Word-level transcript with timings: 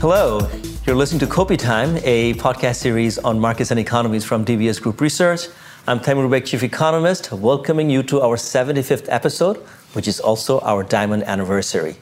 Hello, 0.00 0.48
you're 0.86 0.94
listening 0.94 1.18
to 1.18 1.26
Kopi 1.26 1.58
Time, 1.58 1.96
a 2.04 2.32
podcast 2.34 2.76
series 2.76 3.18
on 3.18 3.40
markets 3.40 3.72
and 3.72 3.80
economies 3.80 4.24
from 4.24 4.44
DBS 4.44 4.80
Group 4.80 5.00
Research. 5.00 5.48
I'm 5.88 5.98
Taimur 5.98 6.28
Baig, 6.28 6.46
Chief 6.46 6.62
Economist, 6.62 7.32
welcoming 7.32 7.90
you 7.90 8.04
to 8.04 8.20
our 8.20 8.36
75th 8.36 9.06
episode, 9.08 9.56
which 9.94 10.06
is 10.06 10.20
also 10.20 10.60
our 10.60 10.84
diamond 10.84 11.24
anniversary. 11.24 11.96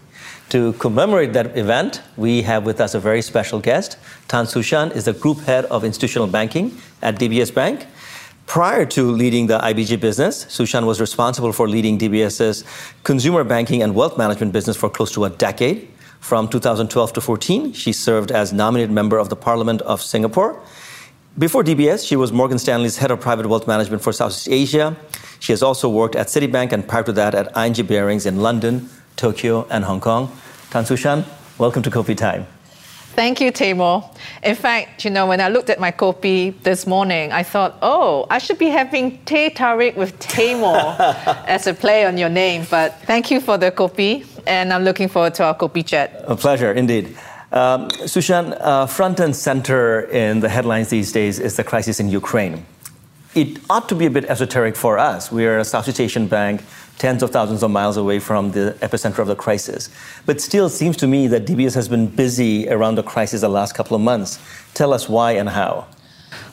To 0.50 0.74
commemorate 0.74 1.32
that 1.32 1.56
event, 1.56 2.02
we 2.18 2.42
have 2.42 2.66
with 2.66 2.82
us 2.82 2.92
a 2.92 3.00
very 3.00 3.22
special 3.22 3.60
guest. 3.60 3.96
Tan 4.28 4.46
Su 4.46 4.60
Shan 4.60 4.92
is 4.92 5.06
the 5.06 5.14
Group 5.14 5.40
Head 5.40 5.64
of 5.64 5.82
Institutional 5.82 6.26
Banking 6.26 6.76
at 7.00 7.18
DBS 7.18 7.54
Bank. 7.54 7.86
Prior 8.44 8.84
to 8.84 9.10
leading 9.10 9.46
the 9.46 9.58
IBG 9.58 9.98
business, 9.98 10.44
Su 10.50 10.66
Shan 10.66 10.84
was 10.84 11.00
responsible 11.00 11.50
for 11.50 11.66
leading 11.66 11.96
DBS's 11.96 12.62
consumer 13.04 13.42
banking 13.42 13.82
and 13.82 13.94
wealth 13.94 14.18
management 14.18 14.52
business 14.52 14.76
for 14.76 14.90
close 14.90 15.12
to 15.12 15.24
a 15.24 15.30
decade. 15.30 15.88
From 16.26 16.48
2012 16.48 17.12
to 17.12 17.20
14, 17.20 17.72
she 17.72 17.92
served 17.92 18.32
as 18.32 18.52
nominated 18.52 18.90
member 18.90 19.16
of 19.16 19.28
the 19.28 19.36
Parliament 19.36 19.80
of 19.82 20.02
Singapore. 20.02 20.60
Before 21.38 21.62
DBS, 21.62 22.04
she 22.04 22.16
was 22.16 22.32
Morgan 22.32 22.58
Stanley's 22.58 22.96
head 22.96 23.12
of 23.12 23.20
private 23.20 23.46
wealth 23.46 23.68
management 23.68 24.02
for 24.02 24.12
Southeast 24.12 24.48
Asia. 24.48 24.96
She 25.38 25.52
has 25.52 25.62
also 25.62 25.88
worked 25.88 26.16
at 26.16 26.26
Citibank 26.26 26.72
and 26.72 26.88
prior 26.88 27.04
to 27.04 27.12
that 27.12 27.36
at 27.36 27.56
ING 27.56 27.86
Barings 27.86 28.26
in 28.26 28.42
London, 28.42 28.88
Tokyo, 29.14 29.68
and 29.70 29.84
Hong 29.84 30.00
Kong. 30.00 30.36
Tan 30.70 30.84
Su 30.84 30.96
Shan, 30.96 31.24
welcome 31.58 31.84
to 31.84 31.90
Kopi 31.92 32.16
Time. 32.16 32.44
Thank 33.14 33.40
you, 33.40 33.52
Taimur. 33.52 34.04
In 34.42 34.56
fact, 34.56 35.04
you 35.04 35.12
know, 35.12 35.28
when 35.28 35.40
I 35.40 35.48
looked 35.48 35.70
at 35.70 35.78
my 35.78 35.92
kopi 35.92 36.60
this 36.64 36.88
morning, 36.88 37.30
I 37.30 37.44
thought, 37.44 37.78
oh, 37.82 38.26
I 38.28 38.38
should 38.38 38.58
be 38.58 38.66
having 38.66 39.24
Teh 39.26 39.50
Tarik 39.50 39.96
with 39.96 40.18
Taimur 40.18 40.96
as 41.46 41.68
a 41.68 41.72
play 41.72 42.04
on 42.04 42.18
your 42.18 42.28
name. 42.28 42.66
But 42.68 43.00
thank 43.02 43.30
you 43.30 43.40
for 43.40 43.56
the 43.56 43.70
kopi, 43.70 44.26
and 44.46 44.72
I'm 44.72 44.84
looking 44.84 45.08
forward 45.08 45.34
to 45.34 45.44
our 45.44 45.56
kopi 45.56 45.84
chat. 45.84 46.24
A 46.26 46.36
pleasure, 46.36 46.72
indeed. 46.72 47.16
Um, 47.52 47.88
Su 48.06 48.20
Shan, 48.20 48.54
uh, 48.60 48.86
front 48.86 49.20
and 49.20 49.34
center 49.34 50.02
in 50.10 50.40
the 50.40 50.48
headlines 50.48 50.88
these 50.88 51.12
days 51.12 51.38
is 51.38 51.56
the 51.56 51.64
crisis 51.64 52.00
in 52.00 52.08
Ukraine. 52.08 52.66
It 53.34 53.58
ought 53.68 53.88
to 53.90 53.94
be 53.94 54.06
a 54.06 54.10
bit 54.10 54.24
esoteric 54.24 54.76
for 54.76 54.98
us. 54.98 55.30
We 55.30 55.46
are 55.46 55.58
a 55.58 55.64
Southeast 55.64 56.00
Asian 56.00 56.26
bank 56.26 56.62
tens 56.98 57.22
of 57.22 57.30
thousands 57.30 57.62
of 57.62 57.70
miles 57.70 57.96
away 57.96 58.18
from 58.18 58.52
the 58.52 58.76
epicenter 58.80 59.18
of 59.18 59.26
the 59.26 59.36
crisis. 59.36 59.90
But 60.24 60.40
still, 60.40 60.66
it 60.66 60.70
seems 60.70 60.96
to 60.98 61.06
me 61.06 61.26
that 61.28 61.46
DBS 61.46 61.74
has 61.74 61.88
been 61.88 62.06
busy 62.06 62.68
around 62.68 62.94
the 62.94 63.02
crisis 63.02 63.42
the 63.42 63.48
last 63.48 63.74
couple 63.74 63.94
of 63.94 64.02
months. 64.02 64.38
Tell 64.74 64.92
us 64.92 65.08
why 65.08 65.32
and 65.32 65.48
how. 65.48 65.86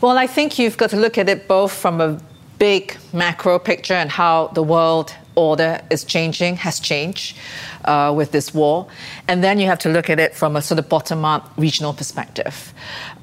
Well, 0.02 0.17
I 0.17 0.27
think 0.27 0.59
you've 0.59 0.77
got 0.77 0.89
to 0.89 0.97
look 0.97 1.17
at 1.17 1.30
it 1.30 1.47
both 1.47 1.71
from 1.71 2.02
a 2.02 2.19
big 2.59 2.97
macro 3.14 3.59
picture 3.59 3.94
and 3.94 4.09
how 4.11 4.47
the 4.47 4.64
world 4.64 5.16
order 5.36 5.81
is 5.89 6.03
changing, 6.03 6.58
has 6.58 6.80
changed 6.80 7.38
uh, 7.86 8.14
with 8.16 8.31
this 8.31 8.53
war. 8.53 8.88
And 9.28 9.44
then 9.44 9.59
you 9.59 9.67
have 9.67 9.80
to 9.80 9.89
look 9.89 10.09
at 10.09 10.20
it 10.20 10.36
from 10.36 10.56
a 10.56 10.62
sort 10.62 10.80
of 10.80 10.89
bottom 10.89 11.26
up 11.26 11.52
regional 11.58 11.94
perspective. 11.94 12.73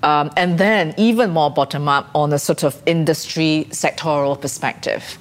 Um, 0.02 0.30
and 0.36 0.58
then 0.58 0.94
even 0.96 1.30
more 1.30 1.50
bottom 1.50 1.88
up 1.88 2.10
on 2.14 2.32
a 2.32 2.38
sort 2.38 2.64
of 2.64 2.82
industry 2.86 3.66
sectoral 3.70 4.40
perspective. 4.40 5.18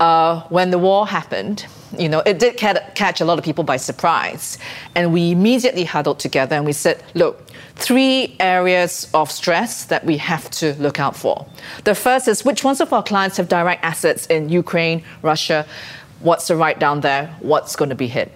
Uh, 0.00 0.42
when 0.48 0.70
the 0.70 0.78
war 0.78 1.06
happened, 1.06 1.66
you 1.98 2.08
know, 2.08 2.20
it 2.26 2.38
did 2.38 2.56
catch 2.56 3.20
a 3.20 3.24
lot 3.24 3.38
of 3.38 3.44
people 3.44 3.64
by 3.64 3.76
surprise. 3.76 4.58
And 4.94 5.12
we 5.12 5.30
immediately 5.30 5.84
huddled 5.84 6.18
together 6.18 6.56
and 6.56 6.66
we 6.66 6.72
said, 6.72 7.02
look, 7.14 7.46
three 7.76 8.36
areas 8.40 9.08
of 9.14 9.30
stress 9.30 9.84
that 9.84 10.04
we 10.04 10.16
have 10.16 10.50
to 10.50 10.74
look 10.74 10.98
out 10.98 11.14
for. 11.14 11.46
The 11.84 11.94
first 11.94 12.26
is 12.26 12.44
which 12.44 12.64
ones 12.64 12.80
of 12.80 12.92
our 12.92 13.02
clients 13.02 13.36
have 13.36 13.48
direct 13.48 13.84
assets 13.84 14.26
in 14.26 14.48
Ukraine, 14.48 15.04
Russia, 15.22 15.66
what's 16.20 16.48
the 16.48 16.56
write 16.56 16.78
down 16.78 17.00
there, 17.00 17.34
what's 17.40 17.76
going 17.76 17.90
to 17.90 17.94
be 17.94 18.08
hit. 18.08 18.32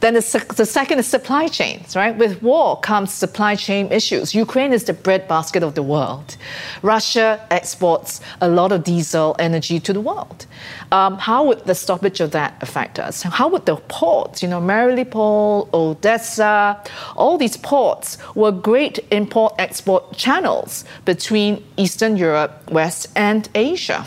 Then 0.00 0.14
the, 0.14 0.54
the, 0.56 0.66
second 0.66 0.98
is 0.98 1.06
supply 1.06 1.48
chains, 1.48 1.96
right? 1.96 2.16
With 2.16 2.42
war 2.42 2.78
comes 2.80 3.12
supply 3.12 3.54
chain 3.56 3.90
issues. 3.92 4.34
Ukraine 4.34 4.72
is 4.72 4.84
the 4.84 4.92
breadbasket 4.92 5.62
of 5.62 5.74
the 5.74 5.82
world. 5.82 6.36
Russia 6.82 7.44
exports 7.50 8.20
a 8.40 8.48
lot 8.48 8.72
of 8.72 8.84
diesel 8.84 9.36
energy 9.38 9.80
to 9.80 9.92
the 9.92 10.00
world. 10.00 10.46
Um, 10.92 11.18
how 11.18 11.44
would 11.44 11.64
the 11.64 11.74
stoppage 11.74 12.20
of 12.20 12.32
that 12.32 12.54
affect 12.62 12.98
us? 12.98 13.22
How 13.22 13.48
would 13.48 13.66
the 13.66 13.76
ports, 13.76 14.42
you 14.42 14.48
know, 14.48 14.60
Mariupol, 14.60 15.72
Odessa, 15.72 16.80
all 17.16 17.38
these 17.38 17.56
ports 17.56 18.18
were 18.34 18.52
great 18.52 18.98
import 19.10 19.54
export 19.58 20.16
channels 20.16 20.84
between 21.04 21.62
Eastern 21.76 22.16
Europe, 22.16 22.70
West, 22.70 23.08
and 23.16 23.48
Asia. 23.54 24.04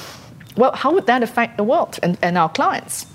Well, 0.56 0.74
how 0.74 0.94
would 0.94 1.06
that 1.06 1.24
affect 1.24 1.58
the 1.58 1.64
world 1.64 2.00
and, 2.02 2.18
and 2.22 2.38
our 2.38 2.50
clients? 2.50 3.06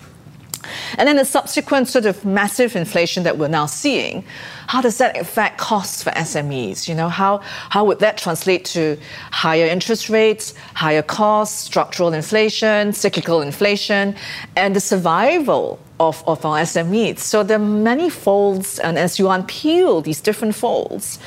And 0.99 1.09
then 1.09 1.17
the 1.17 1.25
subsequent 1.25 1.89
sort 1.89 2.07
of 2.07 2.25
massive 2.25 2.77
inflation 2.77 3.23
that 3.25 3.39
we're 3.39 3.49
now 3.49 3.67
seeing, 3.67 4.25
how 4.67 4.81
does 4.81 4.99
that 4.99 5.17
affect 5.19 5.59
costs 5.59 6.03
for 6.03 6.11
SMEs? 6.11 6.89
You 6.89 6.95
know, 6.95 7.09
how, 7.09 7.39
how 7.71 7.85
would 7.85 7.99
that 8.01 8.17
translate 8.19 8.65
to 8.67 8.99
higher 9.31 9.67
interest 9.67 10.09
rates, 10.09 10.55
higher 10.75 11.03
costs, 11.03 11.65
structural 11.65 12.13
inflation, 12.13 12.93
cyclical 12.93 13.43
inflation, 13.43 14.15
and 14.57 14.77
the 14.77 14.81
survival 14.81 15.79
of, 16.01 16.23
of 16.27 16.45
our 16.45 16.61
SMEs. 16.61 17.19
So 17.21 17.43
there 17.43 17.59
are 17.59 17.61
many 17.61 18.11
folds, 18.11 18.79
and 18.81 18.99
as 18.99 19.19
you 19.19 19.27
unpeel 19.27 20.03
these 20.03 20.21
different 20.21 20.55
folds, 20.55 21.19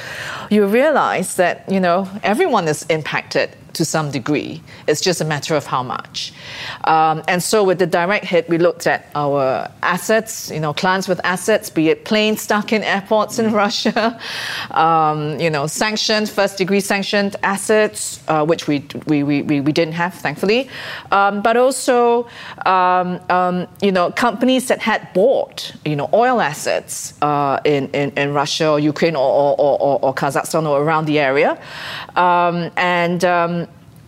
you 0.49 0.65
realize 0.65 1.35
that, 1.35 1.69
you 1.69 1.79
know, 1.79 2.09
everyone 2.23 2.67
is 2.67 2.85
impacted 2.89 3.55
to 3.75 3.85
some 3.85 4.11
degree. 4.11 4.61
It's 4.87 5.01
just 5.01 5.21
a 5.21 5.25
matter 5.25 5.55
of 5.55 5.65
how 5.65 5.83
much. 5.83 6.33
Um, 6.85 7.23
and 7.27 7.41
so 7.41 7.63
with 7.63 7.79
the 7.79 7.87
direct 7.87 8.25
hit, 8.25 8.49
we 8.49 8.57
looked 8.57 8.87
at 8.87 9.09
our 9.15 9.69
assets, 9.83 10.49
you 10.49 10.59
know, 10.59 10.73
clients 10.73 11.07
with 11.07 11.21
assets, 11.23 11.69
be 11.69 11.89
it 11.89 12.05
planes 12.05 12.41
stuck 12.41 12.73
in 12.73 12.83
airports 12.83 13.39
in 13.39 13.53
Russia, 13.63 14.19
um, 14.71 15.39
you 15.39 15.49
know, 15.49 15.67
sanctioned, 15.67 16.29
first 16.29 16.57
degree 16.57 16.79
sanctioned 16.79 17.35
assets, 17.43 18.21
uh, 18.27 18.45
which 18.45 18.67
we, 18.67 18.85
we, 19.07 19.23
we, 19.23 19.41
we 19.41 19.71
didn't 19.71 19.93
have, 19.93 20.13
thankfully. 20.13 20.69
Um, 21.11 21.41
but 21.41 21.57
also, 21.57 22.27
um, 22.65 23.19
um, 23.29 23.67
you 23.81 23.91
know, 23.91 24.11
companies 24.11 24.67
that 24.67 24.79
had 24.79 25.13
bought, 25.13 25.73
you 25.85 25.95
know, 25.95 26.09
oil 26.13 26.41
assets 26.41 27.13
uh, 27.21 27.59
in, 27.65 27.89
in, 27.89 28.11
in, 28.11 28.33
Russia 28.33 28.69
or 28.69 28.79
Ukraine 28.79 29.15
or, 29.15 29.55
or, 29.57 29.79
or, 29.79 29.99
or, 30.01 30.13
Kazakhstan 30.13 30.67
or 30.67 30.81
around 30.81 31.05
the 31.05 31.19
area. 31.19 31.57
Um, 32.15 32.71
and 32.77 33.23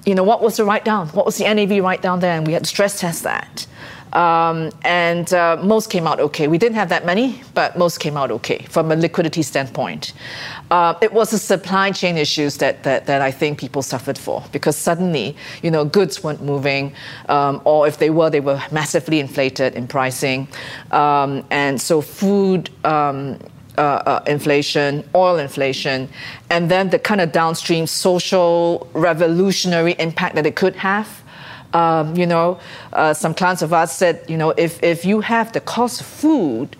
you 0.07 0.15
know, 0.15 0.23
what 0.23 0.41
was 0.41 0.55
the 0.55 0.63
write 0.63 0.85
down? 0.85 1.09
What 1.09 1.25
was 1.25 1.37
the 1.37 1.53
NAV 1.53 1.83
write 1.83 2.01
down 2.01 2.21
there? 2.21 2.37
And 2.37 2.47
we 2.47 2.53
had 2.53 2.63
to 2.63 2.69
stress 2.69 2.97
test 2.99 3.23
that. 3.23 3.67
Um, 4.13 4.71
and 4.83 5.31
uh, 5.33 5.57
most 5.61 5.89
came 5.89 6.07
out 6.07 6.21
okay. 6.21 6.47
We 6.47 6.57
didn't 6.57 6.75
have 6.75 6.87
that 6.89 7.05
many, 7.05 7.41
but 7.53 7.77
most 7.77 7.99
came 7.99 8.15
out 8.15 8.31
okay 8.31 8.65
from 8.69 8.89
a 8.89 8.95
liquidity 8.95 9.41
standpoint. 9.41 10.13
Uh, 10.71 10.93
it 11.01 11.11
was 11.11 11.31
the 11.31 11.37
supply 11.37 11.91
chain 11.91 12.17
issues 12.17 12.57
that, 12.59 12.83
that, 12.83 13.05
that 13.07 13.21
I 13.21 13.31
think 13.31 13.59
people 13.59 13.81
suffered 13.81 14.17
for 14.17 14.45
because 14.53 14.77
suddenly, 14.77 15.35
you 15.61 15.69
know, 15.69 15.83
goods 15.83 16.23
weren't 16.23 16.41
moving, 16.41 16.93
um, 17.27 17.61
or 17.65 17.85
if 17.85 17.97
they 17.97 18.09
were, 18.09 18.29
they 18.29 18.39
were 18.39 18.61
massively 18.71 19.19
inflated 19.19 19.75
in 19.75 19.89
pricing. 19.89 20.47
Um, 20.91 21.45
and 21.51 21.81
so 21.81 21.99
food 21.99 22.69
um, 22.85 23.39
uh, 23.77 23.81
uh, 24.05 24.23
inflation, 24.27 25.07
oil 25.13 25.37
inflation, 25.37 26.09
and 26.49 26.69
then 26.69 26.89
the 26.89 26.99
kind 26.99 27.21
of 27.21 27.31
downstream 27.31 27.85
social 27.87 28.89
revolutionary 28.93 29.95
impact 29.99 30.35
that 30.35 30.45
it 30.45 30.55
could 30.55 30.75
have. 30.75 31.23
Um, 31.73 32.15
you 32.15 32.25
know, 32.25 32.59
uh, 32.93 33.13
some 33.13 33.33
clients 33.33 33.61
of 33.61 33.73
ours 33.73 33.91
said, 33.91 34.23
you 34.27 34.37
know, 34.37 34.51
if, 34.51 34.81
if 34.81 35.05
you 35.05 35.19
have 35.21 35.51
the 35.53 35.59
cost 35.59 36.01
of 36.01 36.07
food 36.07 36.75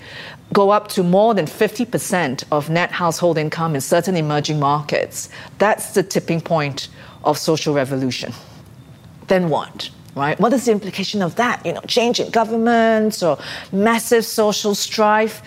go 0.53 0.69
up 0.69 0.87
to 0.87 1.03
more 1.03 1.33
than 1.33 1.45
50% 1.45 2.43
of 2.51 2.69
net 2.69 2.91
household 2.91 3.37
income 3.37 3.75
in 3.75 3.81
certain 3.81 4.15
emerging 4.15 4.59
markets, 4.59 5.29
that's 5.57 5.93
the 5.93 6.03
tipping 6.03 6.41
point 6.41 6.87
of 7.23 7.37
social 7.37 7.73
revolution. 7.73 8.33
Then 9.27 9.49
what? 9.49 9.89
Right? 10.17 10.39
What 10.39 10.51
is 10.53 10.65
the 10.65 10.71
implication 10.71 11.21
of 11.21 11.35
that? 11.35 11.65
You 11.65 11.73
know, 11.73 11.81
change 11.81 12.19
in 12.19 12.29
governments 12.31 13.21
or 13.23 13.37
massive 13.71 14.25
social 14.25 14.75
strife 14.75 15.41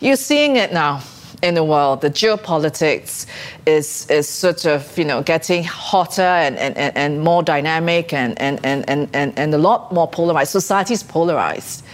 you're 0.00 0.16
seeing 0.16 0.56
it 0.56 0.72
now 0.72 1.02
in 1.42 1.54
the 1.54 1.64
world. 1.64 2.00
The 2.00 2.10
geopolitics 2.10 3.26
is, 3.66 4.06
is 4.10 4.28
sort 4.28 4.66
of, 4.66 4.96
you 4.98 5.04
know, 5.04 5.22
getting 5.22 5.64
hotter 5.64 6.22
and, 6.22 6.56
and, 6.58 6.76
and 6.76 7.20
more 7.22 7.42
dynamic 7.42 8.12
and, 8.12 8.40
and, 8.40 8.60
and, 8.64 8.88
and, 8.88 9.38
and 9.38 9.54
a 9.54 9.58
lot 9.58 9.92
more 9.92 10.08
polarized. 10.08 10.50
Society 10.50 10.94
is 10.94 11.02
polarized 11.02 11.84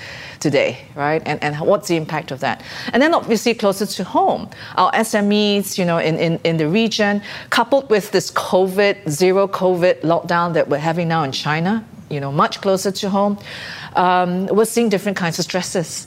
today, 0.40 0.78
right? 0.96 1.22
And, 1.24 1.42
and 1.42 1.60
what's 1.60 1.88
the 1.88 1.96
impact 1.96 2.32
of 2.32 2.40
that? 2.40 2.62
And 2.92 3.00
then 3.00 3.14
obviously 3.14 3.54
closer 3.54 3.86
to 3.86 4.04
home, 4.04 4.50
our 4.76 4.90
SMEs, 4.92 5.78
you 5.78 5.84
know, 5.84 5.98
in, 5.98 6.16
in, 6.18 6.40
in 6.42 6.56
the 6.56 6.68
region, 6.68 7.22
coupled 7.50 7.88
with 7.90 8.10
this 8.10 8.30
COVID, 8.32 9.08
zero 9.08 9.46
COVID 9.46 10.00
lockdown 10.00 10.54
that 10.54 10.68
we're 10.68 10.78
having 10.78 11.08
now 11.08 11.22
in 11.22 11.30
China, 11.30 11.84
you 12.12 12.20
know, 12.20 12.30
much 12.30 12.60
closer 12.60 12.92
to 12.92 13.10
home, 13.10 13.38
um, 13.96 14.46
we're 14.46 14.64
seeing 14.64 14.88
different 14.88 15.16
kinds 15.16 15.38
of 15.38 15.44
stresses. 15.44 16.06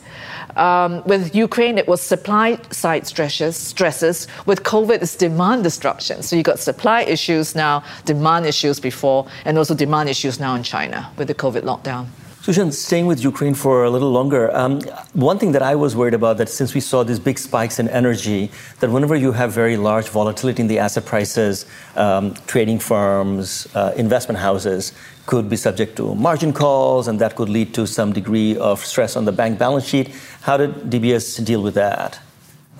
Um, 0.55 1.03
with 1.05 1.35
Ukraine, 1.35 1.77
it 1.77 1.87
was 1.87 2.01
supply 2.01 2.59
side 2.71 3.07
stresses, 3.07 3.57
stresses. 3.57 4.27
With 4.45 4.63
COVID, 4.63 5.01
it's 5.01 5.15
demand 5.15 5.63
destruction. 5.63 6.23
So 6.23 6.35
you've 6.35 6.45
got 6.45 6.59
supply 6.59 7.01
issues 7.01 7.55
now, 7.55 7.83
demand 8.05 8.45
issues 8.45 8.79
before, 8.79 9.27
and 9.43 9.57
also 9.57 9.75
demand 9.75 10.07
issues 10.09 10.39
now 10.39 10.55
in 10.55 10.63
China 10.63 11.11
with 11.17 11.27
the 11.27 11.35
COVID 11.35 11.63
lockdown. 11.63 12.07
Su-Shan, 12.45 12.71
staying 12.71 13.07
with 13.07 13.23
Ukraine 13.23 13.55
for 13.55 13.85
a 13.85 13.89
little 13.89 14.11
longer, 14.11 14.55
um, 14.55 14.79
one 15.13 15.39
thing 15.39 15.51
that 15.53 15.63
I 15.63 15.73
was 15.73 15.95
worried 15.95 16.13
about 16.13 16.37
that 16.37 16.47
since 16.47 16.75
we 16.75 16.79
saw 16.79 17.03
these 17.03 17.17
big 17.17 17.39
spikes 17.39 17.79
in 17.79 17.89
energy, 17.89 18.51
that 18.81 18.91
whenever 18.91 19.15
you 19.15 19.31
have 19.31 19.51
very 19.51 19.77
large 19.77 20.09
volatility 20.09 20.61
in 20.61 20.67
the 20.67 20.77
asset 20.77 21.05
prices, 21.05 21.65
um, 21.95 22.35
trading 22.45 22.77
firms, 22.77 23.67
uh, 23.73 23.93
investment 23.97 24.37
houses 24.37 24.93
could 25.25 25.49
be 25.49 25.55
subject 25.55 25.95
to 25.97 26.15
margin 26.15 26.53
calls, 26.53 27.07
and 27.07 27.19
that 27.19 27.35
could 27.35 27.49
lead 27.49 27.73
to 27.73 27.87
some 27.87 28.13
degree 28.13 28.57
of 28.57 28.83
stress 28.85 29.15
on 29.15 29.25
the 29.25 29.31
bank 29.31 29.57
balance 29.57 29.85
sheet. 29.85 30.09
How 30.41 30.57
did 30.57 30.71
DBS 30.89 31.43
deal 31.43 31.61
with 31.61 31.73
that? 31.75 32.19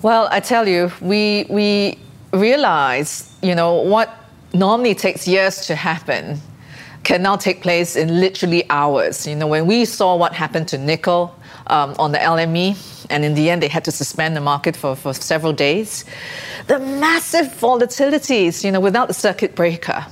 Well, 0.02 0.28
I 0.30 0.40
tell 0.40 0.68
you, 0.68 0.92
we 1.00 1.46
we 1.48 1.98
realize, 2.32 3.32
you 3.42 3.54
know, 3.54 3.74
what 3.74 4.10
normally 4.52 4.94
takes 4.94 5.26
years 5.26 5.66
to 5.66 5.74
happen 5.74 6.40
can 7.02 7.22
now 7.22 7.36
take 7.36 7.62
place 7.62 7.94
in 7.94 8.20
literally 8.20 8.68
hours. 8.68 9.26
You 9.26 9.36
know, 9.36 9.46
when 9.46 9.66
we 9.66 9.84
saw 9.84 10.16
what 10.16 10.32
happened 10.32 10.66
to 10.68 10.78
nickel 10.78 11.34
um, 11.68 11.94
on 11.98 12.10
the 12.12 12.18
LME, 12.18 13.06
and 13.10 13.24
in 13.24 13.34
the 13.34 13.48
end 13.48 13.62
they 13.62 13.68
had 13.68 13.84
to 13.84 13.92
suspend 13.92 14.36
the 14.36 14.40
market 14.40 14.76
for, 14.76 14.96
for 14.96 15.14
several 15.14 15.52
days, 15.52 16.04
the 16.66 16.78
massive 16.78 17.46
volatilities, 17.46 18.64
you 18.64 18.72
know, 18.72 18.80
without 18.80 19.06
the 19.08 19.14
circuit 19.14 19.54
breaker, 19.54 20.04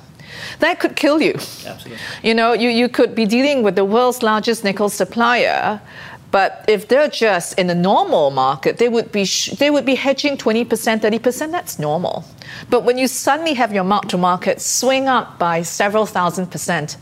that 0.60 0.80
could 0.80 0.96
kill 0.96 1.20
you. 1.20 1.34
Absolutely. 1.34 1.96
You 2.22 2.34
know, 2.34 2.52
you, 2.52 2.68
you 2.68 2.88
could 2.88 3.14
be 3.14 3.26
dealing 3.26 3.62
with 3.62 3.76
the 3.76 3.84
world's 3.84 4.22
largest 4.22 4.64
nickel 4.64 4.88
supplier 4.88 5.80
but 6.34 6.64
if 6.66 6.88
they're 6.88 7.08
just 7.08 7.56
in 7.60 7.70
a 7.70 7.76
normal 7.76 8.32
market, 8.32 8.78
they 8.78 8.88
would 8.88 9.12
be 9.12 9.24
sh- 9.24 9.50
they 9.50 9.70
would 9.70 9.86
be 9.86 9.94
hedging 9.94 10.36
20%, 10.36 10.66
30%. 10.66 11.52
That's 11.52 11.78
normal. 11.78 12.24
But 12.68 12.82
when 12.82 12.98
you 12.98 13.06
suddenly 13.06 13.54
have 13.54 13.72
your 13.72 13.84
mark 13.84 14.08
to 14.08 14.18
market 14.18 14.60
swing 14.60 15.06
up 15.06 15.38
by 15.38 15.62
several 15.62 16.06
thousand 16.06 16.50
percent, 16.50 16.96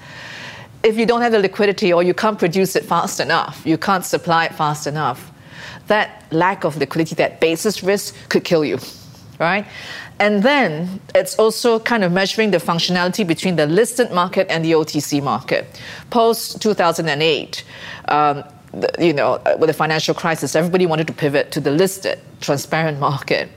if 0.83 0.99
you 0.99 1.07
don't 1.07 1.23
have 1.23 1.33
the 1.33 1.39
liquidity 1.39 1.95
or 1.95 2.03
you 2.03 2.13
can't 2.13 2.39
produce 2.39 2.77
it 2.77 2.85
fast 2.85 3.21
enough, 3.21 3.63
you 3.65 3.79
can't 3.79 4.05
supply 4.05 4.45
it 4.45 4.55
fast 4.55 4.87
enough, 4.87 5.33
that 5.87 6.31
lack 6.31 6.65
of 6.65 6.77
liquidity, 6.77 7.15
that 7.15 7.41
basis 7.41 7.83
risk 7.83 8.15
could 8.29 8.45
kill 8.45 8.67
you, 8.67 8.79
right? 9.41 9.65
And 10.23 10.41
then 10.41 11.01
it's 11.17 11.37
also 11.37 11.81
kind 11.81 12.05
of 12.05 12.13
measuring 12.13 12.53
the 12.53 12.59
functionality 12.59 13.27
between 13.27 13.57
the 13.57 13.67
listed 13.67 14.13
market 14.13 14.47
and 14.49 14.65
the 14.65 14.71
OTC 14.71 15.21
market. 15.21 15.83
Post 16.11 16.63
2008, 16.63 17.65
um, 18.07 18.45
you 19.01 19.15
know, 19.15 19.33
uh, 19.45 19.57
with 19.59 19.67
the 19.67 19.75
financial 19.75 20.15
crisis, 20.15 20.55
everybody 20.55 20.87
wanted 20.87 21.09
to 21.09 21.13
pivot 21.13 21.51
to 21.51 21.61
the 21.61 21.73
listed, 21.73 22.21
transparent 22.41 23.01
market. 23.01 23.49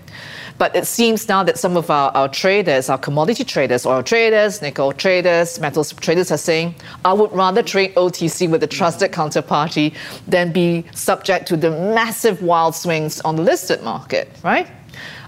But 0.57 0.75
it 0.75 0.87
seems 0.87 1.29
now 1.29 1.43
that 1.43 1.59
some 1.59 1.77
of 1.77 1.91
our, 1.91 2.09
our 2.17 2.29
traders, 2.29 2.89
our 2.89 2.97
commodity 2.97 3.43
traders, 3.43 3.85
oil 3.85 4.01
traders, 4.01 4.63
nickel 4.63 4.91
traders, 4.91 5.59
metals 5.59 5.93
traders 5.93 6.31
are 6.31 6.37
saying, 6.49 6.73
I 7.03 7.13
would 7.13 7.31
rather 7.31 7.61
trade 7.61 7.93
OTC 7.93 8.49
with 8.49 8.63
a 8.63 8.67
trusted 8.67 9.11
counterparty 9.11 9.93
than 10.27 10.51
be 10.51 10.83
subject 10.95 11.47
to 11.49 11.57
the 11.57 11.69
massive 11.69 12.41
wild 12.41 12.73
swings 12.73 13.21
on 13.21 13.35
the 13.35 13.43
listed 13.43 13.83
market, 13.83 14.31
right? 14.43 14.67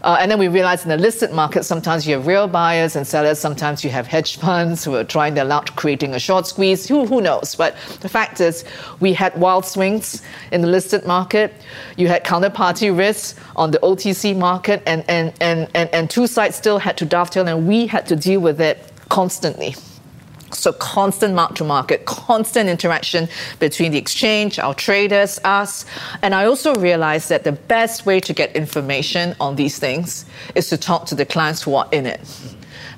Uh, 0.07 0.15
and 0.21 0.31
then 0.31 0.39
we 0.39 0.47
realized 0.47 0.83
in 0.85 0.89
the 0.89 0.95
listed 0.95 1.33
market, 1.33 1.65
sometimes 1.65 2.07
you 2.07 2.13
have 2.15 2.25
real 2.25 2.47
buyers 2.47 2.95
and 2.95 3.05
sellers. 3.05 3.39
Sometimes 3.39 3.83
you 3.83 3.89
have 3.89 4.07
hedge 4.07 4.37
funds 4.37 4.85
who 4.85 4.95
are 4.95 5.03
trying 5.03 5.33
their 5.33 5.43
luck, 5.43 5.75
creating 5.75 6.13
a 6.13 6.19
short 6.19 6.47
squeeze. 6.47 6.87
Who, 6.87 7.05
who 7.05 7.19
knows? 7.19 7.55
But 7.55 7.75
the 7.99 8.07
fact 8.07 8.39
is, 8.39 8.63
we 9.01 9.11
had 9.11 9.37
wild 9.37 9.65
swings 9.65 10.21
in 10.53 10.61
the 10.61 10.67
listed 10.67 11.05
market. 11.05 11.53
You 11.97 12.07
had 12.07 12.23
counterparty 12.23 12.97
risks 12.97 13.37
on 13.57 13.71
the 13.71 13.79
OTC 13.79 14.37
market, 14.37 14.81
and, 14.85 15.03
and, 15.09 15.33
and, 15.41 15.69
and, 15.75 15.89
and 15.93 16.09
two 16.09 16.25
sides 16.25 16.55
still 16.55 16.77
had 16.77 16.95
to 16.99 17.05
dovetail, 17.05 17.45
and 17.45 17.67
we 17.67 17.85
had 17.85 18.07
to 18.07 18.15
deal 18.15 18.39
with 18.39 18.61
it 18.61 18.89
constantly. 19.09 19.75
So 20.51 20.71
constant 20.73 21.33
mark 21.33 21.55
to 21.55 21.63
market, 21.63 22.05
constant 22.05 22.69
interaction 22.69 23.27
between 23.59 23.91
the 23.91 23.97
exchange, 23.97 24.59
our 24.59 24.73
traders, 24.73 25.39
us. 25.43 25.85
And 26.21 26.33
I 26.33 26.45
also 26.45 26.73
realized 26.75 27.29
that 27.29 27.43
the 27.43 27.51
best 27.51 28.05
way 28.05 28.19
to 28.21 28.33
get 28.33 28.55
information 28.55 29.35
on 29.39 29.55
these 29.55 29.77
things 29.77 30.25
is 30.55 30.69
to 30.69 30.77
talk 30.77 31.05
to 31.07 31.15
the 31.15 31.25
clients 31.25 31.61
who 31.63 31.75
are 31.75 31.87
in 31.91 32.05
it. 32.05 32.21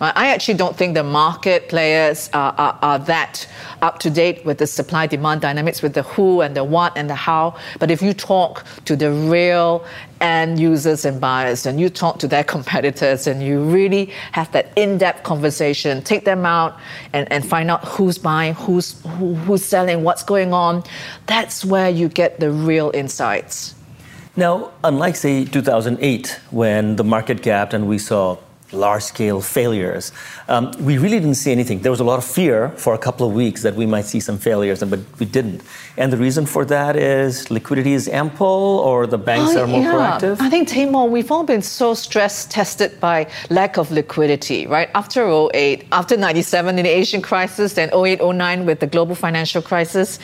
Uh, 0.01 0.11
I 0.15 0.27
actually 0.29 0.55
don't 0.55 0.75
think 0.75 0.93
the 0.93 1.03
market 1.03 1.69
players 1.69 2.29
are, 2.33 2.53
are, 2.57 2.79
are 2.81 2.99
that 2.99 3.47
up 3.81 3.99
to 3.99 4.09
date 4.09 4.45
with 4.45 4.57
the 4.57 4.67
supply 4.67 5.07
demand 5.07 5.41
dynamics, 5.41 5.81
with 5.81 5.93
the 5.93 6.03
who 6.03 6.41
and 6.41 6.55
the 6.55 6.63
what 6.63 6.93
and 6.95 7.09
the 7.09 7.15
how. 7.15 7.55
But 7.79 7.91
if 7.91 8.01
you 8.01 8.13
talk 8.13 8.65
to 8.85 8.95
the 8.95 9.11
real 9.11 9.85
end 10.21 10.59
users 10.59 11.05
and 11.05 11.19
buyers 11.21 11.65
and 11.65 11.79
you 11.79 11.89
talk 11.89 12.19
to 12.19 12.27
their 12.27 12.43
competitors 12.55 13.27
and 13.27 13.41
you 13.41 13.61
really 13.61 14.05
have 14.31 14.51
that 14.51 14.71
in-depth 14.75 15.23
conversation 15.23 16.01
take 16.01 16.25
them 16.25 16.45
out 16.45 16.77
and, 17.13 17.31
and 17.31 17.47
find 17.47 17.71
out 17.71 17.83
who's 17.85 18.17
buying 18.17 18.53
who's 18.53 19.01
who, 19.03 19.33
who's 19.35 19.63
selling 19.63 20.03
what's 20.03 20.23
going 20.23 20.53
on 20.53 20.83
that's 21.27 21.63
where 21.63 21.89
you 21.89 22.09
get 22.09 22.39
the 22.39 22.51
real 22.51 22.91
insights 22.93 23.75
now 24.35 24.71
unlike 24.83 25.15
say 25.15 25.45
2008 25.45 26.39
when 26.51 26.95
the 26.97 27.03
market 27.03 27.41
gapped 27.41 27.73
and 27.73 27.87
we 27.87 27.97
saw 27.97 28.37
large 28.71 29.04
scale 29.04 29.42
failures. 29.42 30.12
Um, 30.48 30.71
we 30.80 30.98
really 30.98 31.19
didn't 31.19 31.36
see 31.36 31.51
anything. 31.51 31.80
There 31.80 31.92
was 31.92 32.00
a 32.00 32.04
lot 32.04 32.18
of 32.18 32.25
fear 32.25 32.69
for 32.69 32.94
a 32.94 32.98
couple 32.98 33.27
of 33.27 33.33
weeks 33.33 33.63
that 33.63 33.75
we 33.75 33.86
might 33.86 34.06
see 34.06 34.19
some 34.19 34.38
failures, 34.38 34.83
but 34.83 35.00
we 35.19 35.25
didn't. 35.25 35.62
And 35.98 36.13
the 36.13 36.18
reason 36.18 36.45
for 36.45 36.66
that 36.66 36.95
is 36.95 37.50
liquidity 37.51 37.94
is 37.94 38.07
ample 38.07 38.48
or 38.86 39.07
the 39.07 39.18
banks 39.18 39.56
oh, 39.56 39.63
are 39.63 39.68
more 39.68 39.81
yeah. 39.81 39.94
proactive? 39.94 40.38
I 40.39 40.50
think, 40.50 40.69
Taimur, 40.69 41.10
we've 41.10 41.31
all 41.31 41.44
been 41.44 41.62
so 41.62 41.94
stress 41.94 42.45
tested 42.45 43.00
by 43.00 43.27
lack 43.50 43.77
of 43.77 43.92
liquidity, 43.92 44.68
right? 44.68 44.89
After 44.95 45.27
08, 45.54 45.86
after 45.92 46.18
97 46.18 46.77
in 46.80 46.86
the 46.86 46.89
Asian 46.89 47.21
crisis, 47.21 47.74
then 47.74 47.89
08, 47.94 48.21
09 48.21 48.66
with 48.66 48.80
the 48.80 48.88
global 48.88 49.16
financial 49.16 49.62
crisis 49.62 50.19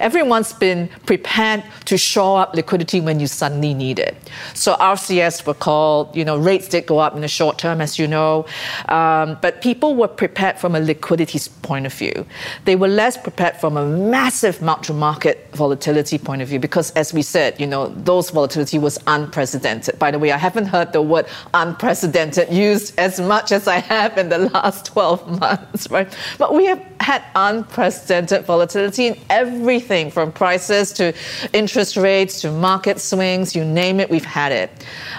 everyone's 0.00 0.52
been 0.52 0.88
prepared 1.06 1.62
to 1.84 1.96
shore 1.96 2.40
up 2.40 2.54
liquidity 2.54 3.00
when 3.00 3.20
you 3.20 3.26
suddenly 3.26 3.74
need 3.74 3.98
it. 3.98 4.16
So 4.54 4.74
RCFs 4.74 5.46
were 5.46 5.54
called, 5.54 6.16
you 6.16 6.24
know, 6.24 6.36
rates 6.36 6.68
did 6.68 6.86
go 6.86 6.98
up 6.98 7.14
in 7.14 7.20
the 7.20 7.28
short 7.28 7.58
term, 7.58 7.80
as 7.80 7.98
you 7.98 8.06
know, 8.06 8.46
um, 8.88 9.38
but 9.42 9.62
people 9.62 9.94
were 9.94 10.08
prepared 10.08 10.58
from 10.58 10.74
a 10.74 10.80
liquidity 10.80 11.38
point 11.62 11.86
of 11.86 11.92
view. 11.92 12.26
They 12.64 12.76
were 12.76 12.88
less 12.88 13.16
prepared 13.16 13.56
from 13.56 13.76
a 13.76 13.86
massive 13.86 14.62
mark-to-market 14.62 15.50
volatility 15.52 16.18
point 16.18 16.42
of 16.42 16.48
view 16.48 16.58
because, 16.58 16.90
as 16.92 17.12
we 17.12 17.22
said, 17.22 17.60
you 17.60 17.66
know, 17.66 17.88
those 17.88 18.30
volatility 18.30 18.78
was 18.78 18.98
unprecedented. 19.06 19.98
By 19.98 20.10
the 20.10 20.18
way, 20.18 20.32
I 20.32 20.38
haven't 20.38 20.66
heard 20.66 20.92
the 20.92 21.02
word 21.02 21.26
unprecedented 21.54 22.52
used 22.52 22.98
as 22.98 23.20
much 23.20 23.52
as 23.52 23.68
I 23.68 23.78
have 23.78 24.16
in 24.16 24.28
the 24.28 24.38
last 24.38 24.86
12 24.86 25.40
months, 25.40 25.90
right? 25.96 26.10
But 26.38 26.54
we 26.54 26.66
have 26.66 26.84
had 27.00 27.22
unprecedented 27.34 28.44
volatility 28.44 29.06
in 29.08 29.18
everything 29.28 29.89
everything 29.90 30.10
from 30.10 30.30
prices 30.30 30.92
to 30.92 31.12
interest 31.52 31.96
rates 31.96 32.40
to 32.40 32.52
market 32.52 33.00
swings, 33.00 33.56
you 33.56 33.64
name 33.64 33.98
it, 34.00 34.08
we've 34.08 34.24
had 34.24 34.52
it. 34.52 34.70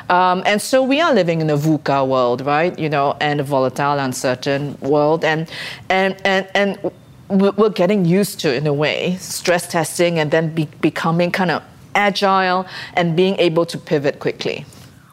Um, 0.09 0.43
and 0.45 0.61
so 0.61 0.81
we 0.81 1.01
are 1.01 1.13
living 1.13 1.41
in 1.41 1.49
a 1.49 1.57
VUCA 1.57 2.07
world, 2.07 2.41
right? 2.45 2.77
You 2.79 2.89
know, 2.89 3.17
and 3.19 3.41
a 3.41 3.43
volatile, 3.43 3.99
uncertain 3.99 4.77
world. 4.79 5.25
And, 5.25 5.49
and, 5.89 6.15
and, 6.25 6.47
and 6.55 6.91
we're 7.29 7.69
getting 7.69 8.05
used 8.05 8.39
to, 8.41 8.53
in 8.53 8.65
a 8.65 8.73
way, 8.73 9.17
stress 9.19 9.67
testing 9.67 10.19
and 10.19 10.31
then 10.31 10.53
be, 10.55 10.65
becoming 10.81 11.31
kind 11.31 11.51
of 11.51 11.61
agile 11.95 12.65
and 12.93 13.15
being 13.15 13.35
able 13.39 13.65
to 13.65 13.77
pivot 13.77 14.19
quickly. 14.19 14.65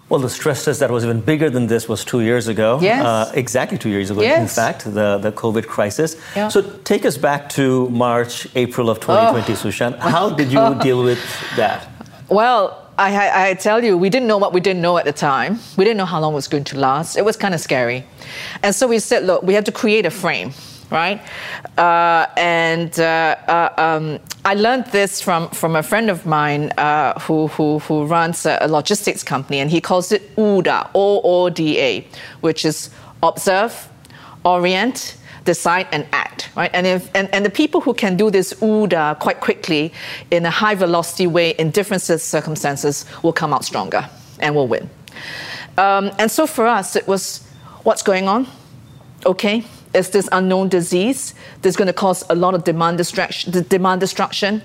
Well, 0.08 0.20
the 0.20 0.30
stress 0.30 0.64
test 0.64 0.80
that 0.80 0.90
was 0.90 1.04
even 1.04 1.20
bigger 1.20 1.50
than 1.50 1.66
this 1.66 1.86
was 1.86 2.02
two 2.04 2.22
years 2.22 2.48
ago. 2.48 2.78
Yes. 2.80 3.04
Uh, 3.04 3.30
exactly 3.34 3.76
two 3.76 3.90
years 3.90 4.10
ago, 4.10 4.22
yes. 4.22 4.40
in 4.40 4.48
fact, 4.48 4.84
the, 4.84 5.18
the 5.18 5.32
COVID 5.32 5.66
crisis. 5.66 6.16
Yeah. 6.34 6.48
So 6.48 6.62
take 6.84 7.04
us 7.04 7.18
back 7.18 7.50
to 7.50 7.90
March, 7.90 8.46
April 8.54 8.88
of 8.88 9.00
2020, 9.00 9.52
oh. 9.52 9.54
Su-Shan. 9.54 9.92
How 9.98 10.30
did 10.30 10.50
you 10.50 10.74
deal 10.82 11.04
with 11.04 11.20
that? 11.56 11.88
Well, 12.30 12.86
I, 12.96 13.50
I, 13.50 13.54
tell 13.54 13.84
you, 13.84 13.96
we 13.96 14.10
didn't 14.10 14.26
know 14.26 14.38
what 14.38 14.52
we 14.52 14.60
didn't 14.60 14.82
know 14.82 14.96
at 14.98 15.04
the 15.04 15.12
time. 15.12 15.60
We 15.76 15.84
didn't 15.84 15.98
know 15.98 16.04
how 16.04 16.20
long 16.20 16.32
it 16.32 16.34
was 16.34 16.48
going 16.48 16.64
to 16.64 16.78
last. 16.78 17.16
It 17.16 17.24
was 17.24 17.36
kind 17.36 17.54
of 17.54 17.60
scary. 17.60 18.04
And 18.64 18.74
so 18.74 18.88
we 18.88 18.98
said, 18.98 19.24
look, 19.24 19.44
we 19.44 19.54
have 19.54 19.64
to 19.64 19.72
create 19.72 20.04
a 20.04 20.10
frame 20.10 20.52
right? 20.90 21.20
Uh, 21.76 22.26
and 22.36 22.98
uh, 22.98 23.36
uh, 23.46 23.74
um, 23.76 24.18
I 24.44 24.54
learned 24.54 24.86
this 24.86 25.20
from, 25.20 25.48
from 25.50 25.76
a 25.76 25.82
friend 25.82 26.10
of 26.10 26.26
mine 26.26 26.70
uh, 26.78 27.18
who, 27.20 27.48
who, 27.48 27.78
who 27.80 28.06
runs 28.06 28.46
a, 28.46 28.58
a, 28.60 28.68
logistics 28.68 29.22
company, 29.22 29.58
and 29.60 29.70
he 29.70 29.80
calls 29.80 30.12
it 30.12 30.34
OODA, 30.36 30.90
O-O-D-A, 30.94 32.06
which 32.40 32.64
is 32.64 32.90
observe, 33.22 33.88
orient, 34.44 35.16
decide, 35.44 35.86
and 35.92 36.06
act, 36.12 36.50
right? 36.56 36.70
And, 36.72 36.86
if, 36.86 37.10
and, 37.14 37.32
and 37.34 37.44
the 37.44 37.50
people 37.50 37.80
who 37.80 37.94
can 37.94 38.16
do 38.16 38.30
this 38.30 38.52
OODA 38.54 39.18
quite 39.18 39.40
quickly 39.40 39.92
in 40.30 40.46
a 40.46 40.50
high 40.50 40.74
velocity 40.74 41.26
way 41.26 41.50
in 41.50 41.70
different 41.70 42.02
circumstances 42.02 43.04
will 43.22 43.32
come 43.32 43.52
out 43.52 43.64
stronger 43.64 44.08
and 44.40 44.54
will 44.54 44.68
win. 44.68 44.88
Um, 45.76 46.10
and 46.18 46.30
so 46.30 46.46
for 46.46 46.66
us, 46.66 46.96
it 46.96 47.06
was 47.06 47.46
what's 47.84 48.02
going 48.02 48.28
on? 48.28 48.46
Okay, 49.24 49.64
is 49.98 50.10
this 50.10 50.28
unknown 50.32 50.68
disease 50.68 51.34
that's 51.62 51.76
going 51.76 51.86
to 51.86 51.92
cause 51.92 52.24
a 52.30 52.34
lot 52.34 52.54
of 52.54 52.64
demand 52.64 52.96
destruction, 52.98 53.66
demand 53.68 54.00
destruction. 54.00 54.62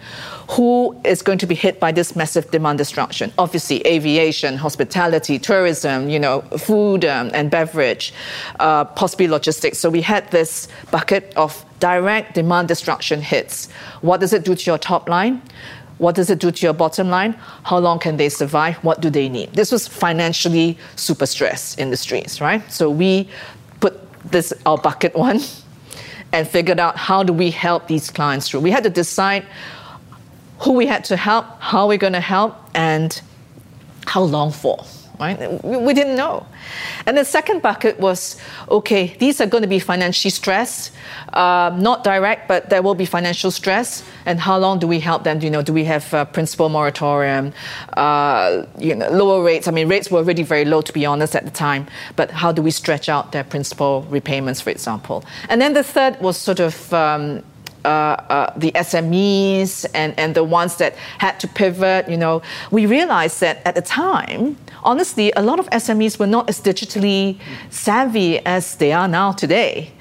Who 0.51 0.95
is 1.03 1.21
going 1.21 1.39
to 1.39 1.47
be 1.47 1.55
hit 1.55 1.79
by 1.79 1.91
this 1.91 2.15
massive 2.15 2.49
demand 2.51 2.77
destruction? 2.77 3.33
Obviously, 3.37 3.85
aviation, 3.87 4.57
hospitality, 4.57 5.39
tourism, 5.39 6.09
you 6.09 6.19
know, 6.19 6.41
food 6.57 7.03
um, 7.05 7.31
and 7.33 7.49
beverage, 7.49 8.13
uh, 8.59 8.85
possibly 8.85 9.27
logistics. 9.27 9.79
So 9.79 9.89
we 9.89 10.01
had 10.01 10.29
this 10.31 10.67
bucket 10.91 11.33
of 11.35 11.65
direct 11.79 12.35
demand 12.35 12.69
destruction 12.69 13.21
hits, 13.21 13.69
what 14.01 14.21
does 14.21 14.31
it 14.31 14.45
do 14.45 14.55
to 14.55 14.65
your 14.71 14.77
top 14.77 15.09
line? 15.09 15.41
What 15.97 16.15
does 16.15 16.29
it 16.29 16.39
do 16.39 16.51
to 16.51 16.65
your 16.65 16.73
bottom 16.73 17.09
line? 17.09 17.33
How 17.63 17.77
long 17.77 17.99
can 17.99 18.17
they 18.17 18.29
survive? 18.29 18.75
What 18.83 19.01
do 19.01 19.09
they 19.09 19.29
need? 19.29 19.53
This 19.53 19.71
was 19.71 19.87
financially 19.87 20.77
super 20.95 21.25
stressed 21.25 21.79
industries, 21.79 22.41
right? 22.41 22.61
So 22.71 22.89
we 22.89 23.29
this 24.33 24.51
our 24.65 24.77
bucket 24.77 25.15
one 25.15 25.39
and 26.33 26.47
figured 26.47 26.79
out 26.79 26.97
how 26.97 27.23
do 27.23 27.31
we 27.31 27.51
help 27.51 27.87
these 27.87 28.09
clients 28.09 28.49
through. 28.49 28.59
We 28.59 28.71
had 28.71 28.83
to 28.83 28.89
decide 28.89 29.45
who 30.59 30.73
we 30.73 30.85
had 30.87 31.05
to 31.05 31.15
help, 31.15 31.45
how 31.59 31.87
we're 31.87 31.97
going 31.97 32.13
to 32.13 32.19
help, 32.19 32.55
and 32.73 33.21
how 34.05 34.23
long 34.23 34.51
for 34.51 34.83
right? 35.19 35.63
We 35.63 35.93
didn't 35.93 36.15
know. 36.15 36.45
And 37.05 37.17
the 37.17 37.25
second 37.25 37.61
bucket 37.61 37.99
was 37.99 38.37
okay, 38.69 39.15
these 39.19 39.41
are 39.41 39.45
going 39.45 39.61
to 39.61 39.67
be 39.67 39.79
financially 39.79 40.31
stressed, 40.31 40.91
uh, 41.33 41.75
not 41.77 42.03
direct, 42.03 42.47
but 42.47 42.69
there 42.69 42.81
will 42.81 42.95
be 42.95 43.05
financial 43.05 43.51
stress. 43.51 44.03
And 44.25 44.39
how 44.39 44.57
long 44.57 44.79
do 44.79 44.87
we 44.87 44.99
help 44.99 45.23
them? 45.23 45.39
Do, 45.39 45.45
you 45.45 45.51
know, 45.51 45.61
do 45.61 45.73
we 45.73 45.83
have 45.85 46.13
a 46.13 46.25
principal 46.25 46.69
moratorium, 46.69 47.53
uh, 47.97 48.65
you 48.77 48.95
know, 48.95 49.09
lower 49.09 49.43
rates? 49.43 49.67
I 49.67 49.71
mean, 49.71 49.87
rates 49.87 50.09
were 50.09 50.19
already 50.19 50.43
very 50.43 50.65
low, 50.65 50.81
to 50.81 50.93
be 50.93 51.05
honest, 51.05 51.35
at 51.35 51.45
the 51.45 51.51
time. 51.51 51.87
But 52.15 52.31
how 52.31 52.51
do 52.51 52.61
we 52.61 52.71
stretch 52.71 53.09
out 53.09 53.31
their 53.31 53.43
principal 53.43 54.03
repayments, 54.09 54.61
for 54.61 54.69
example? 54.69 55.23
And 55.49 55.61
then 55.61 55.73
the 55.73 55.83
third 55.83 56.19
was 56.21 56.37
sort 56.37 56.59
of 56.59 56.93
um, 56.93 57.43
uh, 57.85 57.87
uh, 57.87 58.53
the 58.57 58.71
SMEs 58.71 59.85
and, 59.93 60.17
and 60.17 60.35
the 60.35 60.43
ones 60.43 60.77
that 60.77 60.95
had 61.17 61.39
to 61.39 61.47
pivot, 61.47 62.09
you 62.09 62.17
know, 62.17 62.41
we 62.71 62.85
realized 62.85 63.41
that 63.41 63.61
at 63.65 63.75
the 63.75 63.81
time, 63.81 64.57
honestly, 64.83 65.31
a 65.35 65.41
lot 65.41 65.59
of 65.59 65.69
SMEs 65.69 66.19
were 66.19 66.27
not 66.27 66.49
as 66.49 66.61
digitally 66.61 67.39
savvy 67.69 68.39
as 68.45 68.75
they 68.77 68.91
are 68.91 69.07
now 69.07 69.31
today. 69.31 69.91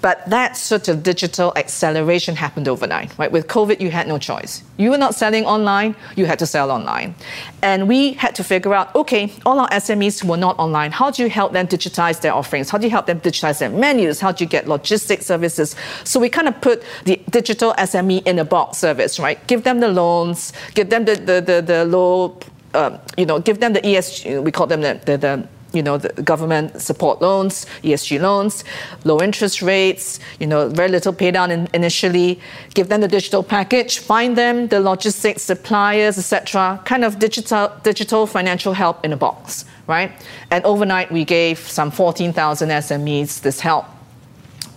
But 0.00 0.28
that 0.30 0.56
sort 0.56 0.88
of 0.88 1.02
digital 1.02 1.52
acceleration 1.56 2.34
happened 2.36 2.68
overnight, 2.68 3.16
right? 3.18 3.30
With 3.30 3.46
COVID, 3.48 3.80
you 3.80 3.90
had 3.90 4.08
no 4.08 4.18
choice. 4.18 4.62
You 4.78 4.90
were 4.90 4.98
not 4.98 5.14
selling 5.14 5.44
online, 5.44 5.94
you 6.16 6.24
had 6.24 6.38
to 6.38 6.46
sell 6.46 6.70
online. 6.70 7.14
And 7.62 7.86
we 7.86 8.14
had 8.14 8.34
to 8.36 8.44
figure 8.44 8.72
out, 8.72 8.94
okay, 8.94 9.32
all 9.44 9.58
our 9.58 9.68
SMEs 9.68 10.24
were 10.24 10.38
not 10.38 10.58
online, 10.58 10.92
how 10.92 11.10
do 11.10 11.22
you 11.22 11.28
help 11.28 11.52
them 11.52 11.66
digitize 11.66 12.20
their 12.22 12.32
offerings? 12.32 12.70
How 12.70 12.78
do 12.78 12.86
you 12.86 12.90
help 12.90 13.06
them 13.06 13.20
digitize 13.20 13.58
their 13.58 13.68
menus? 13.70 14.20
How 14.20 14.32
do 14.32 14.42
you 14.42 14.48
get 14.48 14.66
logistics 14.66 15.26
services? 15.26 15.76
So 16.04 16.18
we 16.18 16.30
kind 16.30 16.48
of 16.48 16.58
put 16.60 16.82
the 17.04 17.20
digital 17.30 17.74
SME 17.74 18.26
in 18.26 18.38
a 18.38 18.44
box 18.44 18.78
service, 18.78 19.18
right? 19.18 19.44
Give 19.46 19.64
them 19.64 19.80
the 19.80 19.88
loans, 19.88 20.52
give 20.74 20.88
them 20.88 21.04
the, 21.04 21.16
the, 21.16 21.40
the, 21.40 21.62
the 21.62 21.84
low, 21.84 22.38
uh, 22.72 22.96
you 23.18 23.26
know, 23.26 23.38
give 23.38 23.60
them 23.60 23.74
the 23.74 23.80
ESG, 23.80 24.42
we 24.42 24.50
call 24.50 24.66
them 24.66 24.80
the, 24.80 25.00
the, 25.04 25.18
the 25.18 25.48
you 25.72 25.82
know, 25.82 25.98
the 25.98 26.22
government 26.22 26.80
support 26.80 27.20
loans, 27.20 27.66
ESG 27.82 28.20
loans, 28.20 28.64
low 29.04 29.20
interest 29.20 29.62
rates, 29.62 30.18
you 30.38 30.46
know, 30.46 30.68
very 30.68 30.88
little 30.88 31.12
pay 31.12 31.30
down 31.30 31.50
in, 31.50 31.68
initially, 31.74 32.40
give 32.74 32.88
them 32.88 33.00
the 33.00 33.08
digital 33.08 33.42
package, 33.42 33.98
find 33.98 34.36
them 34.36 34.68
the 34.68 34.80
logistics 34.80 35.42
suppliers, 35.42 36.18
etc. 36.18 36.80
Kind 36.84 37.04
of 37.04 37.18
digital 37.18 37.72
digital 37.82 38.26
financial 38.26 38.72
help 38.72 39.04
in 39.04 39.12
a 39.12 39.16
box, 39.16 39.64
right? 39.86 40.10
And 40.50 40.64
overnight 40.64 41.12
we 41.12 41.24
gave 41.24 41.58
some 41.58 41.90
14,000 41.90 42.68
SMEs 42.68 43.40
this 43.42 43.60
help 43.60 43.86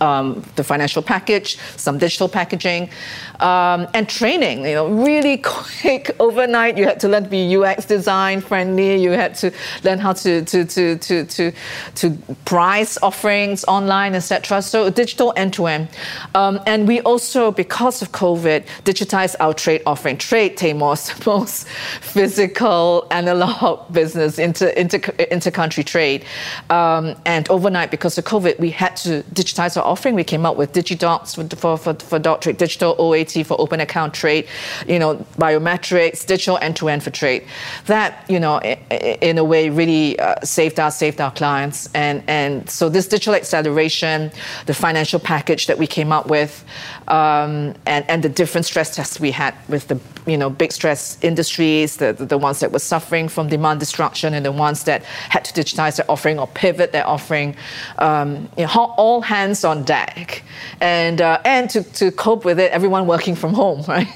um, 0.00 0.44
the 0.56 0.64
financial 0.64 1.02
package, 1.02 1.58
some 1.76 1.98
digital 1.98 2.28
packaging, 2.28 2.90
um, 3.44 3.86
and 3.94 4.08
training. 4.08 4.64
You 4.66 4.74
know, 4.74 4.88
really 4.88 5.36
quick 5.54 6.10
overnight. 6.18 6.76
You 6.76 6.84
had 6.84 6.98
to 7.00 7.08
learn 7.08 7.24
to 7.24 7.30
be 7.30 7.56
UX 7.56 7.84
design 7.84 8.40
friendly. 8.40 9.00
You 9.00 9.10
had 9.10 9.34
to 9.36 9.52
learn 9.84 9.98
how 9.98 10.14
to 10.14 10.44
to 10.44 10.64
to 10.64 10.96
to 10.98 11.24
to, 11.26 11.52
to 11.94 12.10
price 12.44 12.98
offerings 13.02 13.64
online, 13.66 14.14
etc. 14.14 14.62
So 14.62 14.90
digital 14.90 15.32
end 15.36 15.52
to 15.54 15.66
end. 15.66 15.88
And 16.74 16.88
we 16.88 17.00
also, 17.02 17.52
because 17.52 18.02
of 18.02 18.10
COVID, 18.10 18.66
digitized 18.84 19.36
our 19.38 19.54
trade 19.54 19.82
offering. 19.86 20.16
Trade, 20.16 20.56
Taimur's 20.56 21.04
most 21.26 21.68
physical 22.00 23.06
analog 23.10 23.92
business 23.92 24.38
inter, 24.38 24.68
inter 24.68 24.98
intercountry 24.98 25.84
trade. 25.84 26.24
Um, 26.70 27.14
and 27.26 27.48
overnight, 27.48 27.90
because 27.90 28.18
of 28.18 28.24
COVID, 28.24 28.58
we 28.58 28.70
had 28.70 28.96
to 28.96 29.22
digitize 29.34 29.76
our 29.76 29.84
offering. 29.84 30.14
We 30.14 30.24
came 30.24 30.44
up 30.46 30.56
with 30.56 30.72
DigiDocs 30.72 31.36
for, 31.36 31.56
for, 31.56 31.78
for, 31.78 31.94
for 31.94 32.36
trade, 32.38 32.56
digital 32.56 32.96
OAT 32.98 33.33
for 33.42 33.60
open 33.60 33.80
account 33.80 34.14
trade, 34.14 34.46
you 34.86 34.98
know, 34.98 35.16
biometrics, 35.38 36.24
digital 36.26 36.58
end 36.58 36.76
to 36.76 36.88
end 36.88 37.02
for 37.02 37.10
trade. 37.10 37.44
That, 37.86 38.24
you 38.28 38.38
know, 38.38 38.58
in, 38.58 38.78
in 38.90 39.38
a 39.38 39.44
way 39.44 39.70
really 39.70 40.18
uh, 40.18 40.40
saved 40.42 40.78
us, 40.78 40.98
saved 40.98 41.20
our 41.20 41.32
clients. 41.32 41.88
And, 41.94 42.22
and 42.28 42.68
so 42.68 42.88
this 42.88 43.08
digital 43.08 43.34
acceleration, 43.34 44.30
the 44.66 44.74
financial 44.74 45.18
package 45.18 45.66
that 45.66 45.78
we 45.78 45.86
came 45.86 46.12
up 46.12 46.28
with, 46.28 46.64
um, 47.08 47.74
and, 47.86 48.08
and 48.08 48.22
the 48.22 48.28
different 48.28 48.64
stress 48.64 48.94
tests 48.94 49.20
we 49.20 49.30
had 49.30 49.54
with 49.68 49.88
the, 49.88 50.00
you 50.26 50.36
know, 50.36 50.50
big 50.50 50.72
stress 50.72 51.18
industries, 51.22 51.96
the, 51.96 52.12
the, 52.12 52.26
the 52.26 52.38
ones 52.38 52.60
that 52.60 52.72
were 52.72 52.78
suffering 52.78 53.28
from 53.28 53.48
demand 53.48 53.80
destruction 53.80 54.34
and 54.34 54.44
the 54.44 54.52
ones 54.52 54.84
that 54.84 55.04
had 55.04 55.44
to 55.44 55.52
digitize 55.52 55.96
their 55.96 56.10
offering 56.10 56.38
or 56.38 56.46
pivot 56.48 56.92
their 56.92 57.06
offering, 57.06 57.56
um, 57.98 58.48
you 58.56 58.64
know, 58.64 58.94
all 58.96 59.20
hands 59.20 59.64
on 59.64 59.82
deck, 59.84 60.42
and 60.80 61.20
uh, 61.20 61.40
and 61.44 61.70
to, 61.70 61.82
to 61.82 62.10
cope 62.12 62.44
with 62.44 62.58
it, 62.58 62.70
everyone 62.72 63.06
working 63.06 63.34
from 63.34 63.54
home, 63.54 63.82
right? 63.88 64.08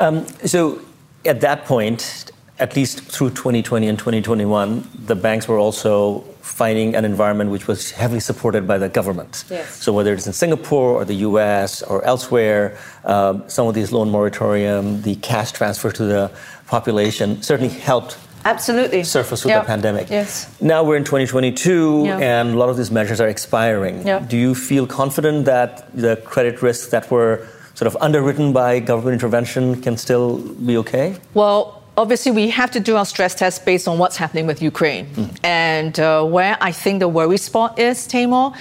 Um, 0.00 0.26
so 0.44 0.80
at 1.24 1.40
that 1.42 1.64
point, 1.64 2.30
at 2.58 2.76
least 2.76 3.00
through 3.00 3.30
2020 3.30 3.88
and 3.88 3.98
2021, 3.98 4.88
the 4.94 5.14
banks 5.14 5.48
were 5.48 5.58
also 5.58 6.24
finding 6.42 6.94
an 6.94 7.04
environment 7.04 7.50
which 7.50 7.66
was 7.66 7.92
heavily 7.92 8.20
supported 8.20 8.66
by 8.66 8.76
the 8.76 8.88
government. 8.88 9.44
Yes. 9.48 9.82
So 9.82 9.92
whether 9.92 10.12
it's 10.12 10.26
in 10.26 10.32
Singapore 10.32 10.90
or 10.90 11.04
the 11.04 11.14
U.S. 11.30 11.82
or 11.82 12.04
elsewhere, 12.04 12.76
um, 13.04 13.48
some 13.48 13.68
of 13.68 13.74
these 13.74 13.92
loan 13.92 14.10
moratorium, 14.10 15.02
the 15.02 15.14
cash 15.16 15.52
transfer 15.52 15.90
to 15.92 16.04
the 16.04 16.30
population 16.66 17.42
certainly 17.42 17.72
helped 17.72 18.18
Absolutely. 18.44 19.04
surface 19.04 19.44
with 19.44 19.50
yep. 19.50 19.62
the 19.62 19.66
pandemic. 19.68 20.10
Yes. 20.10 20.52
Now 20.60 20.82
we're 20.82 20.96
in 20.96 21.04
2022 21.04 22.04
yep. 22.04 22.20
and 22.20 22.54
a 22.54 22.58
lot 22.58 22.68
of 22.68 22.76
these 22.76 22.90
measures 22.90 23.20
are 23.20 23.28
expiring. 23.28 24.06
Yep. 24.06 24.28
Do 24.28 24.36
you 24.36 24.54
feel 24.54 24.86
confident 24.86 25.44
that 25.44 25.94
the 25.94 26.16
credit 26.16 26.60
risks 26.60 26.90
that 26.90 27.10
were 27.10 27.46
sort 27.74 27.86
of 27.86 27.96
underwritten 28.00 28.52
by 28.52 28.80
government 28.80 29.14
intervention 29.14 29.80
can 29.80 29.96
still 29.96 30.38
be 30.38 30.76
okay? 30.78 31.16
Well, 31.34 31.81
obviously 32.02 32.32
we 32.32 32.48
have 32.50 32.70
to 32.72 32.80
do 32.80 32.96
our 32.96 33.06
stress 33.06 33.32
test 33.34 33.64
based 33.64 33.86
on 33.86 33.96
what's 33.96 34.16
happening 34.16 34.46
with 34.46 34.60
Ukraine. 34.60 35.06
Mm. 35.06 35.44
And 35.44 36.00
uh, 36.00 36.24
where 36.24 36.58
I 36.60 36.72
think 36.72 36.98
the 36.98 37.08
worry 37.08 37.38
spot 37.38 37.78
is, 37.78 38.08
Taimur, 38.08 38.54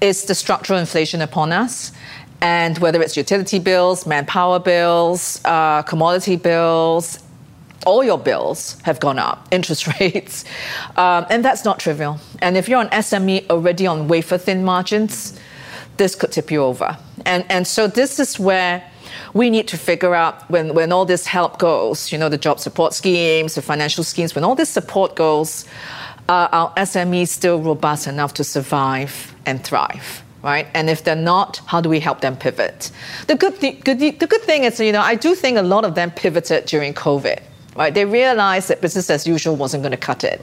is 0.00 0.24
the 0.24 0.34
structural 0.34 0.78
inflation 0.78 1.20
upon 1.20 1.52
us. 1.52 1.90
And 2.40 2.78
whether 2.78 3.02
it's 3.02 3.16
utility 3.16 3.58
bills, 3.58 4.06
manpower 4.06 4.60
bills, 4.60 5.40
uh, 5.44 5.82
commodity 5.82 6.36
bills, 6.36 7.18
all 7.84 8.04
your 8.04 8.18
bills 8.18 8.80
have 8.82 9.00
gone 9.00 9.18
up, 9.18 9.48
interest 9.56 9.82
rates, 9.98 10.44
um, 10.96 11.26
and 11.28 11.44
that's 11.44 11.64
not 11.64 11.80
trivial. 11.80 12.20
And 12.40 12.56
if 12.56 12.68
you're 12.68 12.82
an 12.82 12.88
SME 12.88 13.50
already 13.50 13.86
on 13.86 14.06
wafer 14.06 14.38
thin 14.38 14.64
margins, 14.64 15.38
this 15.96 16.14
could 16.14 16.30
tip 16.30 16.50
you 16.52 16.62
over. 16.62 16.96
And, 17.24 17.44
and 17.48 17.66
so 17.66 17.88
this 17.88 18.20
is 18.20 18.38
where 18.38 18.84
we 19.36 19.50
need 19.50 19.68
to 19.68 19.76
figure 19.76 20.14
out 20.14 20.48
when, 20.50 20.72
when 20.72 20.92
all 20.92 21.04
this 21.04 21.26
help 21.26 21.58
goes, 21.58 22.10
you 22.10 22.16
know, 22.16 22.30
the 22.30 22.38
job 22.38 22.58
support 22.58 22.94
schemes, 22.94 23.54
the 23.54 23.62
financial 23.62 24.02
schemes, 24.02 24.34
when 24.34 24.44
all 24.44 24.54
this 24.54 24.70
support 24.70 25.14
goes, 25.14 25.66
uh, 26.28 26.32
are 26.32 26.48
our 26.52 26.74
SMEs 26.76 27.28
still 27.28 27.60
robust 27.60 28.06
enough 28.06 28.32
to 28.34 28.42
survive 28.42 29.34
and 29.44 29.62
thrive? 29.62 30.22
Right? 30.42 30.66
And 30.74 30.88
if 30.88 31.04
they're 31.04 31.16
not, 31.16 31.58
how 31.66 31.80
do 31.80 31.88
we 31.88 32.00
help 32.00 32.20
them 32.20 32.36
pivot? 32.36 32.90
The 33.26 33.34
good, 33.34 33.60
th- 33.60 33.84
good, 33.84 33.98
the 33.98 34.26
good 34.26 34.42
thing 34.42 34.64
is, 34.64 34.80
you 34.80 34.92
know, 34.92 35.00
I 35.00 35.16
do 35.16 35.34
think 35.34 35.58
a 35.58 35.62
lot 35.62 35.84
of 35.84 35.94
them 35.94 36.10
pivoted 36.12 36.66
during 36.66 36.94
COVID 36.94 37.40
right? 37.76 37.92
They 37.92 38.04
realized 38.04 38.68
that 38.68 38.80
business 38.80 39.10
as 39.10 39.26
usual 39.26 39.56
wasn't 39.56 39.82
going 39.82 39.92
to 39.92 39.96
cut 39.96 40.24
it. 40.24 40.40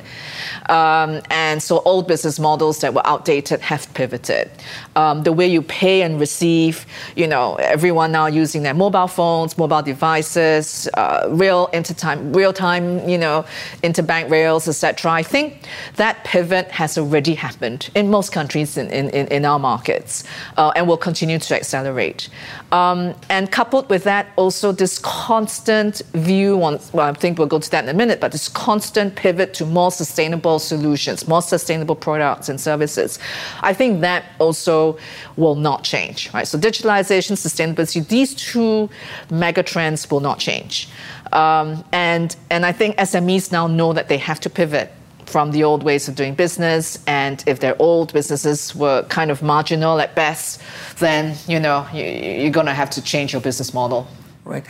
Um, 0.69 1.21
and 1.29 1.61
so 1.61 1.81
old 1.85 2.07
business 2.07 2.39
models 2.39 2.79
that 2.79 2.93
were 2.93 3.05
outdated 3.05 3.59
have 3.61 3.91
pivoted. 3.93 4.49
Um, 4.95 5.23
the 5.23 5.33
way 5.33 5.47
you 5.47 5.61
pay 5.61 6.01
and 6.01 6.19
receive, 6.19 6.85
you 7.15 7.27
know, 7.27 7.55
everyone 7.55 8.11
now 8.11 8.27
using 8.27 8.63
their 8.63 8.73
mobile 8.73 9.07
phones, 9.07 9.57
mobile 9.57 9.81
devices, 9.81 10.87
uh, 10.93 11.27
real 11.29 11.69
intertime, 11.73 12.33
real 12.33 12.53
time, 12.53 13.07
you 13.07 13.17
know, 13.17 13.45
interbank 13.83 14.29
rails, 14.29 14.67
etc. 14.67 15.11
I 15.11 15.23
think 15.23 15.67
that 15.95 16.23
pivot 16.23 16.69
has 16.71 16.97
already 16.97 17.33
happened 17.33 17.89
in 17.95 18.09
most 18.09 18.31
countries 18.31 18.77
in, 18.77 18.89
in, 18.89 19.27
in 19.27 19.45
our 19.45 19.59
markets 19.59 20.23
uh, 20.57 20.71
and 20.75 20.87
will 20.87 20.97
continue 20.97 21.39
to 21.39 21.55
accelerate. 21.55 22.29
Um, 22.71 23.13
and 23.29 23.51
coupled 23.51 23.89
with 23.89 24.03
that, 24.05 24.27
also 24.35 24.71
this 24.71 24.99
constant 24.99 26.01
view 26.13 26.61
on, 26.63 26.79
well, 26.93 27.13
think 27.23 27.37
we'll 27.39 27.47
go 27.47 27.59
to 27.67 27.71
that 27.71 27.85
in 27.85 27.89
a 27.89 27.93
minute, 27.93 28.19
but 28.19 28.33
this 28.33 28.49
constant 28.49 29.15
pivot 29.15 29.53
to 29.53 29.65
more 29.65 29.91
sustainable 29.91 30.59
solutions, 30.59 31.25
more 31.25 31.41
sustainable 31.41 31.95
products 31.95 32.49
and 32.49 32.59
services. 32.59 33.17
I 33.61 33.73
think 33.73 34.01
that 34.01 34.25
also 34.39 34.97
will 35.37 35.55
not 35.55 35.85
change, 35.85 36.33
right? 36.33 36.45
So 36.45 36.57
digitalization, 36.57 37.33
sustainability, 37.47 38.05
these 38.05 38.35
two 38.35 38.89
mega 39.31 39.63
trends 39.63 40.11
will 40.11 40.19
not 40.19 40.37
change. 40.37 40.89
Um, 41.31 41.85
and, 41.93 42.35
and 42.49 42.65
I 42.65 42.73
think 42.73 42.97
SMEs 42.97 43.53
now 43.53 43.67
know 43.67 43.93
that 43.93 44.09
they 44.09 44.17
have 44.17 44.41
to 44.41 44.49
pivot 44.49 44.91
from 45.25 45.51
the 45.51 45.63
old 45.63 45.81
ways 45.81 46.09
of 46.09 46.15
doing 46.15 46.35
business. 46.35 47.01
And 47.07 47.41
if 47.47 47.61
their 47.61 47.81
old 47.81 48.11
businesses 48.11 48.75
were 48.75 49.03
kind 49.03 49.31
of 49.31 49.41
marginal 49.41 50.01
at 50.01 50.13
best, 50.13 50.61
then 50.99 51.37
you 51.47 51.59
know 51.61 51.87
you, 51.93 52.47
are 52.47 52.57
going 52.59 52.65
to 52.73 52.73
have 52.73 52.89
to 52.97 53.01
change 53.01 53.31
your 53.31 53.41
business 53.41 53.73
model. 53.73 54.01
Right. 54.43 54.65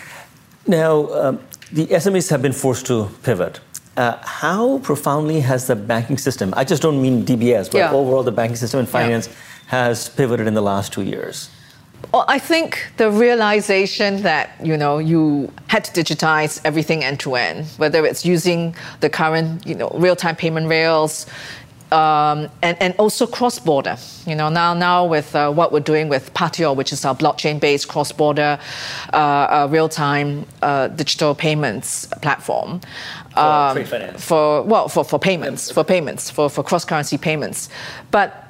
Now, 0.67 0.93
um, 1.13 1.39
the 1.73 1.87
SMEs 1.87 2.29
have 2.29 2.41
been 2.41 2.53
forced 2.53 2.85
to 2.85 3.09
pivot. 3.23 3.59
Uh, 3.97 4.17
how 4.21 4.77
profoundly 4.79 5.39
has 5.39 5.67
the 5.67 5.75
banking 5.75 6.17
system, 6.17 6.53
I 6.55 6.63
just 6.63 6.81
don't 6.81 7.01
mean 7.01 7.25
DBS, 7.25 7.71
but 7.71 7.77
yeah. 7.79 7.91
overall 7.91 8.23
the 8.23 8.31
banking 8.31 8.55
system 8.55 8.79
and 8.79 8.89
finance 8.89 9.27
yeah. 9.27 9.33
has 9.67 10.09
pivoted 10.09 10.47
in 10.47 10.53
the 10.53 10.61
last 10.61 10.93
two 10.93 11.03
years? 11.03 11.49
Well, 12.11 12.25
I 12.27 12.37
think 12.37 12.91
the 12.97 13.09
realization 13.09 14.21
that 14.23 14.51
you 14.63 14.77
know 14.77 14.97
you 14.97 15.51
had 15.67 15.83
to 15.85 15.91
digitize 16.03 16.59
everything 16.65 17.03
end 17.03 17.19
to 17.21 17.35
end, 17.35 17.65
whether 17.77 18.05
it's 18.05 18.25
using 18.25 18.75
the 18.99 19.09
current 19.09 19.65
you 19.65 19.73
know 19.73 19.89
real-time 19.95 20.35
payment 20.35 20.67
rails, 20.67 21.25
um, 21.93 22.49
and, 22.61 22.75
and 22.81 22.95
also 22.97 23.27
cross-border. 23.27 23.97
You 24.25 24.35
know, 24.35 24.49
now 24.49 24.73
now 24.73 25.05
with 25.05 25.35
uh, 25.35 25.51
what 25.51 25.71
we're 25.71 25.79
doing 25.79 26.09
with 26.09 26.33
Partior, 26.33 26.75
which 26.75 26.91
is 26.91 27.05
our 27.05 27.15
blockchain-based 27.15 27.87
cross-border 27.87 28.59
uh, 29.13 29.17
uh, 29.17 29.67
real-time 29.69 30.45
uh, 30.61 30.87
digital 30.87 31.35
payments 31.35 32.07
platform. 32.21 32.81
For 33.33 33.39
um, 33.39 33.75
For 34.17 34.63
well, 34.63 34.87
for, 34.89 35.03
for 35.05 35.19
payments, 35.19 35.71
for 35.71 35.83
payments, 35.83 36.29
for, 36.29 36.49
for 36.49 36.63
cross-currency 36.63 37.17
payments, 37.17 37.69
but 38.11 38.42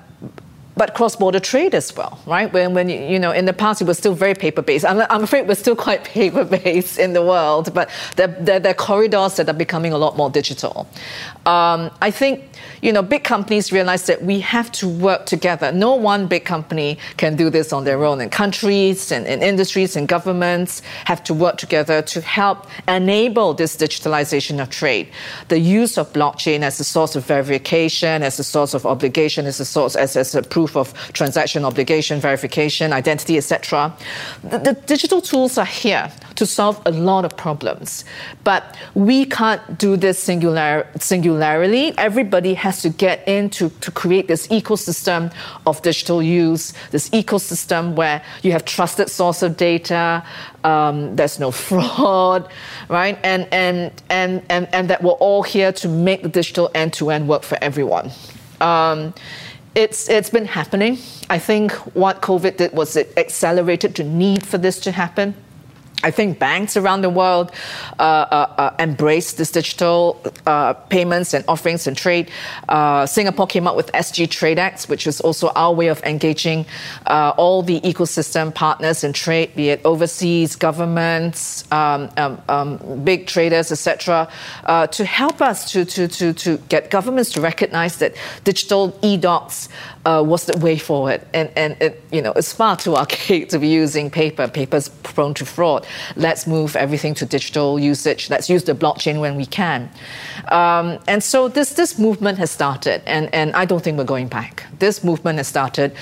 but 0.76 0.94
cross-border 0.96 1.40
trade 1.40 1.76
as 1.76 1.96
well, 1.96 2.20
right? 2.26 2.52
When, 2.52 2.74
when 2.74 2.90
you 2.90 3.20
know, 3.20 3.32
in 3.32 3.46
the 3.46 3.54
past 3.54 3.82
it 3.82 3.86
was 3.86 3.98
still 3.98 4.14
very 4.14 4.34
paper-based. 4.34 4.86
I'm, 4.86 5.02
I'm 5.10 5.24
afraid 5.24 5.48
we're 5.48 5.56
still 5.56 5.76
quite 5.76 6.04
paper-based 6.16 6.98
in 6.98 7.14
the 7.14 7.22
world, 7.22 7.74
but 7.74 7.90
there, 8.16 8.62
are 8.66 8.74
corridors 8.74 9.36
that 9.38 9.50
are 9.50 9.54
becoming 9.54 9.94
a 9.94 9.98
lot 9.98 10.18
more 10.18 10.30
digital. 10.30 10.88
Um, 11.46 11.92
I 12.02 12.12
think 12.12 12.50
you 12.82 12.92
know, 12.92 13.02
big 13.02 13.24
companies 13.24 13.72
realize 13.72 14.06
that 14.08 14.24
we 14.24 14.42
have 14.42 14.72
to 14.74 14.88
work 14.90 15.26
together. 15.26 15.72
No 15.72 15.96
one 15.96 16.28
big 16.28 16.44
company 16.44 16.98
can 17.16 17.36
do 17.36 17.50
this 17.50 17.72
on 17.72 17.86
their 17.86 18.04
own. 18.04 18.20
And 18.20 18.32
countries 18.32 19.12
and, 19.12 19.26
and 19.26 19.42
industries 19.42 19.96
and 19.96 20.08
governments 20.08 20.82
have 21.06 21.24
to 21.24 21.34
work 21.34 21.58
together 21.58 22.02
to 22.02 22.22
help 22.22 22.68
enable 22.88 23.54
this 23.54 23.78
digitalization 23.78 24.62
of 24.62 24.70
trade. 24.70 25.08
The 25.48 25.60
use 25.60 25.98
of 25.98 26.12
blockchain 26.12 26.62
as 26.62 26.80
a 26.80 26.84
source 26.84 27.16
of 27.16 27.26
verification, 27.26 28.22
as 28.22 28.38
a 28.38 28.44
source 28.44 28.74
of 28.74 28.86
obligation, 28.86 29.46
as 29.46 29.62
a 29.62 29.66
source 29.66 29.96
as, 29.96 30.18
as 30.18 30.36
a 30.36 30.42
proof 30.42 30.63
of 30.76 30.94
transaction 31.14 31.66
obligation, 31.66 32.20
verification, 32.20 32.94
identity, 32.94 33.38
etc. 33.38 33.94
The, 34.44 34.58
the 34.58 34.74
digital 34.74 35.22
tools 35.22 35.58
are 35.58 35.66
here 35.66 36.12
to 36.36 36.46
solve 36.46 36.82
a 36.86 36.92
lot 36.92 37.26
of 37.26 37.38
problems. 37.38 38.06
But 38.44 38.76
we 38.96 39.26
can't 39.26 39.78
do 39.78 39.96
this 39.98 40.18
singular, 40.20 40.88
singularly. 41.00 41.98
Everybody 41.98 42.54
has 42.56 42.82
to 42.82 42.90
get 42.90 43.28
in 43.28 43.50
to, 43.52 43.70
to 43.70 43.92
create 43.92 44.28
this 44.28 44.48
ecosystem 44.48 45.34
of 45.66 45.82
digital 45.82 46.24
use, 46.24 46.74
this 46.92 47.10
ecosystem 47.10 47.96
where 47.96 48.24
you 48.42 48.52
have 48.52 48.66
trusted 48.66 49.10
source 49.10 49.44
of 49.44 49.58
data, 49.58 50.24
um, 50.64 51.16
there's 51.16 51.40
no 51.40 51.52
fraud, 51.68 52.50
right? 52.90 53.20
And, 53.24 53.48
and, 53.52 53.92
and, 54.10 54.44
and, 54.50 54.68
and 54.74 54.90
that 54.90 55.04
we're 55.04 55.12
all 55.14 55.44
here 55.44 55.72
to 55.74 55.88
make 55.88 56.24
the 56.24 56.30
digital 56.30 56.72
end-to-end 56.74 57.28
work 57.28 57.44
for 57.44 57.58
everyone. 57.62 58.12
Um, 58.62 59.14
it's, 59.76 60.10
it's 60.10 60.30
been 60.30 60.46
happening. 60.46 60.98
I 61.30 61.40
think 61.40 61.72
what 61.96 62.22
COVID 62.22 62.58
did 62.58 62.74
was 62.74 62.96
it 62.96 63.14
accelerated 63.18 63.96
the 63.96 64.04
need 64.04 64.46
for 64.46 64.58
this 64.58 64.80
to 64.82 64.92
happen. 64.92 65.36
I 66.04 66.12
think 66.12 66.38
banks 66.38 66.76
around 66.76 67.02
the 67.02 67.10
world 67.10 67.52
uh, 67.98 68.04
uh, 68.04 68.54
uh, 68.58 68.76
embrace 68.78 69.34
this 69.34 69.52
digital 69.52 70.22
uh, 70.46 70.74
payments 70.74 71.34
and 71.34 71.46
offerings 71.48 71.88
and 71.88 71.96
trade. 71.96 72.30
Uh, 72.68 73.06
Singapore 73.06 73.48
came 73.48 73.68
up 73.68 73.78
with 73.78 73.92
SGTraDex, 73.94 74.90
which 74.90 75.08
is 75.08 75.22
also 75.22 75.50
our 75.50 75.74
way 75.74 75.88
of 75.88 76.04
engaging 76.04 76.66
uh, 77.08 77.34
all 77.38 77.62
the 77.64 77.80
ecosystem 77.82 78.54
partners 78.54 79.04
in 79.04 79.14
trade, 79.14 79.56
be 79.56 79.70
it 79.70 79.82
overseas 79.86 80.58
governments, 80.58 81.64
um, 81.72 82.10
um, 82.18 82.42
um, 82.50 83.04
big 83.04 83.26
traders, 83.26 83.72
etc., 83.72 84.28
to 84.92 85.06
help 85.06 85.42
us 85.42 85.72
to, 85.72 85.86
to, 85.86 86.08
to, 86.08 86.34
to 86.34 86.58
get 86.70 86.92
governments 86.92 87.32
to 87.32 87.40
recognize 87.40 87.98
that 87.98 88.14
digital 88.44 88.98
e-docs 89.02 89.70
was 90.06 90.46
the 90.46 90.58
way 90.58 90.78
forward. 90.78 91.26
And, 91.34 91.50
and 91.56 91.78
it, 91.82 92.04
you 92.12 92.22
know, 92.22 92.34
it's 92.34 92.52
far 92.52 92.76
too 92.76 92.96
archaic 93.04 93.50
to 93.50 93.60
be 93.60 93.68
using 93.68 94.12
paper. 94.12 94.48
Paper's 94.48 94.90
prone 94.90 95.34
to 95.36 95.46
fraud. 95.46 95.88
Let's 96.16 96.48
move 96.48 96.76
everything 96.76 97.14
to 97.16 97.26
digital 97.26 97.80
usage. 97.80 98.30
Let's 98.30 98.50
use 98.50 98.64
the 98.64 98.74
blockchain 98.74 99.20
when 99.20 99.36
we 99.36 99.46
can. 99.46 99.90
Um, 100.50 101.00
and 101.08 101.24
so 101.24 101.48
this, 101.48 101.74
this 101.74 101.98
movement 102.00 102.38
has 102.38 102.52
started, 102.52 103.02
and, 103.06 103.34
and 103.34 103.54
I 103.56 103.66
don't 103.66 103.84
think 103.84 103.98
we're 103.98 104.04
going 104.04 104.28
back. 104.28 104.66
This 104.80 105.04
movement 105.04 105.38
has 105.38 105.48
started 105.48 105.96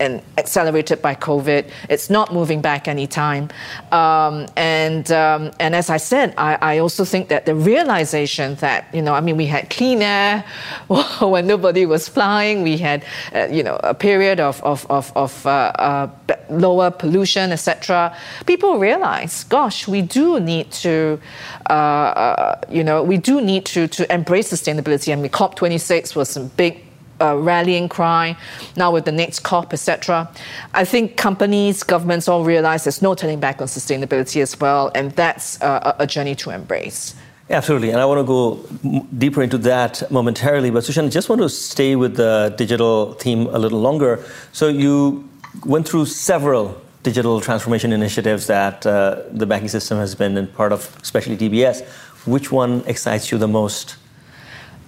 and 0.00 0.22
accelerated 0.38 1.02
by 1.02 1.14
COVID. 1.14 1.70
It's 1.88 2.10
not 2.10 2.32
moving 2.32 2.60
back 2.60 2.88
anytime. 2.88 3.48
Um, 3.92 4.46
and, 4.56 5.10
um, 5.12 5.52
and 5.60 5.74
as 5.74 5.90
I 5.90 5.96
said, 5.96 6.34
I, 6.36 6.58
I 6.60 6.78
also 6.78 7.04
think 7.04 7.28
that 7.28 7.46
the 7.46 7.54
realization 7.54 8.56
that, 8.56 8.92
you 8.94 9.02
know, 9.02 9.14
I 9.14 9.20
mean, 9.20 9.36
we 9.36 9.46
had 9.46 9.70
clean 9.70 10.02
air 10.02 10.44
when 11.20 11.46
nobody 11.46 11.86
was 11.86 12.08
flying, 12.08 12.62
we 12.62 12.76
had, 12.76 13.04
uh, 13.34 13.48
you 13.50 13.62
know, 13.62 13.78
a 13.82 13.94
period 13.94 14.40
of, 14.40 14.62
of, 14.62 14.86
of, 14.90 15.12
of 15.16 15.46
uh, 15.46 15.72
uh, 15.78 16.08
lower 16.50 16.90
pollution, 16.90 17.52
etc. 17.52 18.16
People 18.46 18.78
realize 18.78 19.35
gosh, 19.44 19.88
we 19.88 20.02
do 20.02 20.40
need 20.40 20.70
to, 20.72 21.20
uh, 21.68 21.72
uh, 21.72 22.60
you 22.70 22.84
know, 22.84 23.02
we 23.02 23.16
do 23.16 23.40
need 23.40 23.64
to, 23.66 23.88
to 23.88 24.12
embrace 24.12 24.52
sustainability. 24.52 25.12
I 25.12 25.16
mean, 25.16 25.30
COP26 25.30 26.14
was 26.16 26.36
a 26.36 26.40
big 26.40 26.86
uh, 27.20 27.36
rallying 27.36 27.88
cry. 27.88 28.36
Now 28.76 28.92
with 28.92 29.04
the 29.04 29.12
next 29.12 29.40
COP, 29.40 29.72
etc. 29.72 30.30
I 30.74 30.84
think 30.84 31.16
companies, 31.16 31.82
governments 31.82 32.28
all 32.28 32.44
realize 32.44 32.84
there's 32.84 33.02
no 33.02 33.14
turning 33.14 33.40
back 33.40 33.60
on 33.60 33.68
sustainability 33.68 34.42
as 34.42 34.58
well, 34.60 34.90
and 34.94 35.12
that's 35.12 35.60
uh, 35.62 35.96
a 35.98 36.06
journey 36.06 36.34
to 36.36 36.50
embrace. 36.50 37.14
Absolutely, 37.48 37.90
and 37.90 38.00
I 38.00 38.04
want 38.06 38.18
to 38.18 38.24
go 38.24 39.04
deeper 39.16 39.40
into 39.40 39.56
that 39.58 40.10
momentarily. 40.10 40.70
But 40.70 40.84
Su 40.84 40.92
Shan, 40.92 41.06
I 41.06 41.08
just 41.08 41.28
want 41.28 41.40
to 41.42 41.48
stay 41.48 41.94
with 41.94 42.16
the 42.16 42.52
digital 42.58 43.12
theme 43.14 43.46
a 43.46 43.58
little 43.58 43.80
longer. 43.80 44.24
So 44.52 44.66
you 44.66 45.28
went 45.64 45.88
through 45.88 46.06
several 46.06 46.80
digital 47.06 47.40
transformation 47.40 47.92
initiatives 47.92 48.48
that 48.48 48.84
uh, 48.84 49.22
the 49.30 49.46
banking 49.46 49.68
system 49.68 49.96
has 49.98 50.16
been 50.16 50.36
in 50.36 50.46
part 50.48 50.72
of, 50.72 50.80
especially 51.00 51.36
DBS. 51.36 51.86
Which 52.34 52.50
one 52.50 52.82
excites 52.86 53.30
you 53.30 53.38
the 53.38 53.52
most? 53.60 53.94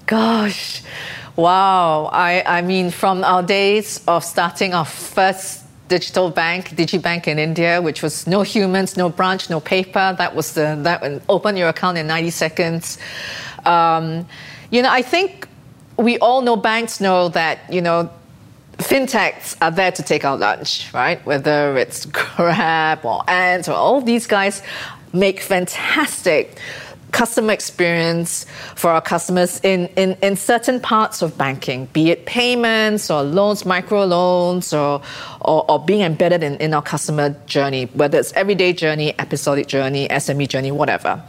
Gosh, 0.07 0.83
wow. 1.37 2.11
I, 2.12 2.42
I 2.59 2.61
mean, 2.62 2.90
from 2.90 3.22
our 3.22 3.44
days 3.44 4.00
of 4.09 4.24
starting 4.24 4.74
our 4.74 4.85
first 4.85 5.62
digital 5.87 6.28
bank, 6.28 6.70
DigiBank 6.70 7.28
in 7.28 7.38
India, 7.38 7.81
which 7.81 8.02
was 8.02 8.26
no 8.26 8.42
humans, 8.42 8.96
no 8.96 9.09
branch, 9.09 9.48
no 9.48 9.61
paper. 9.61 10.07
That 10.18 10.35
was 10.35 10.54
the 10.54 10.66
that 10.83 11.22
open 11.28 11.57
your 11.57 11.68
account 11.68 11.98
in 11.98 12.07
90 12.09 12.31
seconds. 12.31 12.98
Um, 13.64 14.26
you 14.72 14.83
know, 14.83 14.90
I 14.90 15.02
think 15.02 15.46
we 15.96 16.18
all 16.18 16.42
know 16.42 16.57
banks 16.57 17.00
know 17.00 17.28
that 17.28 17.59
you 17.72 17.81
know 17.81 18.11
fintechs 18.79 19.57
are 19.61 19.71
there 19.71 19.93
to 19.93 20.03
take 20.03 20.25
our 20.25 20.37
lunch, 20.37 20.93
right? 20.95 21.25
Whether 21.27 21.77
it's 21.77 22.07
Grab 22.37 23.05
or 23.05 23.29
Ant 23.29 23.69
or 23.69 23.75
all 23.75 24.01
these 24.01 24.27
guys 24.27 24.62
make 25.12 25.41
fantastic 25.41 26.59
customer 27.12 27.53
experience 27.53 28.45
for 28.75 28.91
our 28.91 29.01
customers 29.01 29.61
in, 29.62 29.87
in, 29.97 30.17
in 30.23 30.37
certain 30.37 30.81
parts 30.81 31.23
of 31.23 31.37
banking, 31.38 31.87
be 31.87 32.11
it 32.11 32.27
payments 32.27 33.11
or 33.11 33.23
loans, 33.23 33.64
micro 33.64 34.05
loans, 34.05 34.73
or, 34.73 35.01
or, 35.41 35.71
or 35.71 35.85
being 35.85 36.03
embedded 36.03 36.43
in, 36.43 36.57
in 36.57 36.75
our 36.75 36.83
customer 36.83 37.31
journey, 37.47 37.87
whether 37.95 38.19
it's 38.19 38.33
everyday 38.35 38.73
journey, 38.73 39.19
episodic 39.19 39.67
journey, 39.67 40.09
SME 40.09 40.49
journey, 40.49 40.71
whatever. 40.71 41.23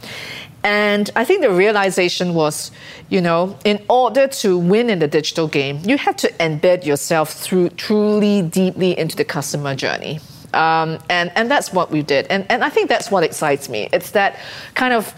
And 0.62 1.10
I 1.16 1.24
think 1.24 1.40
the 1.40 1.50
realization 1.50 2.34
was, 2.34 2.70
you 3.08 3.20
know, 3.20 3.58
in 3.64 3.82
order 3.88 4.28
to 4.28 4.58
win 4.58 4.90
in 4.90 4.98
the 4.98 5.08
digital 5.08 5.48
game, 5.48 5.80
you 5.84 5.96
have 5.96 6.16
to 6.16 6.28
embed 6.34 6.84
yourself 6.84 7.32
through 7.32 7.70
truly 7.70 8.42
deeply 8.42 8.98
into 8.98 9.16
the 9.16 9.24
customer 9.24 9.74
journey. 9.74 10.20
Um, 10.52 10.98
and, 11.08 11.32
and 11.34 11.50
that's 11.50 11.72
what 11.72 11.90
we 11.90 12.02
did. 12.02 12.26
And, 12.28 12.44
and 12.50 12.62
I 12.62 12.68
think 12.68 12.88
that's 12.88 13.10
what 13.10 13.22
excites 13.22 13.68
me. 13.68 13.88
It's 13.92 14.10
that 14.10 14.38
kind 14.74 14.92
of 14.92 15.14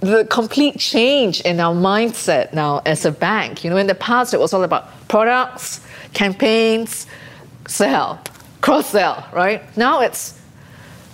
the 0.00 0.26
complete 0.26 0.78
change 0.78 1.40
in 1.40 1.58
our 1.58 1.74
mindset 1.74 2.52
now 2.52 2.82
as 2.84 3.04
a 3.04 3.10
bank. 3.10 3.64
You 3.64 3.70
know, 3.70 3.78
in 3.78 3.86
the 3.86 3.94
past, 3.94 4.34
it 4.34 4.40
was 4.40 4.52
all 4.52 4.62
about 4.62 5.08
products, 5.08 5.80
campaigns, 6.12 7.06
sell, 7.66 8.22
cross 8.60 8.90
sell, 8.90 9.26
right? 9.32 9.62
Now 9.76 10.00
it's 10.02 10.38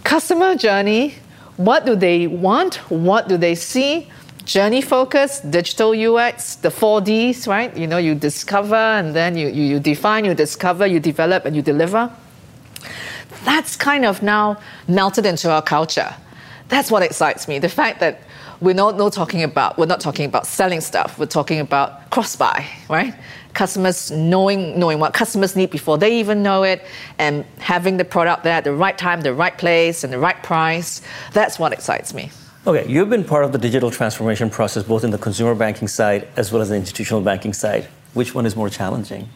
customer 0.02 0.56
journey, 0.56 1.14
what 1.64 1.86
do 1.86 1.94
they 1.94 2.26
want? 2.26 2.76
What 2.90 3.28
do 3.28 3.36
they 3.36 3.54
see? 3.54 4.08
Journey 4.44 4.82
focus, 4.82 5.40
digital 5.40 5.90
UX, 5.92 6.56
the 6.56 6.70
four 6.70 7.00
Ds, 7.00 7.46
right? 7.46 7.76
You 7.76 7.86
know, 7.86 7.98
you 7.98 8.14
discover 8.14 8.74
and 8.74 9.14
then 9.14 9.36
you, 9.36 9.48
you, 9.48 9.62
you 9.62 9.80
define, 9.80 10.24
you 10.24 10.34
discover, 10.34 10.86
you 10.86 10.98
develop, 10.98 11.44
and 11.44 11.54
you 11.54 11.62
deliver. 11.62 12.10
That's 13.44 13.76
kind 13.76 14.04
of 14.04 14.22
now 14.22 14.58
melted 14.88 15.26
into 15.26 15.50
our 15.50 15.62
culture 15.62 16.14
that's 16.70 16.90
what 16.90 17.02
excites 17.02 17.46
me. 17.48 17.58
The 17.58 17.68
fact 17.68 18.00
that 18.00 18.22
we're 18.60 18.74
not, 18.74 18.96
not 18.96 19.12
talking 19.12 19.42
about 19.42 19.76
we're 19.76 19.86
not 19.86 20.00
talking 20.00 20.24
about 20.24 20.46
selling 20.46 20.80
stuff. 20.80 21.18
We're 21.18 21.26
talking 21.26 21.60
about 21.60 21.99
cross 22.10 22.36
buy, 22.36 22.66
right? 22.88 23.14
Customers 23.54 24.10
knowing 24.10 24.78
knowing 24.78 24.98
what 24.98 25.14
customers 25.14 25.56
need 25.56 25.70
before 25.70 25.98
they 25.98 26.18
even 26.20 26.42
know 26.42 26.62
it, 26.62 26.84
and 27.18 27.44
having 27.58 27.96
the 27.96 28.04
product 28.04 28.44
there 28.44 28.54
at 28.54 28.64
the 28.64 28.72
right 28.72 28.96
time, 28.96 29.20
the 29.22 29.34
right 29.34 29.56
place, 29.56 30.04
and 30.04 30.12
the 30.12 30.18
right 30.18 30.40
price. 30.42 31.02
That's 31.32 31.58
what 31.58 31.72
excites 31.72 32.14
me. 32.14 32.30
Okay, 32.66 32.86
you've 32.86 33.08
been 33.08 33.24
part 33.24 33.44
of 33.44 33.52
the 33.52 33.58
digital 33.58 33.90
transformation 33.90 34.50
process 34.50 34.82
both 34.82 35.02
in 35.02 35.10
the 35.10 35.18
consumer 35.18 35.54
banking 35.54 35.88
side 35.88 36.28
as 36.36 36.52
well 36.52 36.60
as 36.60 36.68
the 36.68 36.76
institutional 36.76 37.22
banking 37.22 37.54
side. 37.54 37.88
Which 38.12 38.34
one 38.34 38.44
is 38.44 38.54
more 38.54 38.68
challenging? 38.68 39.28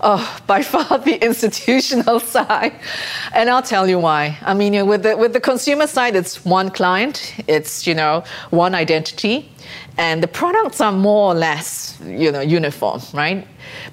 Oh, 0.00 0.38
by 0.46 0.62
far 0.62 0.98
the 0.98 1.14
institutional 1.26 2.20
side. 2.20 2.78
And 3.34 3.50
I'll 3.50 3.62
tell 3.62 3.88
you 3.88 3.98
why. 3.98 4.38
I 4.42 4.54
mean, 4.54 4.72
you 4.72 4.80
know, 4.80 4.86
with 4.86 5.02
the 5.02 5.16
with 5.16 5.32
the 5.32 5.40
consumer 5.40 5.86
side, 5.86 6.14
it's 6.14 6.44
one 6.44 6.70
client, 6.70 7.34
it's 7.48 7.86
you 7.86 7.94
know, 7.94 8.22
one 8.50 8.74
identity, 8.74 9.50
and 9.98 10.22
the 10.22 10.28
products 10.28 10.80
are 10.80 10.92
more 10.92 11.32
or 11.32 11.34
less, 11.34 11.98
you 12.04 12.30
know, 12.30 12.40
uniform, 12.40 13.00
right? 13.12 13.46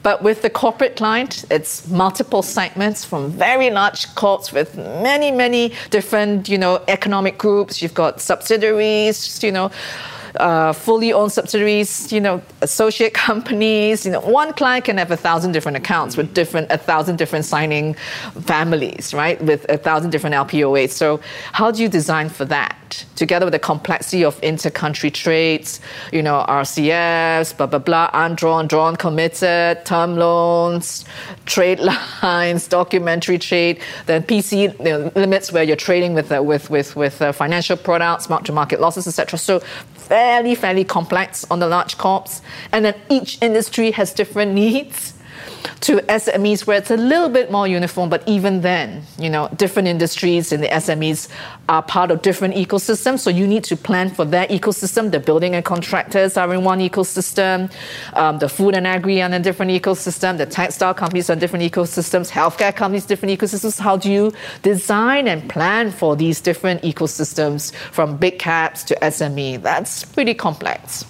But 0.03 0.21
with 0.21 0.43
the 0.43 0.51
corporate 0.51 0.95
client, 0.95 1.45
it's 1.49 1.87
multiple 1.89 2.43
segments 2.43 3.03
from 3.03 3.31
very 3.31 3.71
large 3.71 4.13
corps 4.13 4.53
with 4.53 4.77
many, 4.77 5.31
many 5.31 5.73
different, 5.89 6.47
you 6.47 6.59
know, 6.59 6.83
economic 6.87 7.39
groups. 7.39 7.81
You've 7.81 7.95
got 7.95 8.21
subsidiaries, 8.21 9.43
you 9.43 9.51
know, 9.51 9.71
uh, 10.39 10.73
fully 10.73 11.13
owned 11.13 11.31
subsidiaries, 11.31 12.11
you 12.11 12.19
know, 12.19 12.41
associate 12.61 13.13
companies. 13.27 14.05
You 14.05 14.13
know, 14.13 14.21
one 14.21 14.53
client 14.53 14.85
can 14.85 14.97
have 14.97 15.11
a 15.11 15.17
thousand 15.17 15.51
different 15.51 15.77
accounts 15.77 16.17
with 16.17 16.33
different, 16.33 16.71
a 16.71 16.77
thousand 16.77 17.17
different 17.17 17.45
signing 17.45 17.93
families, 18.41 19.13
right? 19.13 19.41
With 19.41 19.65
a 19.69 19.77
thousand 19.77 20.11
different 20.11 20.35
LPOAs. 20.35 20.91
So 20.91 21.19
how 21.53 21.71
do 21.71 21.81
you 21.81 21.89
design 21.89 22.29
for 22.29 22.45
that? 22.45 23.05
Together 23.15 23.45
with 23.45 23.53
the 23.53 23.59
complexity 23.59 24.23
of 24.23 24.39
inter-country 24.43 25.11
trades, 25.11 25.81
you 26.13 26.21
know, 26.21 26.45
RCFs, 26.47 27.57
blah 27.57 27.65
blah 27.65 27.79
blah, 27.79 28.09
undrawn, 28.13 28.67
drawn, 28.67 28.95
committed, 28.95 29.83
term 29.85 30.15
loans, 30.15 31.03
trade 31.45 31.79
lines, 32.23 32.67
documentary 32.67 33.37
trade, 33.37 33.79
then 34.05 34.23
PC 34.23 34.77
you 34.79 34.83
know, 34.85 35.11
limits 35.15 35.51
where 35.51 35.63
you're 35.63 35.75
trading 35.75 36.13
with 36.13 36.31
uh, 36.31 36.41
with 36.43 36.69
with 36.69 36.95
with 36.95 37.21
uh, 37.21 37.31
financial 37.31 37.77
products, 37.77 38.29
mark-to-market 38.29 38.79
losses, 38.79 39.07
etc. 39.07 39.37
So 39.39 39.61
fairly, 40.07 40.55
fairly 40.55 40.83
complex 40.83 41.45
on 41.49 41.59
the 41.59 41.67
large 41.67 41.97
corps. 41.97 42.41
And 42.71 42.85
then 42.85 42.95
each 43.09 43.41
industry 43.41 43.91
has 43.91 44.13
different 44.13 44.53
needs 44.63 45.13
to 45.81 45.97
SMEs 45.97 46.65
where 46.67 46.77
it's 46.77 46.91
a 46.91 46.97
little 46.97 47.29
bit 47.29 47.51
more 47.51 47.67
uniform, 47.67 48.09
but 48.09 48.27
even 48.27 48.61
then, 48.61 49.03
you 49.17 49.29
know, 49.29 49.49
different 49.55 49.87
industries 49.87 50.51
in 50.51 50.61
the 50.61 50.67
SMEs 50.67 51.29
are 51.69 51.81
part 51.81 52.11
of 52.11 52.21
different 52.21 52.55
ecosystems. 52.55 53.19
So 53.19 53.29
you 53.29 53.47
need 53.47 53.63
to 53.65 53.77
plan 53.77 54.09
for 54.09 54.25
their 54.25 54.47
ecosystem. 54.47 55.11
The 55.11 55.19
building 55.19 55.55
and 55.55 55.63
contractors 55.63 56.37
are 56.37 56.53
in 56.53 56.63
one 56.63 56.79
ecosystem. 56.79 57.71
Um, 58.13 58.39
the 58.39 58.49
food 58.49 58.75
and 58.75 58.87
agri 58.87 59.21
are 59.21 59.25
in 59.25 59.33
a 59.33 59.39
different 59.39 59.71
ecosystem. 59.71 60.37
The 60.37 60.45
textile 60.45 60.93
companies 60.93 61.29
are 61.29 61.33
in 61.33 61.39
different 61.39 61.71
ecosystems. 61.71 62.29
Healthcare 62.31 62.75
companies, 62.75 63.05
different 63.05 63.39
ecosystems. 63.39 63.79
How 63.79 63.97
do 63.97 64.11
you 64.11 64.33
design 64.61 65.27
and 65.27 65.49
plan 65.49 65.91
for 65.91 66.15
these 66.15 66.41
different 66.41 66.81
ecosystems 66.83 67.73
from 67.91 68.17
big 68.17 68.39
caps 68.39 68.83
to 68.85 68.95
SME? 69.01 69.61
That's 69.61 70.03
pretty 70.03 70.33
complex. 70.33 71.05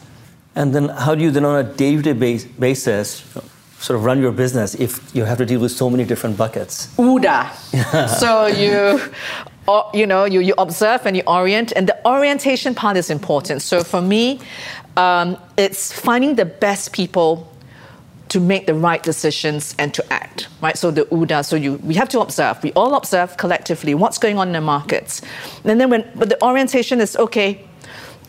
And 0.56 0.74
then 0.74 0.88
how 0.88 1.15
do 1.15 1.24
you 1.24 1.32
then 1.32 1.44
on 1.44 1.65
a 1.65 1.68
day-to-day 1.68 2.13
basis 2.60 3.22
sort 3.86 3.98
of 4.00 4.04
run 4.04 4.19
your 4.19 4.32
business 4.32 4.74
if 4.76 5.15
you 5.15 5.24
have 5.26 5.38
to 5.38 5.45
deal 5.45 5.62
with 5.62 5.71
so 5.71 5.89
many 5.89 6.04
different 6.04 6.38
buckets? 6.38 6.88
OODA. 6.98 7.39
so 8.19 8.48
you 8.48 9.00
you 9.93 10.06
know, 10.06 10.26
you, 10.26 10.41
you 10.41 10.54
observe 10.58 11.06
and 11.06 11.17
you 11.17 11.24
orient, 11.26 11.74
and 11.76 11.88
the 11.88 11.98
orientation 12.08 12.76
part 12.76 12.98
is 12.98 13.10
important. 13.10 13.62
So 13.62 13.84
for 13.84 14.02
me, 14.02 14.39
um, 14.95 15.38
it's 15.58 15.91
finding 15.91 16.36
the 16.36 16.45
best 16.45 16.93
people 16.93 17.52
to 18.30 18.39
make 18.39 18.65
the 18.65 18.74
right 18.74 19.02
decisions 19.02 19.76
and 19.80 19.93
to 19.93 20.13
act, 20.13 20.48
right? 20.62 20.78
So 20.78 20.91
the 20.91 21.06
OODA, 21.06 21.45
so 21.45 21.56
you, 21.56 21.76
we 21.84 21.93
have 21.95 22.10
to 22.10 22.19
observe. 22.19 22.62
We 22.63 22.74
all 22.74 22.95
observe 22.95 23.38
collectively 23.38 23.93
what's 23.93 24.17
going 24.17 24.38
on 24.38 24.48
in 24.48 24.54
the 24.54 24.62
markets. 24.62 25.21
And 25.63 25.80
then 25.80 25.89
when, 25.89 26.10
but 26.15 26.30
the 26.30 26.43
orientation 26.43 27.00
is, 27.00 27.15
okay, 27.15 27.65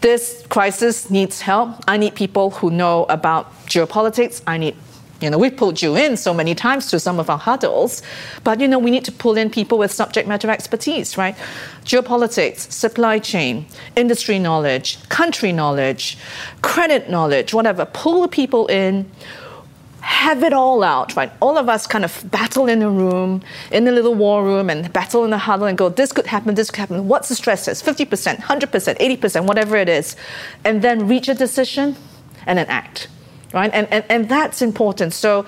this 0.00 0.44
crisis 0.48 1.10
needs 1.10 1.40
help. 1.40 1.82
I 1.88 1.96
need 1.96 2.14
people 2.14 2.50
who 2.50 2.70
know 2.70 3.04
about 3.08 3.52
geopolitics. 3.66 4.42
I 4.46 4.58
need 4.58 4.76
you 5.20 5.30
know, 5.30 5.38
we've 5.38 5.56
pulled 5.56 5.80
you 5.80 5.96
in 5.96 6.16
so 6.16 6.34
many 6.34 6.54
times 6.54 6.90
to 6.90 7.00
some 7.00 7.18
of 7.18 7.30
our 7.30 7.38
huddles, 7.38 8.02
but 8.44 8.60
you 8.60 8.68
know, 8.68 8.78
we 8.78 8.90
need 8.90 9.04
to 9.06 9.12
pull 9.12 9.36
in 9.36 9.48
people 9.48 9.78
with 9.78 9.90
subject 9.90 10.28
matter 10.28 10.50
expertise, 10.50 11.16
right? 11.16 11.34
Geopolitics, 11.84 12.70
supply 12.70 13.18
chain, 13.18 13.66
industry 13.96 14.38
knowledge, 14.38 14.98
country 15.08 15.52
knowledge, 15.52 16.18
credit 16.60 17.08
knowledge, 17.08 17.54
whatever. 17.54 17.86
Pull 17.86 18.22
the 18.22 18.28
people 18.28 18.66
in, 18.66 19.10
have 20.00 20.42
it 20.42 20.52
all 20.52 20.84
out, 20.84 21.16
right? 21.16 21.32
All 21.40 21.56
of 21.56 21.70
us 21.70 21.86
kind 21.86 22.04
of 22.04 22.30
battle 22.30 22.66
in 22.66 22.82
a 22.82 22.90
room, 22.90 23.42
in 23.72 23.88
a 23.88 23.92
little 23.92 24.14
war 24.14 24.44
room, 24.44 24.68
and 24.68 24.92
battle 24.92 25.24
in 25.24 25.30
the 25.30 25.38
huddle 25.38 25.66
and 25.66 25.78
go, 25.78 25.88
this 25.88 26.12
could 26.12 26.26
happen, 26.26 26.54
this 26.54 26.70
could 26.70 26.80
happen. 26.80 27.08
What's 27.08 27.30
the 27.30 27.34
stress 27.34 27.64
test? 27.64 27.84
50%, 27.84 28.36
100%, 28.36 29.18
80%, 29.18 29.46
whatever 29.46 29.76
it 29.76 29.88
is. 29.88 30.14
And 30.62 30.82
then 30.82 31.08
reach 31.08 31.28
a 31.28 31.34
decision 31.34 31.96
and 32.46 32.58
then 32.58 32.66
act 32.66 33.08
right? 33.52 33.70
And, 33.72 33.86
and, 33.92 34.04
and 34.08 34.28
that's 34.28 34.62
important. 34.62 35.12
So 35.12 35.46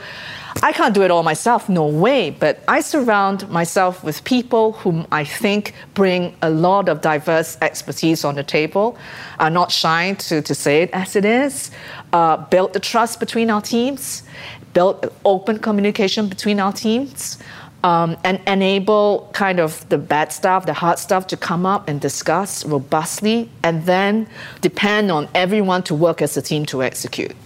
I 0.63 0.73
can't 0.73 0.95
do 0.95 1.03
it 1.03 1.11
all 1.11 1.23
myself, 1.23 1.69
no 1.69 1.87
way, 1.87 2.31
but 2.31 2.63
I 2.67 2.81
surround 2.81 3.49
myself 3.49 4.03
with 4.03 4.25
people 4.25 4.73
whom 4.73 5.07
I 5.13 5.25
think 5.25 5.73
bring 5.95 6.35
a 6.43 6.51
lot 6.51 6.89
of 6.89 7.01
diverse 7.01 7.57
expertise 7.63 8.25
on 8.25 8.35
the 8.35 8.43
table, 8.43 8.99
are 9.39 9.51
not 9.51 9.71
shy 9.71 10.15
to, 10.15 10.43
to 10.43 10.55
say 10.55 10.83
it 10.83 10.91
as 10.93 11.15
it 11.15 11.25
is, 11.25 11.71
uh, 12.13 12.39
build 12.39 12.73
the 12.73 12.81
trust 12.81 13.21
between 13.21 13.51
our 13.51 13.61
teams, 13.61 14.25
build 14.73 15.13
open 15.25 15.59
communication 15.59 16.29
between 16.29 16.59
our 16.61 16.73
teams. 16.73 17.39
Um, 17.85 18.17
and 18.25 18.41
enable 18.49 19.31
kind 19.35 19.61
of 19.61 19.89
the 19.89 19.99
bad 19.99 20.33
stuff, 20.33 20.67
the 20.67 20.73
hard 20.73 20.99
stuff 20.99 21.29
to 21.29 21.37
come 21.37 21.65
up 21.65 21.87
and 21.87 22.01
discuss 22.01 22.67
robustly, 22.67 23.49
and 23.63 23.87
then 23.87 24.27
depend 24.61 25.13
on 25.13 25.29
everyone 25.33 25.85
to 25.85 25.95
work 25.95 26.21
as 26.21 26.37
a 26.37 26.43
team 26.43 26.67
to 26.67 26.83
execute. 26.83 27.37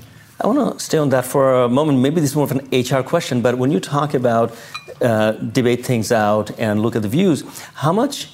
I 0.43 0.49
want 0.49 0.79
to 0.79 0.85
stay 0.85 0.99
on 0.99 1.11
that 1.11 1.25
for 1.25 1.63
a 1.63 1.69
moment. 1.69 2.01
Maybe 2.01 2.21
this 2.21 2.31
is 2.31 2.37
more 2.37 2.45
of 2.45 2.53
an 2.53 2.69
HR 2.73 3.03
question, 3.03 3.43
but 3.43 3.59
when 3.59 3.71
you 3.71 3.79
talk 3.79 4.13
about 4.15 4.53
uh, 5.01 5.33
debate 5.33 5.87
things 5.87 6.11
out 6.11 6.51
and 6.59 6.83
look 6.83 6.97
at 6.97 7.03
the 7.03 7.09
views, 7.09 7.45
how 7.75 7.93
much 7.93 8.29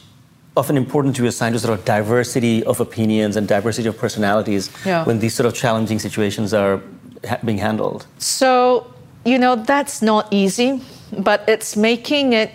of 0.57 0.71
an 0.71 0.77
importance 0.77 1.17
do 1.17 1.23
you 1.23 1.29
assign 1.29 1.53
to 1.53 1.59
sort 1.59 1.79
of 1.79 1.85
diversity 1.85 2.65
of 2.65 2.81
opinions 2.81 3.37
and 3.37 3.47
diversity 3.47 3.89
of 3.89 3.99
personalities 3.99 4.71
yeah. 4.87 5.05
when 5.05 5.19
these 5.19 5.35
sort 5.35 5.47
of 5.47 5.55
challenging 5.55 5.99
situations 5.99 6.55
are 6.55 6.81
ha- 7.29 7.39
being 7.45 7.59
handled? 7.59 8.07
So, 8.19 8.93
you 9.27 9.39
know, 9.39 9.57
that's 9.57 10.01
not 10.01 10.29
easy, 10.31 10.81
but 11.19 11.47
it's 11.47 11.77
making 11.77 12.33
it 12.33 12.51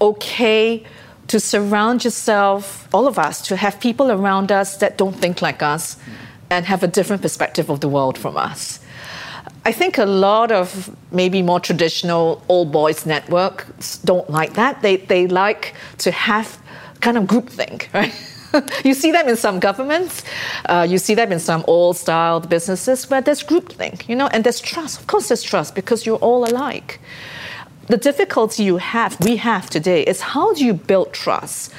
okay 0.00 0.84
to 1.28 1.38
surround 1.38 2.04
yourself, 2.04 2.88
all 2.92 3.06
of 3.06 3.18
us, 3.18 3.40
to 3.48 3.56
have 3.56 3.78
people 3.78 4.10
around 4.10 4.50
us 4.50 4.76
that 4.78 4.98
don't 4.98 5.14
think 5.14 5.40
like 5.40 5.62
us. 5.62 5.94
Mm 5.94 6.23
and 6.50 6.66
have 6.66 6.82
a 6.82 6.88
different 6.88 7.22
perspective 7.22 7.70
of 7.70 7.80
the 7.80 7.88
world 7.88 8.18
from 8.18 8.36
us. 8.36 8.80
I 9.66 9.72
think 9.72 9.96
a 9.96 10.04
lot 10.04 10.52
of 10.52 10.94
maybe 11.10 11.40
more 11.40 11.60
traditional 11.60 12.42
old 12.48 12.70
boys 12.70 13.06
networks 13.06 13.98
don't 13.98 14.28
like 14.28 14.54
that. 14.54 14.82
They, 14.82 14.96
they 14.96 15.26
like 15.26 15.74
to 15.98 16.10
have 16.10 16.58
kind 17.00 17.16
of 17.16 17.24
groupthink, 17.24 17.90
right? 17.94 18.14
you 18.84 18.94
see 18.94 19.10
them 19.10 19.28
in 19.28 19.36
some 19.36 19.58
governments, 19.58 20.22
uh, 20.66 20.86
you 20.88 20.98
see 20.98 21.14
them 21.14 21.32
in 21.32 21.40
some 21.40 21.64
old 21.66 21.96
style 21.96 22.40
businesses 22.40 23.10
where 23.10 23.20
there's 23.20 23.42
groupthink, 23.42 24.08
you 24.08 24.14
know, 24.14 24.28
and 24.28 24.44
there's 24.44 24.60
trust. 24.60 25.00
Of 25.00 25.06
course, 25.06 25.28
there's 25.28 25.42
trust 25.42 25.74
because 25.74 26.06
you're 26.06 26.18
all 26.18 26.44
alike. 26.44 27.00
The 27.88 27.96
difficulty 27.96 28.62
you 28.62 28.78
have, 28.78 29.20
we 29.20 29.36
have 29.36 29.68
today, 29.68 30.02
is 30.02 30.20
how 30.20 30.54
do 30.54 30.64
you 30.64 30.72
build 30.72 31.12
trust 31.12 31.72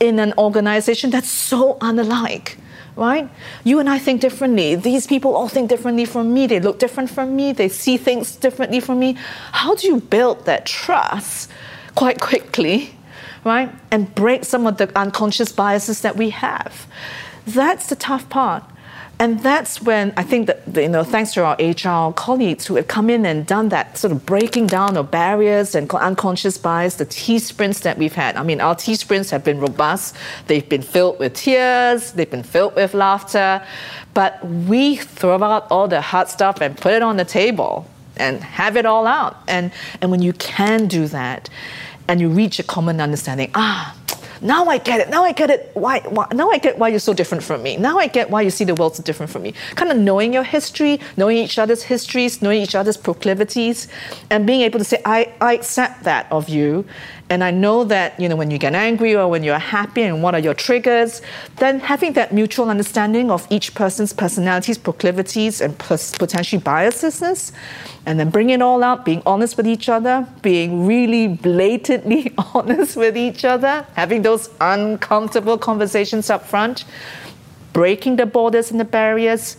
in 0.00 0.18
an 0.18 0.34
organization 0.38 1.10
that's 1.10 1.30
so 1.30 1.78
unlike? 1.80 2.58
right? 2.96 3.28
You 3.62 3.78
and 3.78 3.88
I 3.88 3.98
think 3.98 4.20
differently. 4.20 4.74
These 4.74 5.06
people 5.06 5.36
all 5.36 5.48
think 5.48 5.68
differently 5.68 6.06
from 6.06 6.32
me. 6.32 6.46
They 6.46 6.60
look 6.60 6.78
different 6.78 7.10
from 7.10 7.36
me. 7.36 7.52
They 7.52 7.68
see 7.68 7.98
things 7.98 8.34
differently 8.34 8.80
from 8.80 8.98
me. 8.98 9.16
How 9.52 9.74
do 9.74 9.86
you 9.86 10.00
build 10.00 10.46
that 10.46 10.64
trust 10.64 11.50
quite 11.94 12.20
quickly, 12.20 12.96
right? 13.44 13.70
And 13.90 14.12
break 14.14 14.44
some 14.44 14.66
of 14.66 14.78
the 14.78 14.90
unconscious 14.98 15.52
biases 15.52 16.00
that 16.00 16.16
we 16.16 16.30
have? 16.30 16.86
That's 17.46 17.88
the 17.88 17.96
tough 17.96 18.28
part. 18.30 18.64
And 19.18 19.40
that's 19.40 19.80
when 19.80 20.12
I 20.18 20.22
think 20.22 20.46
that, 20.46 20.60
you 20.74 20.90
know, 20.90 21.02
thanks 21.02 21.32
to 21.34 21.44
our 21.44 21.56
HR 21.58 22.12
colleagues 22.12 22.66
who 22.66 22.74
have 22.74 22.86
come 22.86 23.08
in 23.08 23.24
and 23.24 23.46
done 23.46 23.70
that 23.70 23.96
sort 23.96 24.12
of 24.12 24.26
breaking 24.26 24.66
down 24.66 24.98
of 24.98 25.10
barriers 25.10 25.74
and 25.74 25.90
unconscious 25.90 26.58
bias, 26.58 26.96
the 26.96 27.06
T 27.06 27.38
sprints 27.38 27.80
that 27.80 27.96
we've 27.96 28.12
had. 28.12 28.36
I 28.36 28.42
mean, 28.42 28.60
our 28.60 28.74
T 28.74 28.94
sprints 28.94 29.30
have 29.30 29.42
been 29.42 29.58
robust. 29.58 30.16
They've 30.48 30.68
been 30.68 30.82
filled 30.82 31.18
with 31.18 31.32
tears, 31.32 32.12
they've 32.12 32.30
been 32.30 32.42
filled 32.42 32.76
with 32.76 32.92
laughter. 32.92 33.64
But 34.12 34.44
we 34.46 34.96
throw 34.96 35.42
out 35.42 35.66
all 35.70 35.88
the 35.88 36.02
hard 36.02 36.28
stuff 36.28 36.60
and 36.60 36.76
put 36.76 36.92
it 36.92 37.02
on 37.02 37.16
the 37.16 37.24
table 37.24 37.86
and 38.18 38.42
have 38.42 38.76
it 38.76 38.84
all 38.84 39.06
out. 39.06 39.36
And, 39.48 39.72
and 40.02 40.10
when 40.10 40.20
you 40.20 40.34
can 40.34 40.88
do 40.88 41.06
that 41.08 41.48
and 42.06 42.20
you 42.20 42.28
reach 42.28 42.58
a 42.58 42.62
common 42.62 43.00
understanding, 43.00 43.50
ah, 43.54 43.96
Now 44.40 44.66
I 44.66 44.78
get 44.78 45.00
it. 45.00 45.08
Now 45.10 45.24
I 45.24 45.32
get 45.32 45.50
it. 45.50 45.70
Why, 45.74 46.00
why? 46.00 46.26
Now 46.32 46.50
I 46.50 46.58
get 46.58 46.78
why 46.78 46.88
you're 46.88 46.98
so 46.98 47.14
different 47.14 47.42
from 47.42 47.62
me. 47.62 47.76
Now 47.76 47.98
I 47.98 48.06
get 48.06 48.30
why 48.30 48.42
you 48.42 48.50
see 48.50 48.64
the 48.64 48.74
world 48.74 48.96
so 48.96 49.02
different 49.02 49.30
from 49.30 49.42
me. 49.42 49.54
Kind 49.74 49.90
of 49.90 49.98
knowing 49.98 50.32
your 50.32 50.42
history, 50.42 51.00
knowing 51.16 51.38
each 51.38 51.58
other's 51.58 51.82
histories, 51.82 52.42
knowing 52.42 52.62
each 52.62 52.74
other's 52.74 52.96
proclivities, 52.96 53.88
and 54.30 54.46
being 54.46 54.60
able 54.62 54.78
to 54.78 54.84
say, 54.84 55.00
I, 55.04 55.32
I 55.40 55.54
accept 55.54 56.04
that 56.04 56.30
of 56.30 56.48
you, 56.48 56.84
and 57.28 57.42
I 57.42 57.50
know 57.50 57.84
that 57.84 58.18
you 58.20 58.28
know 58.28 58.36
when 58.36 58.50
you 58.50 58.58
get 58.58 58.74
angry 58.74 59.16
or 59.16 59.28
when 59.28 59.42
you're 59.42 59.58
happy, 59.58 60.02
and 60.02 60.22
what 60.22 60.34
are 60.34 60.40
your 60.40 60.54
triggers. 60.54 61.22
Then 61.56 61.80
having 61.80 62.12
that 62.14 62.32
mutual 62.32 62.70
understanding 62.70 63.30
of 63.30 63.46
each 63.50 63.74
person's 63.74 64.12
personalities, 64.12 64.78
proclivities, 64.78 65.60
and 65.60 65.78
potentially 65.78 66.60
biases 66.62 67.52
and 68.06 68.20
then 68.20 68.30
bring 68.30 68.50
it 68.50 68.62
all 68.62 68.84
out, 68.84 69.04
being 69.04 69.20
honest 69.26 69.56
with 69.56 69.66
each 69.66 69.88
other, 69.88 70.26
being 70.40 70.86
really 70.86 71.26
blatantly 71.26 72.32
honest 72.54 72.96
with 72.96 73.16
each 73.16 73.44
other, 73.44 73.84
having 73.94 74.22
those 74.22 74.48
uncomfortable 74.60 75.58
conversations 75.58 76.30
up 76.30 76.46
front, 76.46 76.84
breaking 77.72 78.16
the 78.16 78.24
borders 78.24 78.70
and 78.70 78.78
the 78.78 78.84
barriers. 78.84 79.56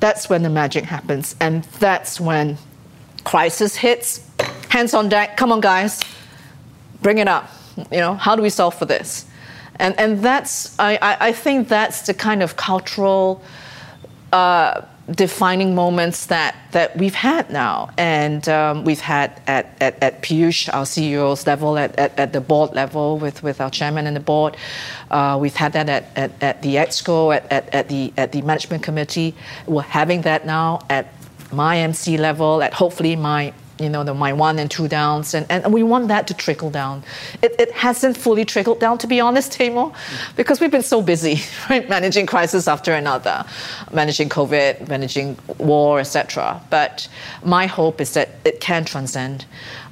That's 0.00 0.30
when 0.30 0.42
the 0.42 0.50
magic 0.50 0.84
happens. 0.84 1.36
And 1.38 1.64
that's 1.64 2.18
when 2.18 2.56
crisis 3.24 3.76
hits. 3.76 4.25
Hands 4.76 4.92
on 4.92 5.08
deck. 5.08 5.38
Come 5.38 5.52
on, 5.52 5.62
guys. 5.62 6.02
Bring 7.00 7.16
it 7.16 7.28
up. 7.28 7.48
You 7.90 7.96
know, 7.96 8.14
how 8.14 8.36
do 8.36 8.42
we 8.42 8.50
solve 8.50 8.74
for 8.74 8.84
this? 8.84 9.24
And, 9.76 9.98
and 9.98 10.20
that's, 10.20 10.78
I, 10.78 10.98
I, 11.18 11.32
think 11.32 11.68
that's 11.68 12.02
the 12.02 12.12
kind 12.12 12.42
of 12.42 12.56
cultural 12.56 13.40
uh, 14.34 14.82
defining 15.10 15.74
moments 15.74 16.26
that, 16.26 16.54
that 16.72 16.94
we've 16.94 17.14
had 17.14 17.48
now. 17.48 17.88
And 17.96 18.46
um, 18.50 18.84
we've 18.84 19.00
had 19.00 19.40
at, 19.46 19.74
at, 19.80 20.02
at 20.02 20.22
Piyush, 20.22 20.68
our 20.74 20.84
CEO's 20.84 21.46
level, 21.46 21.78
at, 21.78 21.98
at, 21.98 22.20
at, 22.20 22.34
the 22.34 22.42
board 22.42 22.74
level 22.74 23.16
with, 23.16 23.42
with 23.42 23.62
our 23.62 23.70
chairman 23.70 24.06
and 24.06 24.14
the 24.14 24.20
board. 24.20 24.58
Uh, 25.10 25.38
we've 25.40 25.56
had 25.56 25.72
that 25.72 25.88
at, 25.88 26.04
at, 26.16 26.42
at 26.42 26.60
the 26.60 26.74
EXCO, 26.74 27.34
at, 27.34 27.50
at, 27.50 27.74
at, 27.74 27.88
the, 27.88 28.12
at 28.18 28.32
the 28.32 28.42
management 28.42 28.82
committee. 28.82 29.34
We're 29.66 29.80
having 29.80 30.20
that 30.22 30.44
now 30.44 30.80
at 30.90 31.14
my 31.50 31.78
MC 31.78 32.18
level, 32.18 32.62
at 32.62 32.74
hopefully 32.74 33.16
my 33.16 33.54
you 33.78 33.88
know, 33.88 34.04
the, 34.04 34.14
my 34.14 34.32
one 34.32 34.58
and 34.58 34.70
two 34.70 34.88
downs, 34.88 35.34
and, 35.34 35.46
and 35.50 35.72
we 35.72 35.82
want 35.82 36.08
that 36.08 36.26
to 36.28 36.34
trickle 36.34 36.70
down. 36.70 37.02
It, 37.42 37.54
it 37.58 37.72
hasn't 37.72 38.16
fully 38.16 38.44
trickled 38.44 38.80
down, 38.80 38.98
to 38.98 39.06
be 39.06 39.20
honest, 39.20 39.52
Taimur, 39.52 39.94
because 40.36 40.60
we've 40.60 40.70
been 40.70 40.82
so 40.82 41.02
busy, 41.02 41.40
right, 41.70 41.88
managing 41.88 42.26
crisis 42.26 42.68
after 42.68 42.94
another, 42.94 43.44
managing 43.92 44.28
COVID, 44.28 44.88
managing 44.88 45.38
war, 45.58 46.00
etc. 46.00 46.60
But 46.70 47.08
my 47.44 47.66
hope 47.66 48.00
is 48.00 48.14
that 48.14 48.30
it 48.44 48.60
can 48.60 48.84
transcend. 48.84 49.44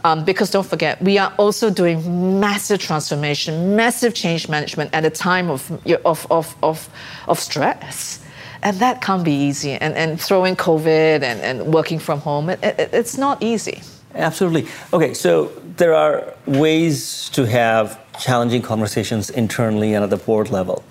Um, 0.04 0.24
because 0.24 0.50
don't 0.50 0.66
forget, 0.66 1.00
we 1.00 1.16
are 1.16 1.32
also 1.38 1.70
doing 1.70 2.38
massive 2.38 2.78
transformation, 2.78 3.74
massive 3.74 4.14
change 4.14 4.48
management 4.48 4.90
at 4.92 5.04
a 5.04 5.10
time 5.10 5.50
of, 5.50 5.70
of, 6.04 6.26
of, 6.30 6.54
of, 6.62 6.88
of 7.26 7.38
stress 7.38 8.23
and 8.64 8.78
that 8.78 9.00
can't 9.00 9.24
be 9.24 9.32
easy. 9.32 9.72
And, 9.72 9.94
and 9.94 10.20
throwing 10.20 10.56
COVID 10.56 11.22
and, 11.22 11.40
and 11.40 11.72
working 11.72 11.98
from 11.98 12.20
home, 12.20 12.50
it, 12.50 12.62
it, 12.62 12.90
it's 12.92 13.16
not 13.16 13.42
easy. 13.42 13.82
Absolutely. 14.14 14.66
Okay, 14.92 15.12
so 15.12 15.52
there 15.76 15.94
are 15.94 16.34
ways 16.46 17.28
to 17.30 17.44
have 17.46 18.00
challenging 18.18 18.62
conversations 18.62 19.30
internally 19.30 19.94
and 19.94 20.02
at 20.04 20.10
the 20.10 20.16
board 20.16 20.50
level. 20.50 20.84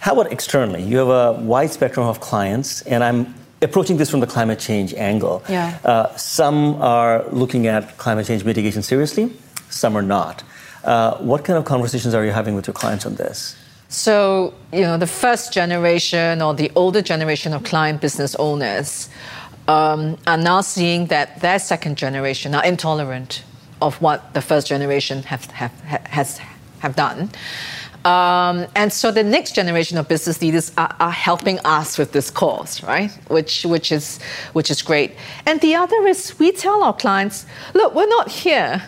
How 0.00 0.14
about 0.14 0.32
externally? 0.32 0.82
You 0.82 0.98
have 0.98 1.08
a 1.08 1.32
wide 1.40 1.70
spectrum 1.70 2.06
of 2.06 2.20
clients, 2.20 2.82
and 2.82 3.04
I'm 3.04 3.34
approaching 3.60 3.98
this 3.98 4.10
from 4.10 4.20
the 4.20 4.26
climate 4.26 4.58
change 4.58 4.94
angle. 4.94 5.44
Yeah. 5.48 5.78
Uh, 5.84 6.16
some 6.16 6.74
are 6.82 7.24
looking 7.30 7.68
at 7.68 7.96
climate 7.98 8.26
change 8.26 8.44
mitigation 8.44 8.82
seriously, 8.82 9.32
some 9.70 9.96
are 9.96 10.02
not. 10.02 10.42
Uh, 10.82 11.16
what 11.18 11.44
kind 11.44 11.56
of 11.56 11.64
conversations 11.64 12.14
are 12.14 12.24
you 12.24 12.32
having 12.32 12.56
with 12.56 12.66
your 12.66 12.74
clients 12.74 13.06
on 13.06 13.14
this? 13.14 13.56
So, 13.92 14.54
you 14.72 14.80
know, 14.80 14.96
the 14.96 15.06
first 15.06 15.52
generation 15.52 16.40
or 16.40 16.54
the 16.54 16.72
older 16.74 17.02
generation 17.02 17.52
of 17.52 17.62
client 17.62 18.00
business 18.00 18.34
owners 18.36 19.10
um, 19.68 20.16
are 20.26 20.38
now 20.38 20.62
seeing 20.62 21.08
that 21.08 21.40
their 21.40 21.58
second 21.58 21.98
generation 21.98 22.54
are 22.54 22.64
intolerant 22.64 23.44
of 23.82 24.00
what 24.00 24.32
the 24.32 24.40
first 24.40 24.66
generation 24.66 25.24
have, 25.24 25.44
have, 25.50 25.72
has 26.06 26.40
have 26.78 26.96
done. 26.96 27.30
Um, 28.06 28.66
and 28.74 28.90
so 28.90 29.12
the 29.12 29.22
next 29.22 29.54
generation 29.54 29.98
of 29.98 30.08
business 30.08 30.40
leaders 30.40 30.72
are, 30.78 30.96
are, 30.98 31.10
helping 31.10 31.58
us 31.60 31.98
with 31.98 32.12
this 32.12 32.30
cause, 32.30 32.82
right? 32.82 33.12
Which, 33.28 33.66
which, 33.66 33.92
is, 33.92 34.20
which 34.54 34.70
is 34.70 34.80
great. 34.80 35.12
And 35.44 35.60
the 35.60 35.74
other 35.74 36.06
is 36.06 36.36
we 36.38 36.50
tell 36.50 36.82
our 36.82 36.94
clients, 36.94 37.44
look, 37.74 37.94
we're 37.94 38.08
not 38.08 38.30
here 38.30 38.82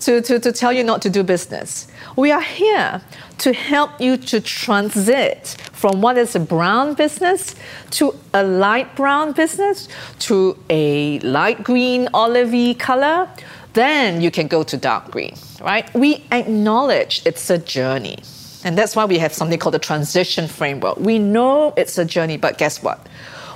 to, 0.00 0.22
to, 0.22 0.40
to 0.40 0.50
tell 0.50 0.72
you 0.72 0.82
not 0.82 1.02
to 1.02 1.10
do 1.10 1.22
business. 1.22 1.88
We 2.16 2.32
are 2.32 2.40
here 2.40 3.02
to 3.38 3.52
help 3.52 4.00
you 4.00 4.16
to 4.16 4.40
transit 4.40 5.56
from 5.72 6.00
what 6.00 6.16
is 6.16 6.34
a 6.34 6.40
brown 6.40 6.94
business 6.94 7.54
to 7.90 8.14
a 8.32 8.42
light 8.42 8.96
brown 8.96 9.32
business 9.32 9.86
to 10.20 10.56
a 10.70 11.18
light 11.18 11.62
green, 11.62 12.06
olivey 12.14 12.78
color. 12.78 13.28
Then 13.74 14.22
you 14.22 14.30
can 14.30 14.46
go 14.46 14.62
to 14.62 14.78
dark 14.78 15.10
green, 15.10 15.36
right? 15.60 15.92
We 15.92 16.24
acknowledge 16.32 17.20
it's 17.26 17.50
a 17.50 17.58
journey. 17.58 18.18
And 18.64 18.78
that's 18.78 18.96
why 18.96 19.04
we 19.04 19.18
have 19.18 19.34
something 19.34 19.58
called 19.58 19.74
the 19.74 19.78
transition 19.78 20.48
framework. 20.48 20.96
We 20.96 21.18
know 21.18 21.74
it's 21.76 21.98
a 21.98 22.04
journey, 22.06 22.38
but 22.38 22.56
guess 22.56 22.82
what? 22.82 23.06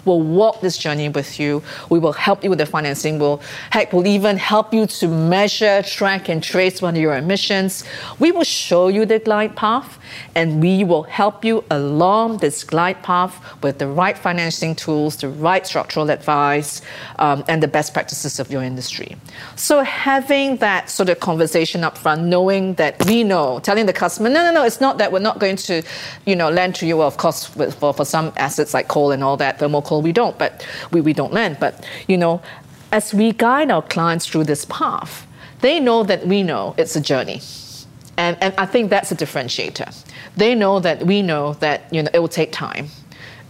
We'll 0.04 0.20
walk 0.20 0.60
this 0.60 0.78
journey 0.78 1.08
with 1.08 1.38
you. 1.38 1.62
We 1.88 1.98
will 1.98 2.12
help 2.12 2.42
you 2.44 2.50
with 2.50 2.58
the 2.58 2.66
financing. 2.66 3.18
We'll, 3.18 3.40
heck, 3.70 3.92
we'll 3.92 4.06
even 4.06 4.36
help 4.36 4.72
you 4.72 4.86
to 4.86 5.08
measure, 5.08 5.82
track, 5.82 6.28
and 6.28 6.42
trace 6.42 6.82
one 6.82 6.96
of 6.96 7.00
your 7.00 7.16
emissions. 7.16 7.84
We 8.18 8.32
will 8.32 8.44
show 8.44 8.88
you 8.88 9.06
the 9.06 9.18
glide 9.18 9.56
path, 9.56 9.98
and 10.34 10.60
we 10.60 10.84
will 10.84 11.04
help 11.04 11.44
you 11.44 11.64
along 11.70 12.38
this 12.38 12.64
glide 12.64 13.02
path 13.02 13.62
with 13.62 13.78
the 13.78 13.86
right 13.86 14.16
financing 14.16 14.74
tools, 14.74 15.16
the 15.16 15.28
right 15.28 15.66
structural 15.66 16.10
advice, 16.10 16.82
um, 17.18 17.44
and 17.48 17.62
the 17.62 17.68
best 17.68 17.92
practices 17.92 18.40
of 18.40 18.50
your 18.50 18.62
industry. 18.62 19.16
So 19.56 19.82
having 19.82 20.56
that 20.58 20.90
sort 20.90 21.08
of 21.08 21.20
conversation 21.20 21.84
up 21.84 21.96
front, 21.96 22.22
knowing 22.22 22.74
that 22.74 23.04
we 23.06 23.24
know, 23.24 23.60
telling 23.60 23.86
the 23.86 23.92
customer, 23.92 24.28
no, 24.28 24.42
no, 24.42 24.52
no, 24.52 24.64
it's 24.64 24.80
not 24.80 24.98
that 24.98 25.12
we're 25.12 25.18
not 25.18 25.38
going 25.38 25.56
to, 25.56 25.82
you 26.26 26.36
know, 26.36 26.50
lend 26.50 26.74
to 26.76 26.86
you. 26.86 26.96
Well, 26.96 27.08
of 27.08 27.16
course, 27.16 27.44
for, 27.44 27.92
for 27.92 28.04
some 28.04 28.32
assets 28.36 28.74
like 28.74 28.88
coal 28.88 29.12
and 29.12 29.22
all 29.22 29.36
that, 29.36 29.58
thermal 29.58 29.82
we 29.98 30.12
don't, 30.12 30.38
but 30.38 30.66
we, 30.92 31.00
we 31.00 31.12
don't 31.12 31.32
lend. 31.32 31.58
But, 31.58 31.86
you 32.06 32.16
know, 32.16 32.40
as 32.92 33.14
we 33.14 33.32
guide 33.32 33.70
our 33.70 33.82
clients 33.82 34.26
through 34.26 34.44
this 34.44 34.64
path, 34.66 35.26
they 35.60 35.80
know 35.80 36.02
that 36.04 36.26
we 36.26 36.42
know 36.42 36.74
it's 36.78 36.96
a 36.96 37.00
journey. 37.00 37.40
And, 38.16 38.36
and 38.42 38.54
I 38.58 38.66
think 38.66 38.90
that's 38.90 39.10
a 39.12 39.16
differentiator. 39.16 40.04
They 40.36 40.54
know 40.54 40.80
that 40.80 41.06
we 41.06 41.22
know 41.22 41.54
that 41.54 41.92
you 41.92 42.02
know, 42.02 42.10
it 42.12 42.18
will 42.18 42.28
take 42.28 42.52
time. 42.52 42.88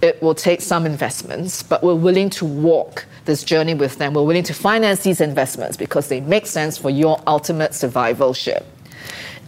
It 0.03 0.22
will 0.22 0.35
take 0.35 0.62
some 0.62 0.87
investments, 0.87 1.62
but 1.62 1.83
we're 1.83 1.94
willing 1.94 2.31
to 2.31 2.44
walk 2.44 3.05
this 3.26 3.44
journey 3.44 3.74
with 3.74 3.98
them. 3.98 4.14
We're 4.14 4.24
willing 4.24 4.44
to 4.44 4.55
finance 4.55 5.03
these 5.03 5.20
investments 5.20 5.76
because 5.76 6.09
they 6.09 6.20
make 6.20 6.46
sense 6.46 6.79
for 6.79 6.88
your 6.88 7.22
ultimate 7.26 7.72
survivalship 7.72 8.64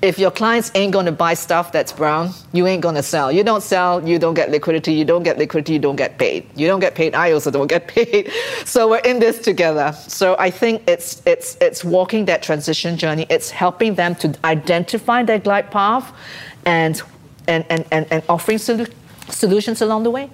if 0.03 0.19
your 0.19 0.33
clients 0.33 0.73
ain't 0.75 0.93
going 0.93 1.07
to 1.07 1.13
buy 1.13 1.33
stuff 1.35 1.71
that's 1.71 1.93
brown, 1.93 2.31
you 2.53 2.67
ain't 2.67 2.83
going 2.83 2.97
to 2.97 3.05
sell. 3.05 3.31
You 3.31 3.45
don't 3.45 3.63
sell, 3.63 4.07
you 4.07 4.19
don't 4.19 4.35
get 4.35 4.51
liquidity. 4.51 4.93
You 4.95 5.05
don't 5.05 5.23
get 5.23 5.39
liquidity, 5.39 5.75
you 5.75 5.79
don't 5.79 5.95
get 5.95 6.19
paid. 6.19 6.45
You 6.57 6.67
don't 6.67 6.81
get 6.81 6.97
paid, 6.97 7.15
I 7.15 7.31
also 7.31 7.53
don't 7.53 7.69
get 7.69 7.87
paid. 7.95 8.31
So 8.65 8.89
we're 8.91 8.99
in 8.99 9.21
this 9.21 9.39
together. 9.39 9.93
So 9.93 10.35
I 10.41 10.51
think 10.51 10.83
it's 10.89 11.23
it's 11.25 11.57
it's 11.61 11.85
walking 11.85 12.25
that 12.25 12.43
transition 12.43 12.97
journey. 12.97 13.27
It's 13.31 13.51
helping 13.51 13.95
them 13.95 14.17
to 14.17 14.35
identify 14.45 15.23
their 15.23 15.39
glide 15.39 15.71
path, 15.71 16.13
and 16.67 17.01
and 17.47 17.65
and 17.71 17.85
and, 17.93 18.07
and 18.11 18.23
offering 18.29 18.59
solu- 18.59 18.93
solutions 19.29 19.83
along 19.83 20.03
the 20.03 20.11
way. 20.11 20.31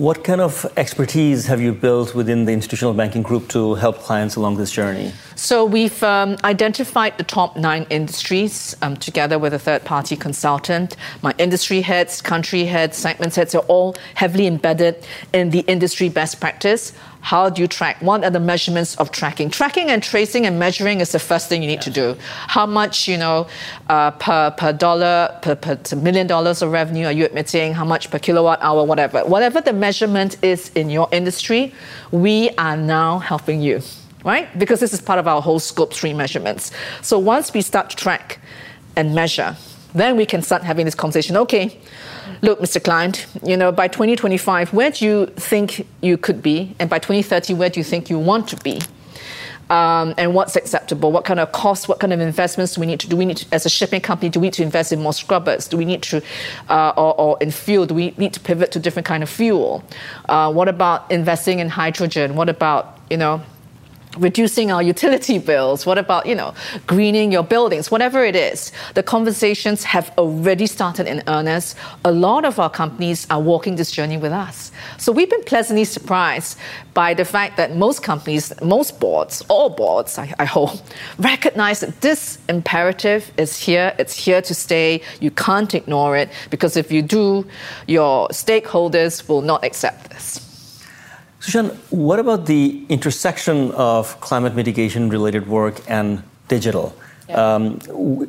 What 0.00 0.24
kind 0.24 0.40
of 0.40 0.64
expertise 0.78 1.44
have 1.44 1.60
you 1.60 1.74
built 1.74 2.14
within 2.14 2.46
the 2.46 2.52
institutional 2.52 2.94
banking 2.94 3.20
group 3.20 3.48
to 3.48 3.74
help 3.74 3.98
clients 3.98 4.36
along 4.36 4.56
this 4.56 4.72
journey? 4.72 5.12
So 5.36 5.62
we've 5.62 6.02
um, 6.02 6.38
identified 6.42 7.18
the 7.18 7.24
top 7.24 7.54
nine 7.54 7.86
industries 7.90 8.74
um, 8.80 8.96
together 8.96 9.38
with 9.38 9.52
a 9.52 9.58
third-party 9.58 10.16
consultant. 10.16 10.96
My 11.20 11.34
industry 11.36 11.82
heads, 11.82 12.22
country 12.22 12.64
heads, 12.64 12.96
segment 12.96 13.34
heads 13.34 13.54
are 13.54 13.64
all 13.68 13.94
heavily 14.14 14.46
embedded 14.46 15.06
in 15.34 15.50
the 15.50 15.60
industry 15.74 16.08
best 16.08 16.40
practice. 16.40 16.94
How 17.20 17.50
do 17.50 17.60
you 17.60 17.68
track? 17.68 18.00
What 18.00 18.24
are 18.24 18.30
the 18.30 18.40
measurements 18.40 18.96
of 18.96 19.12
tracking? 19.12 19.50
Tracking 19.50 19.90
and 19.90 20.02
tracing 20.02 20.46
and 20.46 20.58
measuring 20.58 21.00
is 21.00 21.12
the 21.12 21.18
first 21.18 21.48
thing 21.48 21.62
you 21.62 21.68
need 21.68 21.82
to 21.82 21.90
do. 21.90 22.16
How 22.48 22.66
much, 22.66 23.06
you 23.06 23.18
know, 23.18 23.46
uh, 23.88 24.12
per, 24.12 24.50
per 24.52 24.72
dollar, 24.72 25.38
per, 25.42 25.54
per 25.54 25.78
million 25.96 26.26
dollars 26.26 26.62
of 26.62 26.72
revenue 26.72 27.06
are 27.06 27.12
you 27.12 27.24
admitting? 27.24 27.74
How 27.74 27.84
much 27.84 28.10
per 28.10 28.18
kilowatt 28.18 28.58
hour, 28.62 28.84
whatever. 28.84 29.24
Whatever 29.24 29.60
the 29.60 29.72
measurement 29.72 30.42
is 30.42 30.70
in 30.74 30.90
your 30.90 31.08
industry, 31.12 31.74
we 32.10 32.50
are 32.56 32.76
now 32.76 33.18
helping 33.18 33.60
you, 33.60 33.82
right? 34.24 34.46
Because 34.58 34.80
this 34.80 34.92
is 34.92 35.00
part 35.00 35.18
of 35.18 35.28
our 35.28 35.42
whole 35.42 35.58
scope 35.58 35.92
three 35.92 36.14
measurements. 36.14 36.72
So 37.02 37.18
once 37.18 37.52
we 37.52 37.60
start 37.60 37.90
to 37.90 37.96
track 37.96 38.40
and 38.96 39.14
measure, 39.14 39.56
then 39.94 40.16
we 40.16 40.26
can 40.26 40.42
start 40.42 40.62
having 40.62 40.84
this 40.84 40.94
conversation. 40.94 41.36
Okay, 41.36 41.78
look, 42.42 42.60
Mr. 42.60 42.82
Client, 42.82 43.26
you 43.42 43.56
know, 43.56 43.72
by 43.72 43.88
2025, 43.88 44.72
where 44.72 44.90
do 44.90 45.04
you 45.04 45.26
think 45.26 45.86
you 46.00 46.16
could 46.16 46.42
be? 46.42 46.74
And 46.78 46.88
by 46.88 46.98
2030, 46.98 47.54
where 47.54 47.70
do 47.70 47.80
you 47.80 47.84
think 47.84 48.10
you 48.10 48.18
want 48.18 48.48
to 48.48 48.56
be? 48.56 48.80
um, 49.70 50.14
and 50.18 50.34
what's 50.34 50.56
acceptable, 50.56 51.12
what 51.12 51.24
kind 51.24 51.38
of 51.38 51.52
costs, 51.52 51.86
what 51.86 52.00
kind 52.00 52.12
of 52.12 52.20
investments 52.20 52.74
do 52.74 52.80
we 52.80 52.86
need 52.88 52.98
to 53.00 53.08
do? 53.08 53.16
We 53.16 53.24
need 53.24 53.38
to, 53.38 53.54
as 53.54 53.64
a 53.64 53.70
shipping 53.70 54.00
company, 54.00 54.28
do 54.28 54.40
we 54.40 54.48
need 54.48 54.54
to 54.54 54.64
invest 54.64 54.92
in 54.92 55.00
more 55.00 55.12
scrubbers? 55.12 55.68
Do 55.68 55.76
we 55.76 55.84
need 55.84 56.02
to, 56.02 56.20
uh, 56.68 56.92
or, 56.96 57.18
or, 57.18 57.38
in 57.40 57.52
fuel, 57.52 57.86
do 57.86 57.94
we 57.94 58.12
need 58.16 58.32
to 58.34 58.40
pivot 58.40 58.72
to 58.72 58.80
different 58.80 59.06
kind 59.06 59.22
of 59.22 59.30
fuel? 59.30 59.84
Uh, 60.28 60.52
what 60.52 60.66
about 60.66 61.10
investing 61.10 61.60
in 61.60 61.68
hydrogen? 61.68 62.34
What 62.34 62.48
about, 62.48 62.98
you 63.08 63.16
know, 63.16 63.42
reducing 64.18 64.70
our 64.72 64.82
utility 64.82 65.38
bills. 65.38 65.86
What 65.86 65.98
about 65.98 66.26
you 66.26 66.34
know 66.34 66.54
greening 66.86 67.32
your 67.32 67.42
buildings? 67.42 67.90
Whatever 67.90 68.24
it 68.24 68.36
is 68.36 68.72
the 68.94 69.02
conversations 69.02 69.84
have 69.84 70.12
already 70.18 70.66
started 70.66 71.06
in 71.06 71.22
earnest. 71.26 71.76
A 72.04 72.12
lot 72.12 72.44
of 72.44 72.58
our 72.58 72.70
companies 72.70 73.26
are 73.30 73.40
walking 73.40 73.76
this 73.76 73.90
journey 73.90 74.16
with 74.16 74.32
us. 74.32 74.72
So 74.98 75.12
we've 75.12 75.30
been 75.30 75.44
pleasantly 75.44 75.84
surprised 75.84 76.58
by 76.94 77.14
the 77.14 77.24
fact 77.24 77.56
that 77.56 77.76
most 77.76 78.02
companies 78.02 78.52
most 78.62 78.98
boards 79.00 79.42
all 79.48 79.70
boards 79.70 80.18
I, 80.18 80.34
I 80.38 80.44
hope 80.44 80.70
recognize 81.18 81.80
that 81.80 82.00
this 82.00 82.38
imperative 82.48 83.30
is 83.36 83.58
here. 83.58 83.94
It's 83.98 84.16
here 84.16 84.42
to 84.42 84.54
stay. 84.54 85.02
You 85.20 85.30
can't 85.30 85.74
ignore 85.74 86.16
it 86.16 86.30
because 86.50 86.76
if 86.76 86.90
you 86.90 87.02
do 87.02 87.46
your 87.86 88.28
stakeholders 88.28 89.28
will 89.28 89.42
not 89.42 89.64
accept 89.64 90.10
this 90.10 90.49
Su 91.40 91.50
Shan, 91.52 91.68
what 91.88 92.18
about 92.18 92.44
the 92.44 92.84
intersection 92.90 93.70
of 93.72 94.20
climate 94.20 94.54
mitigation 94.54 95.08
related 95.08 95.48
work 95.48 95.80
and 95.88 96.22
digital? 96.48 96.94
Yeah. 97.30 97.54
Um, 97.54 97.78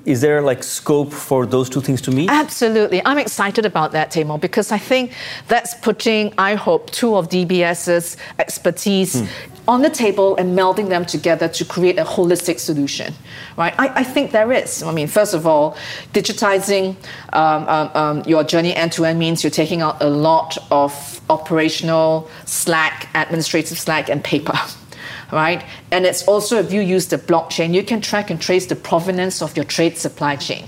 is 0.06 0.22
there 0.22 0.42
like 0.42 0.64
scope 0.64 1.12
for 1.12 1.46
those 1.46 1.70
two 1.70 1.82
things 1.82 2.02
to 2.02 2.12
meet? 2.12 2.30
Absolutely. 2.30 3.02
I'm 3.06 3.18
excited 3.18 3.66
about 3.66 3.92
that, 3.92 4.12
Taimur, 4.12 4.40
because 4.40 4.72
I 4.72 4.78
think 4.78 5.14
that's 5.48 5.74
putting, 5.76 6.34
I 6.38 6.56
hope, 6.56 6.92
two 6.92 7.16
of 7.16 7.30
DBS's 7.30 8.18
expertise 8.40 9.20
hmm 9.20 9.26
on 9.68 9.82
the 9.82 9.90
table 9.90 10.36
and 10.38 10.58
melding 10.58 10.90
them 10.90 11.06
together 11.06 11.48
to 11.48 11.64
create 11.64 12.00
a 12.00 12.04
holistic 12.04 12.60
solution, 12.60 13.14
right? 13.58 13.74
I, 13.78 14.02
I 14.02 14.04
think 14.04 14.32
there 14.32 14.52
is. 14.52 14.82
I 14.84 14.92
mean, 14.92 15.08
first 15.08 15.34
of 15.34 15.46
all, 15.46 15.78
digitizing 16.14 16.96
um, 17.34 17.68
um, 17.68 17.92
um, 17.94 18.24
your 18.26 18.44
journey 18.44 18.76
end 18.76 18.92
to 18.94 19.06
end 19.06 19.20
means 19.20 19.44
you're 19.44 19.52
taking 19.52 19.82
out 19.82 20.02
a 20.02 20.10
lot 20.10 20.58
of 20.72 21.22
operational 21.30 22.30
slack, 22.46 23.10
administrative 23.14 23.78
slack, 23.78 24.10
and 24.10 24.24
paper. 24.24 24.58
Right? 25.32 25.64
And 25.92 26.06
it's 26.06 26.28
also 26.28 26.58
if 26.60 26.72
you 26.72 26.82
use 26.82 27.08
the 27.08 27.18
blockchain, 27.18 27.74
you 27.74 27.84
can 27.84 28.02
track 28.02 28.30
and 28.30 28.42
trace 28.42 28.66
the 28.66 28.76
provenance 28.76 29.42
of 29.42 29.56
your 29.56 29.66
trade 29.66 29.98
supply 29.98 30.36
chain 30.36 30.68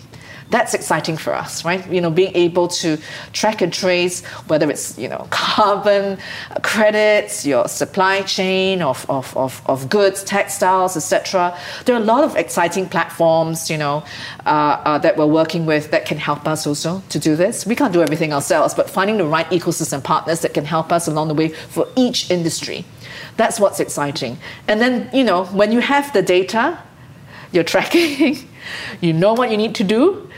that's 0.53 0.75
exciting 0.75 1.17
for 1.17 1.33
us, 1.33 1.65
right? 1.65 1.83
You 1.91 1.99
know, 1.99 2.11
being 2.11 2.35
able 2.35 2.67
to 2.67 2.99
track 3.33 3.63
and 3.63 3.73
trace 3.73 4.23
whether 4.45 4.69
it's, 4.69 4.99
you 4.99 5.09
know, 5.09 5.25
carbon 5.31 6.19
credits, 6.61 7.43
your 7.43 7.67
supply 7.67 8.21
chain 8.21 8.83
of, 8.83 9.03
of, 9.09 9.35
of, 9.35 9.63
of 9.65 9.89
goods, 9.89 10.23
textiles, 10.23 10.95
etc. 10.95 11.57
There 11.85 11.95
are 11.95 12.01
a 12.01 12.05
lot 12.05 12.23
of 12.23 12.35
exciting 12.35 12.87
platforms, 12.87 13.71
you 13.71 13.79
know, 13.79 14.03
uh, 14.45 14.79
uh, 14.85 14.97
that 14.99 15.17
we're 15.17 15.25
working 15.25 15.65
with 15.65 15.89
that 15.89 16.05
can 16.05 16.19
help 16.19 16.47
us 16.47 16.67
also 16.67 17.01
to 17.09 17.17
do 17.17 17.35
this. 17.35 17.65
We 17.65 17.75
can't 17.75 17.91
do 17.91 18.03
everything 18.03 18.31
ourselves, 18.31 18.75
but 18.75 18.87
finding 18.87 19.17
the 19.17 19.25
right 19.25 19.47
ecosystem 19.47 20.03
partners 20.03 20.41
that 20.41 20.53
can 20.53 20.65
help 20.65 20.91
us 20.91 21.07
along 21.07 21.29
the 21.29 21.33
way 21.33 21.49
for 21.49 21.87
each 21.95 22.29
industry. 22.29 22.85
That's 23.37 23.59
what's 23.59 23.79
exciting. 23.79 24.37
And 24.67 24.81
then, 24.81 25.09
you 25.13 25.23
know, 25.23 25.45
when 25.45 25.71
you 25.71 25.79
have 25.79 26.11
the 26.13 26.21
data, 26.21 26.79
you're 27.51 27.63
tracking, 27.63 28.37
you 29.01 29.13
know 29.13 29.33
what 29.33 29.51
you 29.51 29.57
need 29.57 29.75
to 29.75 29.83
do. 29.83 30.29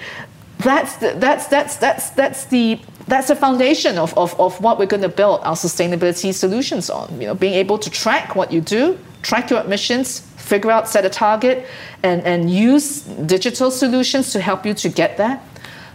That's 0.59 0.95
the, 0.97 1.13
that's 1.17 1.47
that's 1.47 1.75
that's 1.77 2.11
that's 2.11 2.45
the 2.45 2.79
that's 3.07 3.27
the 3.27 3.35
foundation 3.35 3.97
of, 3.97 4.17
of, 4.17 4.39
of 4.39 4.59
what 4.61 4.79
we're 4.79 4.85
going 4.85 5.03
to 5.03 5.09
build 5.09 5.41
our 5.43 5.55
sustainability 5.55 6.33
solutions 6.33 6.89
on. 6.89 7.21
You 7.21 7.27
know, 7.27 7.35
being 7.35 7.53
able 7.53 7.77
to 7.77 7.89
track 7.89 8.35
what 8.35 8.51
you 8.51 8.61
do, 8.61 8.97
track 9.21 9.49
your 9.49 9.61
emissions, 9.61 10.21
figure 10.37 10.71
out, 10.71 10.87
set 10.87 11.05
a 11.05 11.09
target, 11.09 11.67
and, 12.03 12.21
and 12.23 12.49
use 12.49 13.01
digital 13.01 13.69
solutions 13.69 14.31
to 14.31 14.39
help 14.39 14.65
you 14.65 14.73
to 14.75 14.89
get 14.89 15.17
there. 15.17 15.41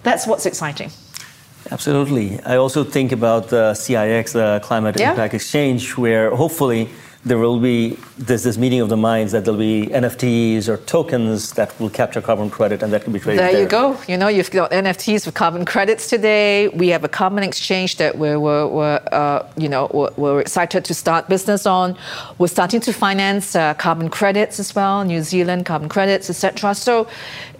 That's 0.02 0.26
what's 0.26 0.46
exciting. 0.46 0.90
Absolutely. 1.70 2.40
I 2.40 2.56
also 2.56 2.84
think 2.84 3.12
about 3.12 3.48
the 3.48 3.74
CIX, 3.74 4.32
the 4.32 4.60
Climate 4.62 4.98
yeah. 4.98 5.10
Impact 5.10 5.34
Exchange, 5.34 5.96
where 5.96 6.34
hopefully 6.34 6.88
there 7.22 7.36
will 7.36 7.60
be 7.60 7.98
there's 8.16 8.44
this 8.44 8.56
meeting 8.56 8.80
of 8.80 8.88
the 8.88 8.96
minds 8.96 9.32
that 9.32 9.44
there'll 9.44 9.60
be 9.60 9.88
NFTs 9.88 10.68
or 10.68 10.78
tokens 10.78 11.52
that 11.52 11.78
will 11.78 11.90
capture 11.90 12.22
carbon 12.22 12.48
credit 12.48 12.82
and 12.82 12.92
that 12.94 13.04
can 13.04 13.12
be 13.12 13.20
traded. 13.20 13.40
There, 13.40 13.52
there. 13.52 13.60
you 13.60 13.68
go. 13.68 13.98
You 14.08 14.16
know, 14.16 14.28
you've 14.28 14.50
got 14.50 14.70
NFTs 14.70 15.26
with 15.26 15.34
carbon 15.34 15.66
credits 15.66 16.08
today. 16.08 16.68
We 16.68 16.88
have 16.88 17.04
a 17.04 17.08
carbon 17.08 17.42
exchange 17.42 17.96
that 17.96 18.16
we're, 18.16 18.40
we're, 18.40 18.66
we're 18.66 19.00
uh, 19.12 19.46
you 19.58 19.68
know 19.68 19.90
we're, 19.92 20.10
we're, 20.16 20.40
excited 20.40 20.84
to 20.86 20.94
start 20.94 21.28
business 21.28 21.66
on. 21.66 21.94
We're 22.38 22.46
starting 22.46 22.80
to 22.80 22.92
finance 22.92 23.54
uh, 23.54 23.74
carbon 23.74 24.08
credits 24.08 24.58
as 24.58 24.74
well, 24.74 25.04
New 25.04 25.22
Zealand 25.22 25.66
carbon 25.66 25.90
credits, 25.90 26.30
etc. 26.30 26.74
So 26.74 27.06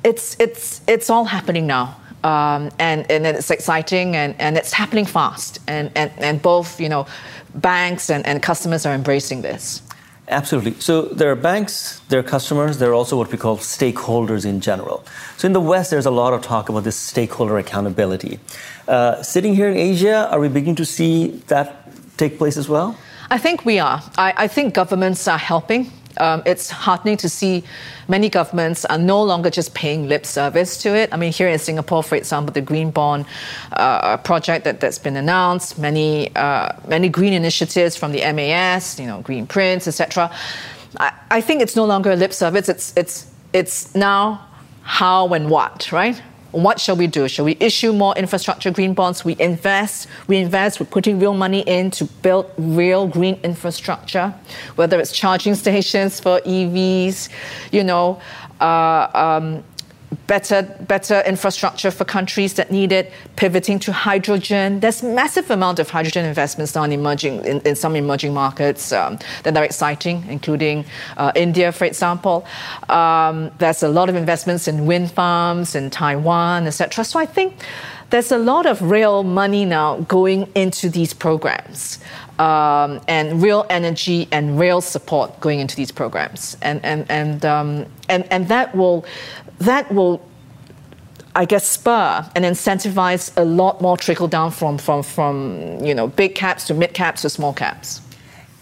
it's 0.05 0.37
it's 0.41 0.81
it's 0.89 1.11
all 1.11 1.27
happening 1.27 1.67
now. 1.67 2.00
Um, 2.23 2.71
and, 2.79 3.11
and 3.11 3.27
it's 3.27 3.51
exciting 3.51 4.15
and, 4.15 4.35
and 4.39 4.59
it's 4.59 4.73
happening 4.73 5.07
fast 5.07 5.59
and, 5.67 5.91
and, 5.95 6.13
and 6.19 6.43
both 6.43 6.79
you 6.79 6.89
know 6.89 7.07
banks 7.55 8.11
and, 8.11 8.27
and 8.27 8.43
customers 8.43 8.85
are 8.87 8.95
embracing 8.95 9.43
this. 9.43 9.83
Absolutely. 10.29 10.75
So 10.81 11.03
there 11.03 11.31
are 11.33 11.37
banks, 11.37 12.01
there 12.09 12.21
are 12.21 12.23
customers, 12.23 12.79
there 12.79 12.91
are 12.91 12.95
also 12.95 13.17
what 13.17 13.33
we 13.33 13.39
call 13.39 13.57
stakeholders 13.57 14.47
in 14.47 14.61
general. 14.61 15.05
So 15.37 15.47
in 15.47 15.53
the 15.53 15.61
West, 15.61 15.91
there's 15.91 16.07
a 16.07 16.11
lot 16.11 16.33
of 16.33 16.41
talk 16.41 16.69
about 16.69 16.85
this 16.85 16.97
stakeholder 16.97 17.59
accountability. 17.59 18.39
Uh, 18.87 19.21
sitting 19.23 19.57
here 19.57 19.69
in 19.69 19.77
Asia, 19.77 20.29
are 20.31 20.39
we 20.39 20.49
beginning 20.49 20.77
to 20.77 20.85
see 20.85 21.43
that 21.49 21.91
take 22.17 22.39
place 22.39 22.57
as 22.57 22.69
well? 22.69 22.97
I 23.29 23.39
think 23.39 23.65
we 23.65 23.81
are. 23.81 24.03
I, 24.17 24.35
I 24.37 24.47
think 24.47 24.73
governments 24.73 25.27
are 25.27 25.39
helping 25.39 25.91
um, 26.19 26.43
it's 26.47 26.71
heartening 26.71 27.17
to 27.19 27.29
see 27.29 27.65
many 28.09 28.29
governments 28.29 28.85
are 28.85 28.99
no 28.99 29.23
longer 29.23 29.51
just 29.51 29.75
paying 29.75 30.09
lip 30.09 30.27
service 30.27 30.77
to 30.83 30.95
it. 30.95 31.13
I 31.13 31.17
mean, 31.17 31.33
here 31.33 31.49
in 31.49 31.59
Singapore, 31.59 32.03
for 32.03 32.17
example, 32.17 32.53
the 32.53 32.61
Green 32.61 32.91
Bond 32.91 33.27
uh, 33.73 34.17
project 34.19 34.65
that, 34.65 34.81
that's 34.81 34.99
been 34.99 35.17
announced, 35.17 35.79
many 35.79 36.35
uh, 36.37 36.73
many 36.89 37.09
green 37.09 37.33
initiatives 37.33 37.97
from 37.97 38.13
the 38.13 38.21
MAS, 38.33 38.99
you 38.99 39.07
know, 39.07 39.21
Green 39.23 39.47
prints, 39.47 39.87
etc. 39.87 40.31
I, 40.99 41.13
I 41.31 41.41
think 41.41 41.63
it's 41.63 41.77
no 41.77 41.85
longer 41.85 42.17
lip 42.17 42.33
service. 42.33 42.69
It's 42.69 42.93
it's 42.97 43.31
it's 43.53 43.95
now 43.95 44.47
how 44.83 45.29
and 45.35 45.49
what, 45.51 45.93
right? 45.93 46.21
What 46.53 46.81
shall 46.81 46.97
we 46.97 47.07
do? 47.07 47.29
Shall 47.29 47.45
we 47.45 47.57
issue 47.61 47.93
more 47.93 48.15
infrastructure 48.17 48.71
green 48.71 48.95
bonds? 48.95 49.25
We 49.25 49.37
invest, 49.39 50.09
we 50.27 50.39
invest, 50.39 50.81
we're 50.81 50.87
putting 50.87 51.19
real 51.19 51.35
money 51.35 51.61
in 51.61 51.91
to 51.93 52.05
build 52.05 52.51
real 52.59 53.07
green 53.07 53.39
infrastructure, 53.43 54.35
whether 54.77 54.99
it's 55.01 55.13
charging 55.13 55.55
stations 55.55 56.19
for 56.21 56.41
EVs, 56.41 57.29
you 57.71 57.85
know, 57.85 58.21
uh, 58.61 59.09
um, 59.15 59.65
better, 60.27 60.63
better 60.81 61.23
infrastructure 61.27 61.91
for 61.91 62.05
countries 62.05 62.55
that 62.55 62.71
need 62.71 62.93
it, 62.93 63.13
pivoting 63.37 63.79
to 63.81 63.93
hydrogen. 63.93 64.81
There's 64.81 65.03
massive 65.03 65.51
amount 65.51 65.79
of 65.79 65.91
hydrogen 65.91 66.25
investments 66.25 66.75
now 66.75 66.83
in 66.85 66.93
emerging 66.93 67.45
in, 67.45 67.61
in 67.61 67.77
some 67.77 67.97
emerging 67.97 68.35
markets 68.35 68.93
um, 68.93 69.19
that 69.45 69.57
are 69.57 69.65
exciting, 69.65 70.25
including 70.29 70.85
uh, 71.17 71.33
India, 71.35 71.73
for 71.73 71.85
example. 71.85 72.45
Um, 72.89 73.51
there's 73.59 73.83
a 73.83 73.89
lot 73.89 74.09
of 74.09 74.17
investments 74.17 74.67
in 74.69 74.87
wind 74.87 75.11
farms 75.13 75.75
in 75.75 75.91
Taiwan, 75.91 76.67
etc. 76.67 77.05
So 77.05 77.19
I 77.19 77.27
think 77.27 77.55
there's 78.11 78.33
a 78.33 78.39
lot 78.39 78.67
of 78.67 78.83
real 78.83 79.23
money 79.23 79.65
now 79.65 79.99
going 80.01 80.51
into 80.55 80.89
these 80.91 81.15
programs. 81.15 81.99
Um, 82.39 83.03
and 83.07 83.43
real 83.43 83.67
energy 83.69 84.27
and 84.33 84.59
real 84.59 84.81
support 84.81 85.39
going 85.41 85.61
into 85.61 85.77
these 85.77 85.93
programs, 85.93 86.57
and 86.63 86.83
and 86.83 87.05
and 87.11 87.45
um, 87.45 87.85
and 88.09 88.25
and 88.33 88.49
that 88.49 88.75
will 88.75 89.05
that 89.61 89.93
will 89.93 90.21
I 91.35 91.45
guess 91.45 91.65
spur 91.65 92.29
and 92.35 92.45
incentivize 92.45 93.33
a 93.37 93.45
lot 93.45 93.81
more 93.81 93.97
trickle 93.97 94.27
down 94.27 94.51
from, 94.51 94.79
from, 94.79 95.03
from 95.03 95.79
you 95.85 95.95
know 95.95 96.09
big 96.09 96.35
caps 96.35 96.67
to 96.67 96.75
mid 96.75 96.93
caps 96.93 97.23
to 97.23 97.31
small 97.31 97.53
caps. 97.53 98.01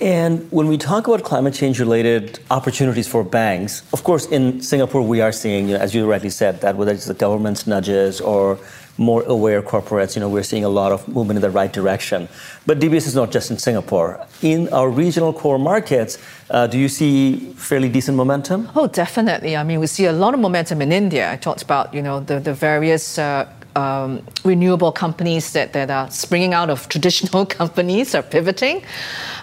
And 0.00 0.46
when 0.52 0.68
we 0.68 0.78
talk 0.78 1.08
about 1.08 1.24
climate 1.24 1.54
change 1.54 1.80
related 1.80 2.38
opportunities 2.50 3.08
for 3.08 3.24
banks, 3.24 3.82
of 3.92 4.04
course, 4.04 4.26
in 4.26 4.60
Singapore, 4.60 5.02
we 5.02 5.20
are 5.20 5.32
seeing, 5.32 5.68
you 5.68 5.74
know, 5.74 5.80
as 5.80 5.92
you 5.92 6.08
rightly 6.08 6.30
said, 6.30 6.60
that 6.60 6.76
whether 6.76 6.92
it's 6.92 7.06
the 7.06 7.14
government's 7.14 7.66
nudges 7.66 8.20
or 8.20 8.60
more 8.98 9.22
aware 9.22 9.62
corporates, 9.62 10.14
you 10.16 10.20
know, 10.20 10.28
we're 10.28 10.42
seeing 10.42 10.64
a 10.64 10.68
lot 10.68 10.92
of 10.92 11.06
movement 11.08 11.38
in 11.38 11.42
the 11.42 11.50
right 11.50 11.72
direction. 11.72 12.28
But 12.66 12.80
DBS 12.80 13.06
is 13.06 13.14
not 13.14 13.30
just 13.30 13.50
in 13.50 13.58
Singapore. 13.58 14.26
In 14.42 14.68
our 14.72 14.90
regional 14.90 15.32
core 15.32 15.58
markets, 15.58 16.18
uh, 16.50 16.66
do 16.66 16.78
you 16.78 16.88
see 16.88 17.36
fairly 17.54 17.88
decent 17.88 18.16
momentum? 18.16 18.68
Oh, 18.74 18.88
definitely. 18.88 19.56
I 19.56 19.62
mean, 19.62 19.80
we 19.80 19.86
see 19.86 20.06
a 20.06 20.12
lot 20.12 20.34
of 20.34 20.40
momentum 20.40 20.82
in 20.82 20.92
India. 20.92 21.30
I 21.30 21.36
talked 21.36 21.62
about, 21.62 21.94
you 21.94 22.02
know, 22.02 22.20
the, 22.20 22.40
the 22.40 22.52
various 22.52 23.18
uh, 23.18 23.48
um, 23.78 24.22
renewable 24.44 24.92
companies 24.92 25.52
that, 25.52 25.72
that 25.72 25.90
are 25.90 26.10
springing 26.10 26.52
out 26.54 26.70
of 26.70 26.88
traditional 26.88 27.46
companies 27.60 28.14
are 28.14 28.22
pivoting. 28.22 28.82